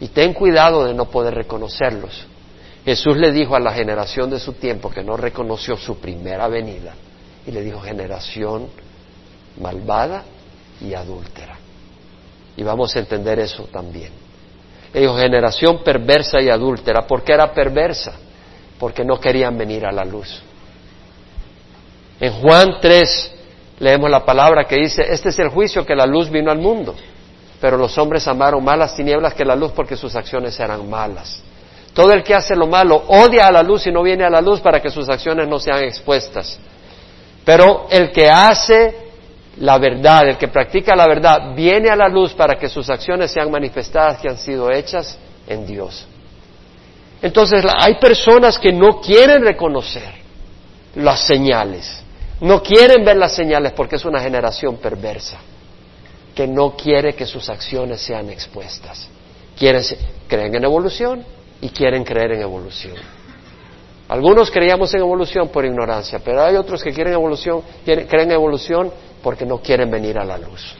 Y 0.00 0.08
ten 0.08 0.32
cuidado 0.32 0.84
de 0.84 0.94
no 0.94 1.06
poder 1.06 1.34
reconocerlos. 1.34 2.26
Jesús 2.84 3.16
le 3.16 3.32
dijo 3.32 3.56
a 3.56 3.60
la 3.60 3.72
generación 3.72 4.30
de 4.30 4.38
su 4.38 4.54
tiempo 4.54 4.90
que 4.90 5.02
no 5.02 5.16
reconoció 5.16 5.76
su 5.76 5.98
primera 5.98 6.48
venida. 6.48 6.94
Y 7.46 7.50
le 7.50 7.62
dijo 7.62 7.80
generación 7.80 8.68
malvada 9.60 10.24
y 10.80 10.94
adúltera. 10.94 11.56
Y 12.56 12.62
vamos 12.62 12.94
a 12.96 13.00
entender 13.00 13.38
eso 13.40 13.64
también. 13.64 14.10
Le 14.92 15.00
dijo 15.00 15.16
generación 15.16 15.82
perversa 15.82 16.40
y 16.40 16.48
adúltera. 16.48 17.06
¿Por 17.06 17.22
qué 17.22 17.32
era 17.32 17.52
perversa? 17.52 18.14
Porque 18.78 19.04
no 19.04 19.20
querían 19.20 19.56
venir 19.58 19.84
a 19.84 19.92
la 19.92 20.04
luz. 20.04 20.42
En 22.20 22.32
Juan 22.32 22.78
3 22.80 23.32
leemos 23.80 24.10
la 24.10 24.24
palabra 24.24 24.64
que 24.64 24.76
dice, 24.76 25.04
este 25.08 25.28
es 25.28 25.38
el 25.38 25.48
juicio 25.48 25.86
que 25.86 25.94
la 25.94 26.06
luz 26.06 26.30
vino 26.30 26.50
al 26.50 26.58
mundo, 26.58 26.96
pero 27.60 27.76
los 27.76 27.96
hombres 27.98 28.26
amaron 28.28 28.62
más 28.62 28.78
las 28.78 28.94
tinieblas 28.94 29.34
que 29.34 29.44
la 29.44 29.56
luz 29.56 29.72
porque 29.72 29.96
sus 29.96 30.14
acciones 30.14 30.58
eran 30.60 30.88
malas. 30.88 31.42
Todo 31.92 32.12
el 32.12 32.22
que 32.22 32.34
hace 32.34 32.54
lo 32.54 32.66
malo 32.66 33.04
odia 33.08 33.46
a 33.46 33.52
la 33.52 33.62
luz 33.62 33.86
y 33.86 33.90
no 33.90 34.02
viene 34.02 34.24
a 34.24 34.30
la 34.30 34.40
luz 34.40 34.60
para 34.60 34.80
que 34.80 34.90
sus 34.90 35.08
acciones 35.08 35.48
no 35.48 35.58
sean 35.58 35.82
expuestas. 35.82 36.58
Pero 37.44 37.86
el 37.90 38.12
que 38.12 38.30
hace 38.30 39.08
la 39.56 39.76
verdad, 39.78 40.28
el 40.28 40.38
que 40.38 40.46
practica 40.46 40.94
la 40.94 41.08
verdad, 41.08 41.54
viene 41.56 41.88
a 41.88 41.96
la 41.96 42.08
luz 42.08 42.32
para 42.32 42.56
que 42.56 42.68
sus 42.68 42.88
acciones 42.88 43.32
sean 43.32 43.50
manifestadas 43.50 44.20
que 44.20 44.28
han 44.28 44.38
sido 44.38 44.70
hechas 44.70 45.18
en 45.48 45.66
Dios. 45.66 46.06
Entonces 47.20 47.64
hay 47.76 47.96
personas 47.96 48.56
que 48.56 48.72
no 48.72 49.00
quieren 49.00 49.42
reconocer 49.42 50.14
las 50.94 51.26
señales, 51.26 52.04
no 52.40 52.62
quieren 52.62 53.04
ver 53.04 53.16
las 53.16 53.34
señales 53.34 53.72
porque 53.72 53.96
es 53.96 54.04
una 54.04 54.20
generación 54.20 54.76
perversa 54.76 55.38
que 56.34 56.46
no 56.46 56.76
quiere 56.76 57.14
que 57.14 57.26
sus 57.26 57.48
acciones 57.48 58.00
sean 58.00 58.30
expuestas. 58.30 59.08
Quieren, 59.56 59.82
creen 60.28 60.54
en 60.54 60.64
evolución 60.64 61.24
y 61.60 61.70
quieren 61.70 62.04
creer 62.04 62.32
en 62.32 62.42
evolución. 62.42 62.94
Algunos 64.08 64.50
creíamos 64.50 64.94
en 64.94 65.00
evolución 65.00 65.48
por 65.48 65.64
ignorancia, 65.64 66.20
pero 66.24 66.42
hay 66.42 66.56
otros 66.56 66.82
que 66.82 66.92
quieren 66.92 67.12
evolución, 67.12 67.62
creen 67.84 68.08
en 68.10 68.32
evolución 68.32 68.90
porque 69.22 69.44
no 69.44 69.58
quieren 69.58 69.90
venir 69.90 70.18
a 70.18 70.24
la 70.24 70.38
luz. 70.38 70.74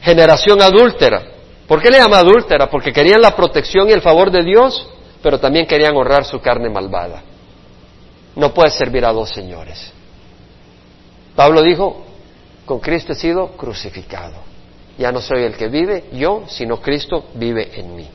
Generación 0.00 0.62
adúltera. 0.62 1.22
¿Por 1.66 1.82
qué 1.82 1.90
le 1.90 1.98
llama 1.98 2.18
adúltera? 2.18 2.70
Porque 2.70 2.92
querían 2.92 3.20
la 3.20 3.34
protección 3.34 3.88
y 3.88 3.92
el 3.92 4.00
favor 4.00 4.30
de 4.30 4.44
Dios, 4.44 4.88
pero 5.22 5.40
también 5.40 5.66
querían 5.66 5.96
honrar 5.96 6.24
su 6.24 6.40
carne 6.40 6.70
malvada. 6.70 7.22
No 8.36 8.54
puede 8.54 8.70
servir 8.70 9.04
a 9.04 9.12
dos 9.12 9.30
señores. 9.30 9.92
Pablo 11.34 11.62
dijo, 11.62 12.04
con 12.64 12.78
Cristo 12.78 13.12
he 13.12 13.16
sido 13.16 13.48
crucificado. 13.56 14.34
Ya 14.98 15.12
no 15.12 15.20
soy 15.20 15.42
el 15.42 15.56
que 15.56 15.68
vive 15.68 16.04
yo, 16.12 16.44
sino 16.48 16.80
Cristo 16.80 17.24
vive 17.34 17.70
en 17.78 17.94
mí. 17.94 18.08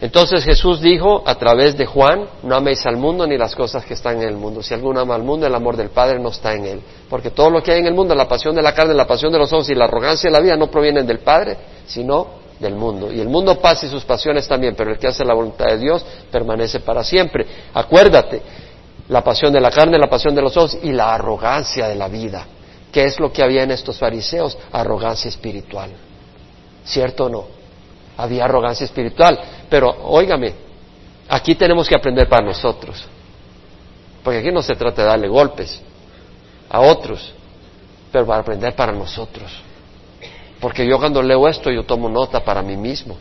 Entonces 0.00 0.44
Jesús 0.44 0.80
dijo 0.80 1.24
a 1.26 1.34
través 1.34 1.76
de 1.76 1.84
Juan, 1.84 2.26
no 2.44 2.54
améis 2.54 2.86
al 2.86 2.96
mundo 2.96 3.26
ni 3.26 3.36
las 3.36 3.56
cosas 3.56 3.84
que 3.84 3.94
están 3.94 4.22
en 4.22 4.28
el 4.28 4.36
mundo. 4.36 4.62
Si 4.62 4.72
alguno 4.72 5.00
ama 5.00 5.16
al 5.16 5.24
mundo, 5.24 5.44
el 5.44 5.54
amor 5.54 5.76
del 5.76 5.90
Padre 5.90 6.20
no 6.20 6.28
está 6.28 6.54
en 6.54 6.66
él. 6.66 6.80
Porque 7.10 7.30
todo 7.30 7.50
lo 7.50 7.60
que 7.62 7.72
hay 7.72 7.80
en 7.80 7.86
el 7.86 7.94
mundo, 7.94 8.14
la 8.14 8.28
pasión 8.28 8.54
de 8.54 8.62
la 8.62 8.72
carne, 8.72 8.94
la 8.94 9.08
pasión 9.08 9.32
de 9.32 9.38
los 9.38 9.52
ojos 9.52 9.68
y 9.70 9.74
la 9.74 9.86
arrogancia 9.86 10.30
de 10.30 10.36
la 10.36 10.40
vida 10.40 10.56
no 10.56 10.70
provienen 10.70 11.04
del 11.04 11.18
Padre, 11.18 11.56
sino 11.86 12.28
del 12.60 12.76
mundo. 12.76 13.12
Y 13.12 13.20
el 13.20 13.28
mundo 13.28 13.58
pasa 13.58 13.86
y 13.86 13.88
sus 13.88 14.04
pasiones 14.04 14.46
también, 14.46 14.76
pero 14.76 14.92
el 14.92 14.98
que 14.98 15.08
hace 15.08 15.24
la 15.24 15.34
voluntad 15.34 15.66
de 15.66 15.78
Dios 15.78 16.06
permanece 16.30 16.78
para 16.78 17.02
siempre. 17.02 17.44
Acuérdate, 17.74 18.40
la 19.08 19.24
pasión 19.24 19.52
de 19.52 19.60
la 19.60 19.70
carne, 19.70 19.98
la 19.98 20.08
pasión 20.08 20.32
de 20.32 20.42
los 20.42 20.56
ojos 20.56 20.78
y 20.80 20.92
la 20.92 21.14
arrogancia 21.14 21.88
de 21.88 21.96
la 21.96 22.06
vida. 22.06 22.46
¿Qué 22.92 23.04
es 23.04 23.20
lo 23.20 23.32
que 23.32 23.42
había 23.42 23.62
en 23.62 23.70
estos 23.70 23.98
fariseos? 23.98 24.56
Arrogancia 24.72 25.28
espiritual. 25.28 25.90
¿Cierto 26.84 27.26
o 27.26 27.28
no? 27.28 27.46
Había 28.16 28.44
arrogancia 28.44 28.84
espiritual. 28.84 29.38
Pero, 29.68 29.94
óigame, 30.04 30.54
aquí 31.28 31.54
tenemos 31.54 31.88
que 31.88 31.94
aprender 31.94 32.28
para 32.28 32.46
nosotros. 32.46 33.04
Porque 34.22 34.38
aquí 34.40 34.50
no 34.50 34.62
se 34.62 34.74
trata 34.74 35.02
de 35.02 35.08
darle 35.08 35.28
golpes 35.28 35.80
a 36.70 36.80
otros, 36.80 37.32
pero 38.10 38.26
para 38.26 38.40
aprender 38.40 38.74
para 38.74 38.92
nosotros. 38.92 39.50
Porque 40.60 40.86
yo 40.86 40.98
cuando 40.98 41.22
leo 41.22 41.46
esto, 41.46 41.70
yo 41.70 41.84
tomo 41.84 42.08
nota 42.08 42.44
para 42.44 42.62
mí 42.62 42.76
mismo. 42.76 43.16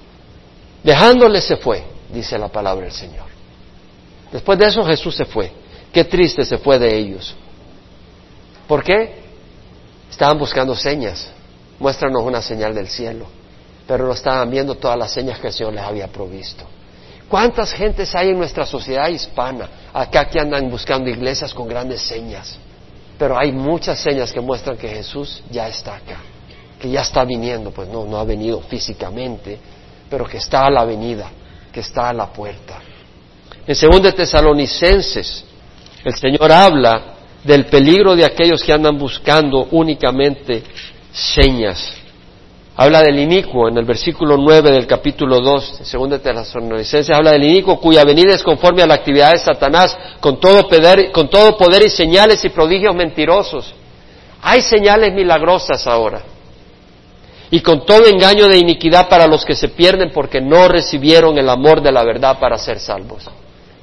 Dejándole 0.84 1.42
se 1.42 1.58
fue, 1.58 1.84
dice 2.12 2.38
la 2.38 2.48
palabra 2.48 2.86
del 2.86 2.94
Señor. 2.94 3.28
Después 4.32 4.58
de 4.58 4.66
eso 4.66 4.84
Jesús 4.84 5.16
se 5.16 5.26
fue. 5.26 5.52
Qué 5.92 6.04
triste 6.04 6.44
se 6.44 6.58
fue 6.58 6.80
de 6.80 6.98
ellos. 6.98 7.36
¿Por 8.68 8.84
qué? 8.84 9.27
Estaban 10.18 10.40
buscando 10.40 10.76
señas. 10.76 11.30
Muéstranos 11.78 12.24
una 12.24 12.42
señal 12.42 12.74
del 12.74 12.88
cielo. 12.88 13.28
Pero 13.86 14.08
no 14.08 14.14
estaban 14.14 14.50
viendo 14.50 14.74
todas 14.74 14.98
las 14.98 15.12
señas 15.12 15.38
que 15.38 15.46
el 15.46 15.54
Señor 15.54 15.74
les 15.74 15.84
había 15.84 16.08
provisto. 16.08 16.66
¿Cuántas 17.30 17.72
gentes 17.72 18.16
hay 18.16 18.30
en 18.30 18.40
nuestra 18.40 18.66
sociedad 18.66 19.10
hispana 19.10 19.70
acá 19.94 20.26
que 20.26 20.40
andan 20.40 20.72
buscando 20.72 21.08
iglesias 21.08 21.54
con 21.54 21.68
grandes 21.68 22.02
señas? 22.02 22.58
Pero 23.20 23.38
hay 23.38 23.52
muchas 23.52 24.00
señas 24.00 24.34
que 24.34 24.42
muestran 24.42 24.76
que 24.76 24.88
Jesús 24.88 25.44
ya 25.52 25.68
está 25.68 25.98
acá, 25.98 26.18
que 26.80 26.90
ya 26.90 27.02
está 27.02 27.24
viniendo, 27.24 27.70
pues 27.70 27.88
no, 27.88 28.04
no 28.06 28.18
ha 28.18 28.24
venido 28.24 28.60
físicamente, 28.62 29.60
pero 30.10 30.26
que 30.26 30.38
está 30.38 30.66
a 30.66 30.72
la 30.72 30.84
venida, 30.84 31.30
que 31.72 31.82
está 31.82 32.10
a 32.10 32.14
la 32.14 32.26
puerta. 32.34 32.80
En 33.68 34.02
2 34.02 34.16
Tesalonicenses 34.16 35.46
el 36.04 36.16
Señor 36.16 36.52
habla 36.52 37.17
del 37.44 37.66
peligro 37.66 38.16
de 38.16 38.26
aquellos 38.26 38.64
que 38.64 38.74
andan 38.74 38.98
buscando 38.98 39.68
únicamente 39.72 40.64
señas. 41.12 41.94
Habla 42.80 43.02
del 43.02 43.18
inicuo 43.18 43.70
en 43.70 43.78
el 43.80 43.86
versículo 43.86 44.38
9 44.38 44.72
del 44.72 44.86
capítulo 44.86 45.40
2, 45.40 45.80
según 45.84 46.12
de 46.12 46.20
Tesalonicenses, 46.20 47.10
habla 47.10 47.32
del 47.32 47.44
inicuo 47.44 47.80
cuya 47.80 48.04
venida 48.04 48.36
es 48.36 48.44
conforme 48.44 48.84
a 48.84 48.86
la 48.86 48.94
actividad 48.94 49.32
de 49.32 49.40
Satanás 49.40 49.98
con 50.20 50.40
todo, 50.40 50.68
poder, 50.70 51.12
con 51.12 51.28
todo 51.28 51.58
poder 51.58 51.84
y 51.84 51.90
señales 51.90 52.46
y 52.46 52.50
prodigios 52.50 52.94
mentirosos. 52.94 53.74
Hay 54.44 54.62
señales 54.62 55.12
milagrosas 55.14 55.88
ahora. 55.88 56.22
Y 57.50 57.62
con 57.62 57.84
todo 57.84 58.06
engaño 58.06 58.48
de 58.48 58.60
iniquidad 58.60 59.10
para 59.10 59.26
los 59.26 59.44
que 59.44 59.56
se 59.56 59.70
pierden 59.70 60.12
porque 60.14 60.40
no 60.40 60.68
recibieron 60.68 61.36
el 61.40 61.50
amor 61.50 61.82
de 61.82 61.92
la 61.92 62.04
verdad 62.04 62.38
para 62.40 62.60
ser 62.60 62.80
salvos. 62.80 63.28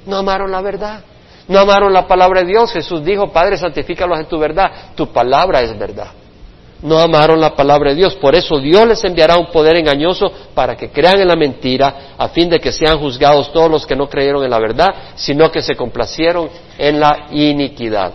No 0.07 0.19
amaron 0.19 0.53
la 0.53 0.61
verdad. 0.61 1.03
No 1.47 1.59
amaron 1.59 1.93
la 1.93 2.07
palabra 2.07 2.41
de 2.41 2.47
Dios. 2.47 2.73
Jesús 2.73 3.05
dijo, 3.05 3.31
Padre, 3.33 3.59
santifícalos 3.59 4.19
en 4.19 4.27
tu 4.27 4.39
verdad. 4.39 4.93
Tu 4.95 5.13
palabra 5.13 5.61
es 5.63 5.79
verdad. 5.79 6.09
No 6.83 6.99
amaron 6.99 7.41
la 7.41 7.55
palabra 7.55 7.91
de 7.91 7.97
Dios. 7.97 8.15
Por 8.17 8.35
eso 8.35 8.59
Dios 8.59 8.87
les 8.87 9.03
enviará 9.05 9.39
un 9.39 9.47
poder 9.47 9.77
engañoso 9.77 10.31
para 10.55 10.77
que 10.77 10.91
crean 10.91 11.21
en 11.21 11.29
la 11.29 11.37
mentira, 11.37 12.15
a 12.19 12.29
fin 12.29 12.51
de 12.51 12.61
que 12.61 12.73
sean 12.73 12.99
juzgados 12.99 13.53
todos 13.53 13.71
los 13.71 13.87
que 13.87 13.97
no 13.97 14.09
creyeron 14.09 14.45
en 14.45 14.51
la 14.51 14.59
verdad, 14.59 14.89
sino 15.15 15.51
que 15.51 15.63
se 15.63 15.77
complacieron 15.77 16.51
en 16.77 17.01
la 17.01 17.29
iniquidad. 17.31 18.13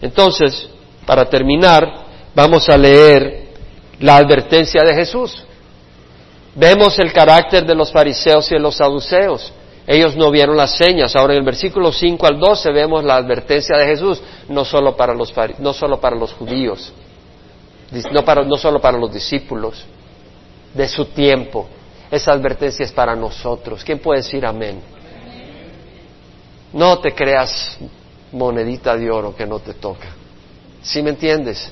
Entonces, 0.00 0.68
para 1.04 1.24
terminar, 1.24 2.04
vamos 2.34 2.68
a 2.68 2.76
leer 2.76 3.48
la 3.98 4.16
advertencia 4.16 4.82
de 4.84 4.94
Jesús. 4.94 5.44
Vemos 6.54 6.98
el 6.98 7.12
carácter 7.12 7.66
de 7.66 7.74
los 7.74 7.90
fariseos 7.90 8.50
y 8.50 8.54
de 8.54 8.60
los 8.60 8.76
saduceos. 8.76 9.52
Ellos 9.86 10.16
no 10.16 10.30
vieron 10.30 10.56
las 10.56 10.76
señas. 10.76 11.14
Ahora 11.14 11.34
en 11.34 11.40
el 11.40 11.44
versículo 11.44 11.92
5 11.92 12.26
al 12.26 12.38
12 12.38 12.72
vemos 12.72 13.04
la 13.04 13.16
advertencia 13.16 13.76
de 13.76 13.86
Jesús, 13.86 14.22
no 14.48 14.64
solo 14.64 14.96
para 14.96 15.14
los, 15.14 15.32
no 15.58 15.72
solo 15.74 16.00
para 16.00 16.16
los 16.16 16.32
judíos, 16.32 16.92
no, 18.10 18.24
para, 18.24 18.44
no 18.44 18.56
solo 18.56 18.80
para 18.80 18.98
los 18.98 19.12
discípulos 19.12 19.84
de 20.72 20.88
su 20.88 21.06
tiempo. 21.06 21.68
Esa 22.10 22.32
advertencia 22.32 22.84
es 22.84 22.92
para 22.92 23.14
nosotros. 23.14 23.84
¿Quién 23.84 23.98
puede 23.98 24.20
decir 24.20 24.46
amén? 24.46 24.80
No 26.72 26.98
te 26.98 27.12
creas 27.12 27.78
monedita 28.32 28.96
de 28.96 29.10
oro 29.10 29.36
que 29.36 29.46
no 29.46 29.58
te 29.58 29.74
toca. 29.74 30.08
¿Sí 30.82 31.02
me 31.02 31.10
entiendes? 31.10 31.70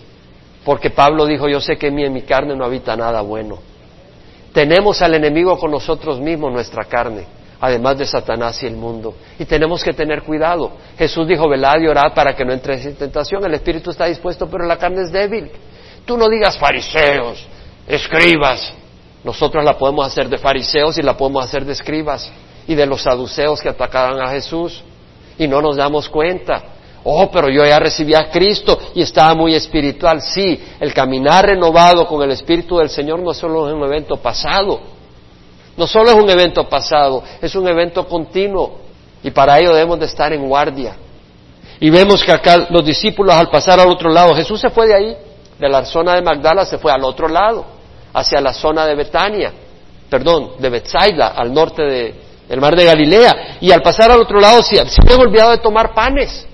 Porque 0.64 0.90
Pablo 0.90 1.26
dijo, 1.26 1.48
yo 1.48 1.60
sé 1.60 1.76
que 1.76 1.88
en 1.88 1.94
mí, 1.94 2.04
en 2.04 2.12
mi 2.12 2.22
carne 2.22 2.54
no 2.54 2.64
habita 2.64 2.94
nada 2.94 3.20
bueno. 3.20 3.58
Tenemos 4.52 5.00
al 5.00 5.14
enemigo 5.14 5.58
con 5.58 5.70
nosotros 5.70 6.20
mismos, 6.20 6.52
nuestra 6.52 6.84
carne 6.84 7.41
además 7.62 7.96
de 7.96 8.06
Satanás 8.06 8.60
y 8.64 8.66
el 8.66 8.74
mundo. 8.74 9.14
Y 9.38 9.44
tenemos 9.44 9.84
que 9.84 9.92
tener 9.92 10.22
cuidado. 10.22 10.72
Jesús 10.98 11.28
dijo, 11.28 11.48
velad 11.48 11.80
y 11.80 11.86
orad 11.86 12.12
para 12.12 12.34
que 12.34 12.44
no 12.44 12.52
entréis 12.52 12.84
en 12.86 12.96
tentación. 12.96 13.44
El 13.44 13.54
espíritu 13.54 13.92
está 13.92 14.06
dispuesto, 14.06 14.48
pero 14.50 14.66
la 14.66 14.76
carne 14.76 15.02
es 15.02 15.12
débil. 15.12 15.48
Tú 16.04 16.16
no 16.16 16.28
digas 16.28 16.58
fariseos, 16.58 17.46
escribas. 17.86 18.72
Nosotros 19.22 19.64
la 19.64 19.78
podemos 19.78 20.04
hacer 20.04 20.28
de 20.28 20.38
fariseos 20.38 20.98
y 20.98 21.02
la 21.02 21.16
podemos 21.16 21.44
hacer 21.44 21.64
de 21.64 21.74
escribas 21.74 22.32
y 22.66 22.74
de 22.74 22.84
los 22.84 23.02
saduceos 23.02 23.60
que 23.60 23.68
atacaban 23.68 24.20
a 24.20 24.30
Jesús 24.30 24.82
y 25.38 25.46
no 25.46 25.62
nos 25.62 25.76
damos 25.76 26.08
cuenta. 26.08 26.64
Oh, 27.04 27.30
pero 27.30 27.48
yo 27.48 27.64
ya 27.64 27.78
recibí 27.78 28.12
a 28.16 28.28
Cristo 28.28 28.76
y 28.92 29.02
estaba 29.02 29.36
muy 29.36 29.54
espiritual. 29.54 30.20
Sí, 30.20 30.60
el 30.80 30.92
caminar 30.92 31.46
renovado 31.46 32.08
con 32.08 32.22
el 32.22 32.32
Espíritu 32.32 32.78
del 32.78 32.90
Señor 32.90 33.20
no 33.20 33.32
solo 33.32 33.68
es 33.68 33.74
un 33.74 33.84
evento 33.84 34.16
pasado, 34.16 34.80
no 35.76 35.86
solo 35.86 36.10
es 36.10 36.16
un 36.16 36.28
evento 36.28 36.68
pasado, 36.68 37.22
es 37.40 37.54
un 37.54 37.66
evento 37.68 38.06
continuo 38.06 38.78
y 39.22 39.30
para 39.30 39.58
ello 39.58 39.72
debemos 39.72 39.98
de 39.98 40.06
estar 40.06 40.32
en 40.32 40.48
guardia. 40.48 40.96
Y 41.80 41.90
vemos 41.90 42.22
que 42.22 42.32
acá 42.32 42.66
los 42.70 42.84
discípulos 42.84 43.34
al 43.34 43.48
pasar 43.48 43.80
al 43.80 43.88
otro 43.88 44.10
lado, 44.10 44.34
Jesús 44.34 44.60
se 44.60 44.70
fue 44.70 44.86
de 44.86 44.94
ahí, 44.94 45.16
de 45.58 45.68
la 45.68 45.84
zona 45.84 46.14
de 46.14 46.22
Magdala 46.22 46.64
se 46.64 46.78
fue 46.78 46.92
al 46.92 47.02
otro 47.04 47.28
lado, 47.28 47.64
hacia 48.12 48.40
la 48.40 48.52
zona 48.52 48.86
de 48.86 48.94
Betania, 48.94 49.52
perdón, 50.08 50.52
de 50.58 50.68
Bethsaida, 50.68 51.28
al 51.28 51.52
norte 51.52 51.82
del 52.48 52.60
mar 52.60 52.76
de 52.76 52.84
Galilea. 52.84 53.58
Y 53.60 53.72
al 53.72 53.82
pasar 53.82 54.10
al 54.10 54.20
otro 54.20 54.38
lado 54.38 54.62
se, 54.62 54.76
se 54.86 55.00
habían 55.02 55.20
olvidado 55.20 55.52
de 55.52 55.58
tomar 55.58 55.94
panes. 55.94 56.46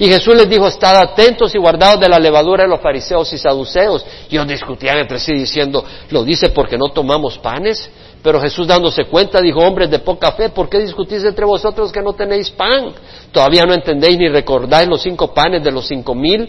Y 0.00 0.06
Jesús 0.06 0.36
les 0.36 0.48
dijo, 0.48 0.68
estad 0.68 0.96
atentos 0.96 1.54
y 1.54 1.58
guardados 1.58 1.98
de 1.98 2.08
la 2.08 2.18
levadura 2.18 2.62
de 2.62 2.68
los 2.68 2.80
fariseos 2.80 3.32
y 3.32 3.38
saduceos. 3.38 4.06
Y 4.30 4.36
ellos 4.36 4.46
discutían 4.46 4.98
entre 4.98 5.18
sí 5.18 5.32
diciendo, 5.32 5.84
¿lo 6.10 6.22
dice 6.22 6.50
porque 6.50 6.78
no 6.78 6.90
tomamos 6.90 7.36
panes? 7.38 7.90
Pero 8.22 8.40
Jesús 8.40 8.66
dándose 8.66 9.06
cuenta 9.06 9.40
dijo, 9.40 9.60
hombres 9.60 9.90
de 9.90 9.98
poca 9.98 10.32
fe, 10.32 10.50
¿por 10.50 10.68
qué 10.68 10.78
discutís 10.78 11.24
entre 11.24 11.44
vosotros 11.44 11.90
que 11.90 12.00
no 12.00 12.12
tenéis 12.12 12.50
pan? 12.50 12.92
¿Todavía 13.32 13.64
no 13.64 13.74
entendéis 13.74 14.18
ni 14.18 14.28
recordáis 14.28 14.88
los 14.88 15.02
cinco 15.02 15.34
panes 15.34 15.64
de 15.64 15.72
los 15.72 15.86
cinco 15.86 16.14
mil? 16.14 16.48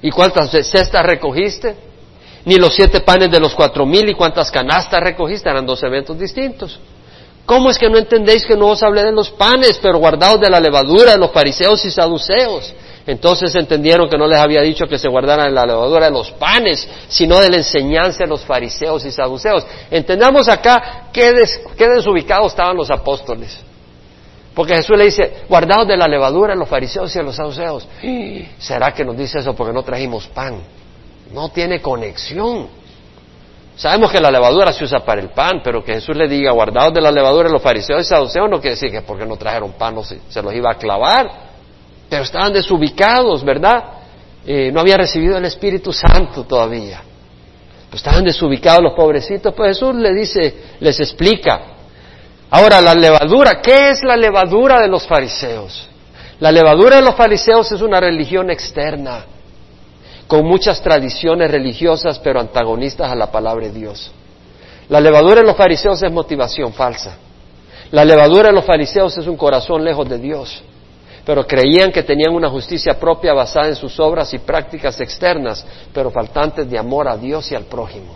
¿Y 0.00 0.10
cuántas 0.10 0.50
cestas 0.50 1.04
recogiste? 1.04 1.74
Ni 2.44 2.56
los 2.56 2.74
siete 2.74 3.00
panes 3.00 3.30
de 3.30 3.40
los 3.40 3.54
cuatro 3.54 3.86
mil 3.86 4.08
y 4.08 4.14
cuántas 4.14 4.50
canastas 4.50 5.00
recogiste. 5.00 5.48
Eran 5.48 5.66
dos 5.66 5.82
eventos 5.82 6.18
distintos. 6.18 6.78
¿Cómo 7.46 7.70
es 7.70 7.78
que 7.78 7.90
no 7.90 7.98
entendéis 7.98 8.44
que 8.44 8.56
no 8.56 8.68
os 8.68 8.82
hablé 8.82 9.02
de 9.02 9.12
los 9.12 9.30
panes, 9.30 9.78
pero 9.82 9.98
guardados 9.98 10.40
de 10.40 10.48
la 10.48 10.60
levadura 10.60 11.12
de 11.12 11.18
los 11.18 11.32
fariseos 11.32 11.84
y 11.84 11.90
saduceos? 11.90 12.72
Entonces 13.06 13.52
entendieron 13.56 14.08
que 14.08 14.16
no 14.16 14.28
les 14.28 14.38
había 14.38 14.62
dicho 14.62 14.86
que 14.86 14.96
se 14.96 15.08
guardaran 15.08 15.46
de 15.46 15.52
la 15.52 15.66
levadura 15.66 16.06
de 16.06 16.12
los 16.12 16.30
panes, 16.32 16.88
sino 17.08 17.40
de 17.40 17.50
la 17.50 17.56
enseñanza 17.56 18.24
de 18.24 18.28
los 18.28 18.44
fariseos 18.44 19.04
y 19.04 19.10
saduceos. 19.10 19.66
Entendamos 19.90 20.48
acá 20.48 21.08
qué, 21.12 21.32
desubicados 21.76 22.52
estaban 22.52 22.76
los 22.76 22.90
apóstoles. 22.90 23.58
Porque 24.54 24.76
Jesús 24.76 24.96
le 24.96 25.06
dice, 25.06 25.44
guardados 25.48 25.88
de 25.88 25.96
la 25.96 26.06
levadura 26.06 26.52
de 26.52 26.60
los 26.60 26.68
fariseos 26.68 27.14
y 27.14 27.18
de 27.18 27.24
los 27.24 27.34
saduceos. 27.34 27.88
¿Será 28.58 28.92
que 28.92 29.04
nos 29.04 29.16
dice 29.16 29.40
eso 29.40 29.54
porque 29.54 29.72
no 29.72 29.82
trajimos 29.82 30.28
pan? 30.28 30.60
No 31.32 31.48
tiene 31.48 31.80
conexión. 31.80 32.68
Sabemos 33.76 34.12
que 34.12 34.20
la 34.20 34.30
levadura 34.30 34.72
se 34.72 34.84
usa 34.84 35.00
para 35.00 35.20
el 35.20 35.30
pan, 35.30 35.60
pero 35.64 35.82
que 35.82 35.94
Jesús 35.94 36.14
le 36.14 36.28
diga, 36.28 36.52
guardados 36.52 36.92
de 36.92 37.00
la 37.00 37.10
levadura 37.10 37.48
los 37.48 37.62
fariseos 37.62 38.02
y 38.02 38.04
saduceos, 38.04 38.48
no 38.48 38.60
quiere 38.60 38.74
decir 38.74 38.90
que 38.90 39.00
porque 39.00 39.24
no 39.24 39.36
trajeron 39.36 39.72
pan 39.72 39.94
no 39.94 40.04
se, 40.04 40.20
los 40.42 40.54
iba 40.54 40.70
a 40.70 40.74
clavar. 40.74 41.30
Pero 42.08 42.22
estaban 42.22 42.52
desubicados, 42.52 43.42
¿verdad? 43.42 43.84
Eh, 44.46 44.70
no 44.72 44.80
había 44.80 44.98
recibido 44.98 45.38
el 45.38 45.44
Espíritu 45.46 45.92
Santo 45.92 46.44
todavía. 46.44 47.02
Estaban 47.92 48.24
desubicados 48.24 48.82
los 48.82 48.92
pobrecitos. 48.92 49.54
Pues 49.54 49.78
Jesús 49.78 49.94
le 49.94 50.12
dice, 50.12 50.54
les 50.80 51.00
explica. 51.00 51.60
Ahora, 52.50 52.82
la 52.82 52.94
levadura, 52.94 53.62
¿qué 53.62 53.90
es 53.90 54.02
la 54.02 54.16
levadura 54.16 54.80
de 54.80 54.88
los 54.88 55.06
fariseos? 55.06 55.88
La 56.40 56.52
levadura 56.52 56.96
de 56.96 57.02
los 57.02 57.14
fariseos 57.14 57.72
es 57.72 57.80
una 57.80 58.00
religión 58.00 58.50
externa 58.50 59.24
con 60.32 60.46
muchas 60.46 60.80
tradiciones 60.80 61.50
religiosas, 61.50 62.18
pero 62.18 62.40
antagonistas 62.40 63.12
a 63.12 63.14
la 63.14 63.30
palabra 63.30 63.66
de 63.66 63.72
Dios. 63.72 64.10
La 64.88 64.98
levadura 64.98 65.42
de 65.42 65.46
los 65.46 65.54
fariseos 65.54 66.02
es 66.02 66.10
motivación 66.10 66.72
falsa. 66.72 67.18
La 67.90 68.02
levadura 68.02 68.48
de 68.48 68.54
los 68.54 68.64
fariseos 68.64 69.14
es 69.18 69.26
un 69.26 69.36
corazón 69.36 69.84
lejos 69.84 70.08
de 70.08 70.16
Dios, 70.16 70.64
pero 71.26 71.46
creían 71.46 71.92
que 71.92 72.02
tenían 72.02 72.34
una 72.34 72.48
justicia 72.48 72.98
propia 72.98 73.34
basada 73.34 73.68
en 73.68 73.76
sus 73.76 74.00
obras 74.00 74.32
y 74.32 74.38
prácticas 74.38 74.98
externas, 75.02 75.66
pero 75.92 76.10
faltantes 76.10 76.66
de 76.70 76.78
amor 76.78 77.08
a 77.08 77.18
Dios 77.18 77.52
y 77.52 77.54
al 77.54 77.64
prójimo. 77.64 78.14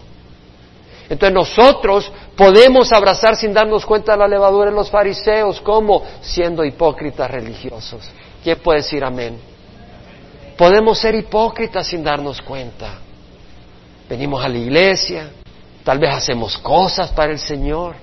Entonces 1.10 1.34
nosotros 1.34 2.10
podemos 2.34 2.94
abrazar 2.94 3.36
sin 3.36 3.52
darnos 3.52 3.84
cuenta 3.84 4.12
de 4.12 4.18
la 4.20 4.26
levadura 4.28 4.70
de 4.70 4.76
los 4.76 4.88
fariseos, 4.88 5.60
como 5.60 6.02
siendo 6.22 6.64
hipócritas 6.64 7.30
religiosos. 7.30 8.08
¿Quién 8.42 8.58
puede 8.60 8.78
decir 8.78 9.04
amén? 9.04 9.38
Podemos 10.56 10.98
ser 10.98 11.14
hipócritas 11.14 11.86
sin 11.86 12.02
darnos 12.02 12.40
cuenta. 12.40 12.98
Venimos 14.08 14.44
a 14.44 14.48
la 14.48 14.56
iglesia, 14.56 15.30
tal 15.84 15.98
vez 15.98 16.14
hacemos 16.14 16.56
cosas 16.58 17.10
para 17.10 17.32
el 17.32 17.38
Señor, 17.38 17.96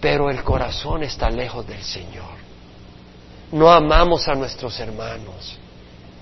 pero 0.00 0.30
el 0.30 0.42
corazón 0.44 1.02
está 1.02 1.28
lejos 1.30 1.66
del 1.66 1.82
Señor. 1.82 2.36
No 3.50 3.70
amamos 3.70 4.28
a 4.28 4.34
nuestros 4.34 4.78
hermanos, 4.78 5.56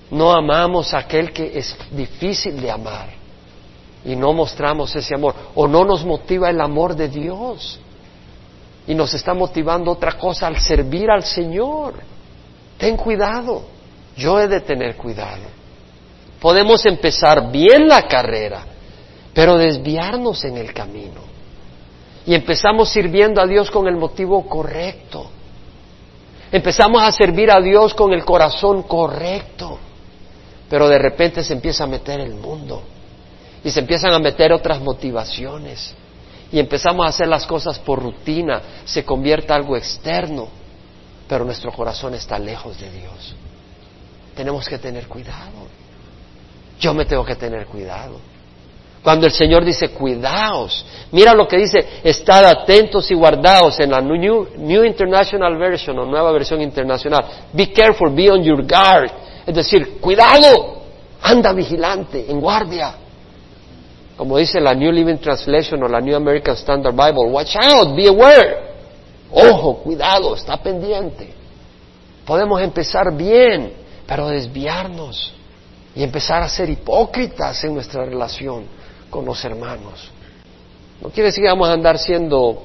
no 0.09 0.31
amamos 0.31 0.93
a 0.93 0.99
aquel 0.99 1.33
que 1.33 1.57
es 1.57 1.75
difícil 1.91 2.59
de 2.61 2.71
amar 2.71 3.09
y 4.05 4.15
no 4.15 4.33
mostramos 4.33 4.95
ese 4.95 5.15
amor 5.15 5.35
o 5.55 5.67
no 5.67 5.83
nos 5.83 6.05
motiva 6.05 6.49
el 6.49 6.61
amor 6.61 6.95
de 6.95 7.09
Dios 7.09 7.79
y 8.87 8.93
nos 8.93 9.13
está 9.13 9.33
motivando 9.33 9.91
otra 9.91 10.13
cosa 10.13 10.47
al 10.47 10.59
servir 10.59 11.09
al 11.09 11.23
Señor. 11.23 11.95
Ten 12.77 12.95
cuidado. 12.95 13.74
Yo 14.15 14.39
he 14.39 14.47
de 14.47 14.61
tener 14.61 14.95
cuidado. 14.95 15.43
Podemos 16.39 16.85
empezar 16.85 17.51
bien 17.51 17.87
la 17.87 18.07
carrera, 18.07 18.65
pero 19.33 19.57
desviarnos 19.57 20.43
en 20.45 20.57
el 20.57 20.73
camino. 20.73 21.21
Y 22.25 22.33
empezamos 22.33 22.89
sirviendo 22.89 23.41
a 23.41 23.45
Dios 23.45 23.69
con 23.69 23.87
el 23.87 23.95
motivo 23.95 24.47
correcto. 24.47 25.29
Empezamos 26.51 27.03
a 27.03 27.11
servir 27.11 27.51
a 27.51 27.59
Dios 27.59 27.93
con 27.93 28.13
el 28.13 28.23
corazón 28.23 28.83
correcto. 28.83 29.77
Pero 30.69 30.87
de 30.87 30.97
repente 30.97 31.43
se 31.43 31.53
empieza 31.53 31.83
a 31.83 31.87
meter 31.87 32.19
el 32.19 32.35
mundo. 32.35 32.81
Y 33.63 33.69
se 33.69 33.81
empiezan 33.81 34.13
a 34.13 34.19
meter 34.19 34.53
otras 34.53 34.79
motivaciones. 34.79 35.93
Y 36.51 36.59
empezamos 36.59 37.05
a 37.05 37.09
hacer 37.09 37.27
las 37.27 37.45
cosas 37.45 37.77
por 37.79 38.01
rutina. 38.01 38.61
Se 38.85 39.03
convierte 39.03 39.51
algo 39.53 39.75
externo. 39.75 40.47
Pero 41.27 41.43
nuestro 41.43 41.71
corazón 41.71 42.13
está 42.15 42.39
lejos 42.39 42.79
de 42.79 42.91
Dios 42.91 43.35
tenemos 44.35 44.67
que 44.67 44.77
tener 44.77 45.07
cuidado. 45.07 45.67
Yo 46.79 46.93
me 46.93 47.05
tengo 47.05 47.25
que 47.25 47.35
tener 47.35 47.65
cuidado. 47.65 48.19
Cuando 49.01 49.27
el 49.27 49.31
Señor 49.31 49.63
dice, 49.63 49.89
cuidaos, 49.89 50.83
mira 51.11 51.33
lo 51.33 51.47
que 51.47 51.57
dice, 51.57 51.77
estad 52.03 52.43
atentos 52.43 53.09
y 53.11 53.13
guardaos 53.13 53.79
en 53.79 53.91
la 53.91 54.01
New, 54.01 54.47
New 54.57 54.83
International 54.83 55.55
Version 55.57 55.99
o 55.99 56.05
nueva 56.05 56.31
versión 56.31 56.59
internacional. 56.59 57.23
Be 57.53 57.71
careful, 57.71 58.09
be 58.09 58.31
on 58.31 58.41
your 58.41 58.65
guard. 58.65 59.11
Es 59.45 59.53
decir, 59.53 59.99
cuidado, 59.99 60.81
anda 61.21 61.53
vigilante, 61.53 62.25
en 62.27 62.41
guardia. 62.41 62.95
Como 64.17 64.37
dice 64.37 64.59
la 64.59 64.73
New 64.73 64.91
Living 64.91 65.17
Translation 65.17 65.83
o 65.83 65.87
la 65.87 66.01
New 66.01 66.15
American 66.15 66.55
Standard 66.55 66.95
Bible, 66.95 67.29
watch 67.29 67.55
out, 67.57 67.95
be 67.95 68.07
aware. 68.07 68.57
Ojo, 69.31 69.83
cuidado, 69.83 70.33
está 70.33 70.57
pendiente. 70.57 71.31
Podemos 72.25 72.59
empezar 72.59 73.15
bien, 73.15 73.84
pero 74.07 74.29
desviarnos 74.29 75.33
y 75.95 76.03
empezar 76.03 76.43
a 76.43 76.49
ser 76.49 76.69
hipócritas 76.69 77.63
en 77.63 77.73
nuestra 77.73 78.05
relación 78.05 78.65
con 79.09 79.25
los 79.25 79.43
hermanos. 79.45 80.11
No 81.01 81.09
quiere 81.09 81.27
decir 81.27 81.43
que 81.43 81.49
vamos 81.49 81.69
a 81.69 81.73
andar 81.73 81.97
siendo 81.97 82.63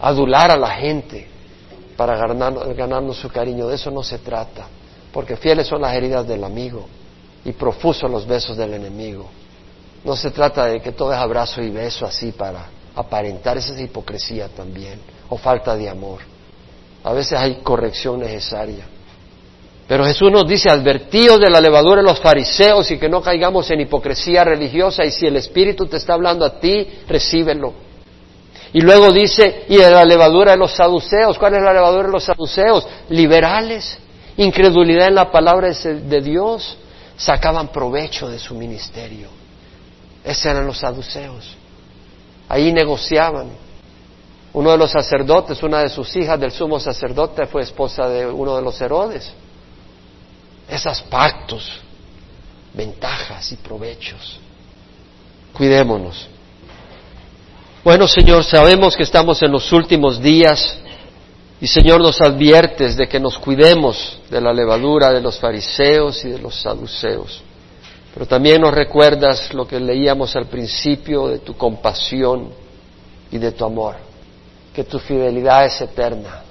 adular 0.00 0.50
a 0.50 0.56
la 0.56 0.70
gente 0.70 1.28
para 1.96 2.16
ganarnos, 2.16 3.16
su 3.16 3.28
cariño, 3.28 3.68
de 3.68 3.76
eso 3.76 3.90
no 3.90 4.02
se 4.02 4.18
trata, 4.18 4.66
porque 5.12 5.36
fieles 5.36 5.66
son 5.66 5.80
las 5.80 5.94
heridas 5.94 6.26
del 6.26 6.44
amigo 6.44 6.86
y 7.44 7.52
profusos 7.52 8.10
los 8.10 8.26
besos 8.26 8.56
del 8.56 8.74
enemigo. 8.74 9.28
No 10.04 10.14
se 10.14 10.30
trata 10.30 10.66
de 10.66 10.80
que 10.80 10.92
todo 10.92 11.12
es 11.12 11.18
abrazo 11.18 11.62
y 11.62 11.70
beso 11.70 12.04
así 12.04 12.32
para 12.32 12.66
aparentar, 12.94 13.56
esa 13.56 13.74
es 13.74 13.80
hipocresía 13.80 14.48
también, 14.48 15.00
o 15.28 15.36
falta 15.36 15.74
de 15.76 15.88
amor. 15.88 16.20
A 17.02 17.12
veces 17.12 17.38
hay 17.38 17.56
corrección 17.56 18.20
necesaria. 18.20 18.84
Pero 19.88 20.04
Jesús 20.04 20.32
nos 20.32 20.48
dice, 20.48 20.68
advertíos 20.68 21.38
de 21.38 21.48
la 21.48 21.60
levadura 21.60 22.02
de 22.02 22.08
los 22.08 22.18
fariseos 22.18 22.90
y 22.90 22.98
que 22.98 23.08
no 23.08 23.22
caigamos 23.22 23.70
en 23.70 23.80
hipocresía 23.80 24.42
religiosa 24.42 25.04
y 25.04 25.12
si 25.12 25.26
el 25.26 25.36
Espíritu 25.36 25.86
te 25.86 25.96
está 25.96 26.14
hablando 26.14 26.44
a 26.44 26.58
ti, 26.58 26.88
recíbelo. 27.08 27.72
Y 28.72 28.80
luego 28.80 29.12
dice, 29.12 29.64
y 29.68 29.76
de 29.76 29.90
la 29.90 30.04
levadura 30.04 30.52
de 30.52 30.58
los 30.58 30.72
saduceos, 30.72 31.38
¿cuál 31.38 31.54
es 31.54 31.62
la 31.62 31.72
levadura 31.72 32.08
de 32.08 32.12
los 32.12 32.24
saduceos? 32.24 32.86
Liberales, 33.10 33.96
incredulidad 34.36 35.06
en 35.06 35.14
la 35.14 35.30
palabra 35.30 35.68
de 35.70 36.20
Dios, 36.20 36.76
sacaban 37.16 37.68
provecho 37.68 38.28
de 38.28 38.40
su 38.40 38.56
ministerio. 38.56 39.28
Esos 40.24 40.46
eran 40.46 40.66
los 40.66 40.78
saduceos. 40.78 41.56
Ahí 42.48 42.72
negociaban. 42.72 43.50
Uno 44.52 44.72
de 44.72 44.78
los 44.78 44.90
sacerdotes, 44.90 45.62
una 45.62 45.80
de 45.80 45.88
sus 45.88 46.14
hijas 46.16 46.40
del 46.40 46.50
sumo 46.50 46.80
sacerdote 46.80 47.46
fue 47.46 47.62
esposa 47.62 48.08
de 48.08 48.26
uno 48.26 48.56
de 48.56 48.62
los 48.62 48.80
Herodes 48.80 49.32
esos 50.68 51.02
pactos, 51.02 51.80
ventajas 52.74 53.52
y 53.52 53.56
provechos. 53.56 54.38
Cuidémonos. 55.52 56.28
Bueno, 57.84 58.08
Señor, 58.08 58.44
sabemos 58.44 58.96
que 58.96 59.04
estamos 59.04 59.42
en 59.42 59.52
los 59.52 59.72
últimos 59.72 60.20
días 60.20 60.76
y, 61.60 61.66
Señor, 61.66 62.00
nos 62.00 62.20
adviertes 62.20 62.96
de 62.96 63.08
que 63.08 63.20
nos 63.20 63.38
cuidemos 63.38 64.18
de 64.28 64.40
la 64.40 64.52
levadura 64.52 65.12
de 65.12 65.20
los 65.20 65.38
fariseos 65.38 66.24
y 66.24 66.30
de 66.30 66.38
los 66.38 66.60
saduceos. 66.60 67.42
Pero 68.12 68.26
también 68.26 68.60
nos 68.60 68.74
recuerdas 68.74 69.52
lo 69.54 69.66
que 69.66 69.78
leíamos 69.78 70.34
al 70.36 70.46
principio 70.46 71.28
de 71.28 71.38
tu 71.38 71.56
compasión 71.56 72.50
y 73.30 73.38
de 73.38 73.52
tu 73.52 73.64
amor, 73.64 73.96
que 74.74 74.84
tu 74.84 74.98
fidelidad 74.98 75.66
es 75.66 75.80
eterna 75.80 76.42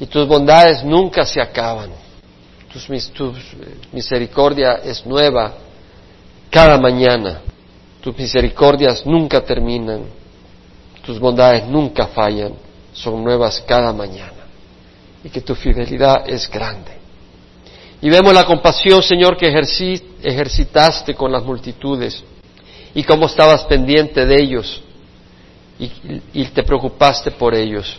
y 0.00 0.06
tus 0.06 0.26
bondades 0.26 0.82
nunca 0.82 1.24
se 1.26 1.40
acaban. 1.40 1.90
Tu 2.72 3.34
misericordia 3.92 4.80
es 4.84 5.04
nueva 5.04 5.54
cada 6.50 6.78
mañana. 6.78 7.42
Tus 8.00 8.16
misericordias 8.16 9.04
nunca 9.04 9.40
terminan. 9.42 10.04
Tus 11.04 11.18
bondades 11.18 11.66
nunca 11.66 12.06
fallan, 12.08 12.52
son 12.92 13.24
nuevas 13.24 13.62
cada 13.66 13.92
mañana. 13.92 14.44
Y 15.24 15.30
que 15.30 15.40
tu 15.40 15.54
fidelidad 15.54 16.28
es 16.28 16.48
grande. 16.48 16.92
Y 18.02 18.08
vemos 18.08 18.32
la 18.32 18.46
compasión, 18.46 19.02
Señor, 19.02 19.36
que 19.36 19.52
ejercitaste 20.22 21.14
con 21.14 21.32
las 21.32 21.42
multitudes 21.44 22.22
y 22.94 23.02
cómo 23.02 23.26
estabas 23.26 23.64
pendiente 23.64 24.24
de 24.24 24.42
ellos 24.42 24.82
y, 25.78 25.90
y, 26.32 26.44
te 26.46 26.62
preocupaste 26.62 27.30
por 27.30 27.54
ellos. 27.54 27.98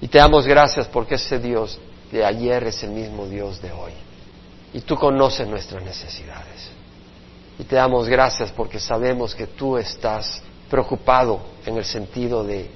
Y 0.00 0.08
te 0.08 0.18
damos 0.18 0.46
gracias 0.46 0.88
porque 0.88 1.14
ese 1.14 1.38
Dios 1.38 1.78
de 2.10 2.24
ayer 2.24 2.64
es 2.64 2.82
el 2.82 2.90
mismo 2.90 3.26
Dios 3.26 3.60
de 3.60 3.72
hoy. 3.72 3.92
Y 4.72 4.80
tú 4.80 4.96
conoces 4.96 5.46
nuestras 5.48 5.82
necesidades. 5.82 6.70
Y 7.58 7.64
te 7.64 7.76
damos 7.76 8.08
gracias 8.08 8.50
porque 8.52 8.78
sabemos 8.78 9.34
que 9.34 9.46
tú 9.46 9.76
estás 9.76 10.42
preocupado 10.68 11.40
en 11.64 11.76
el 11.76 11.84
sentido 11.84 12.44
de 12.44 12.70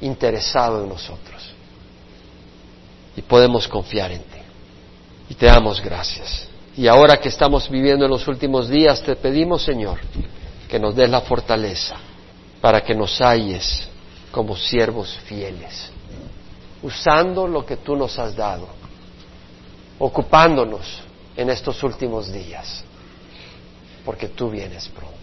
interesado 0.00 0.82
en 0.82 0.88
nosotros. 0.88 1.54
Y 3.16 3.22
podemos 3.22 3.68
confiar 3.68 4.12
en 4.12 4.22
ti. 4.22 4.38
Y 5.28 5.34
te 5.34 5.46
damos 5.46 5.80
gracias. 5.80 6.48
Y 6.76 6.88
ahora 6.88 7.18
que 7.18 7.28
estamos 7.28 7.70
viviendo 7.70 8.04
en 8.04 8.10
los 8.10 8.28
últimos 8.28 8.68
días, 8.68 9.02
te 9.02 9.16
pedimos, 9.16 9.62
Señor, 9.62 9.98
que 10.68 10.78
nos 10.78 10.94
des 10.94 11.08
la 11.08 11.22
fortaleza 11.22 11.96
para 12.60 12.82
que 12.82 12.94
nos 12.94 13.20
halles 13.20 13.88
como 14.30 14.56
siervos 14.56 15.16
fieles, 15.24 15.90
usando 16.86 17.48
lo 17.48 17.66
que 17.66 17.78
tú 17.78 17.96
nos 17.96 18.16
has 18.16 18.36
dado, 18.36 18.68
ocupándonos 19.98 21.02
en 21.36 21.50
estos 21.50 21.82
últimos 21.82 22.32
días, 22.32 22.84
porque 24.04 24.28
tú 24.28 24.50
vienes 24.50 24.88
pronto. 24.88 25.15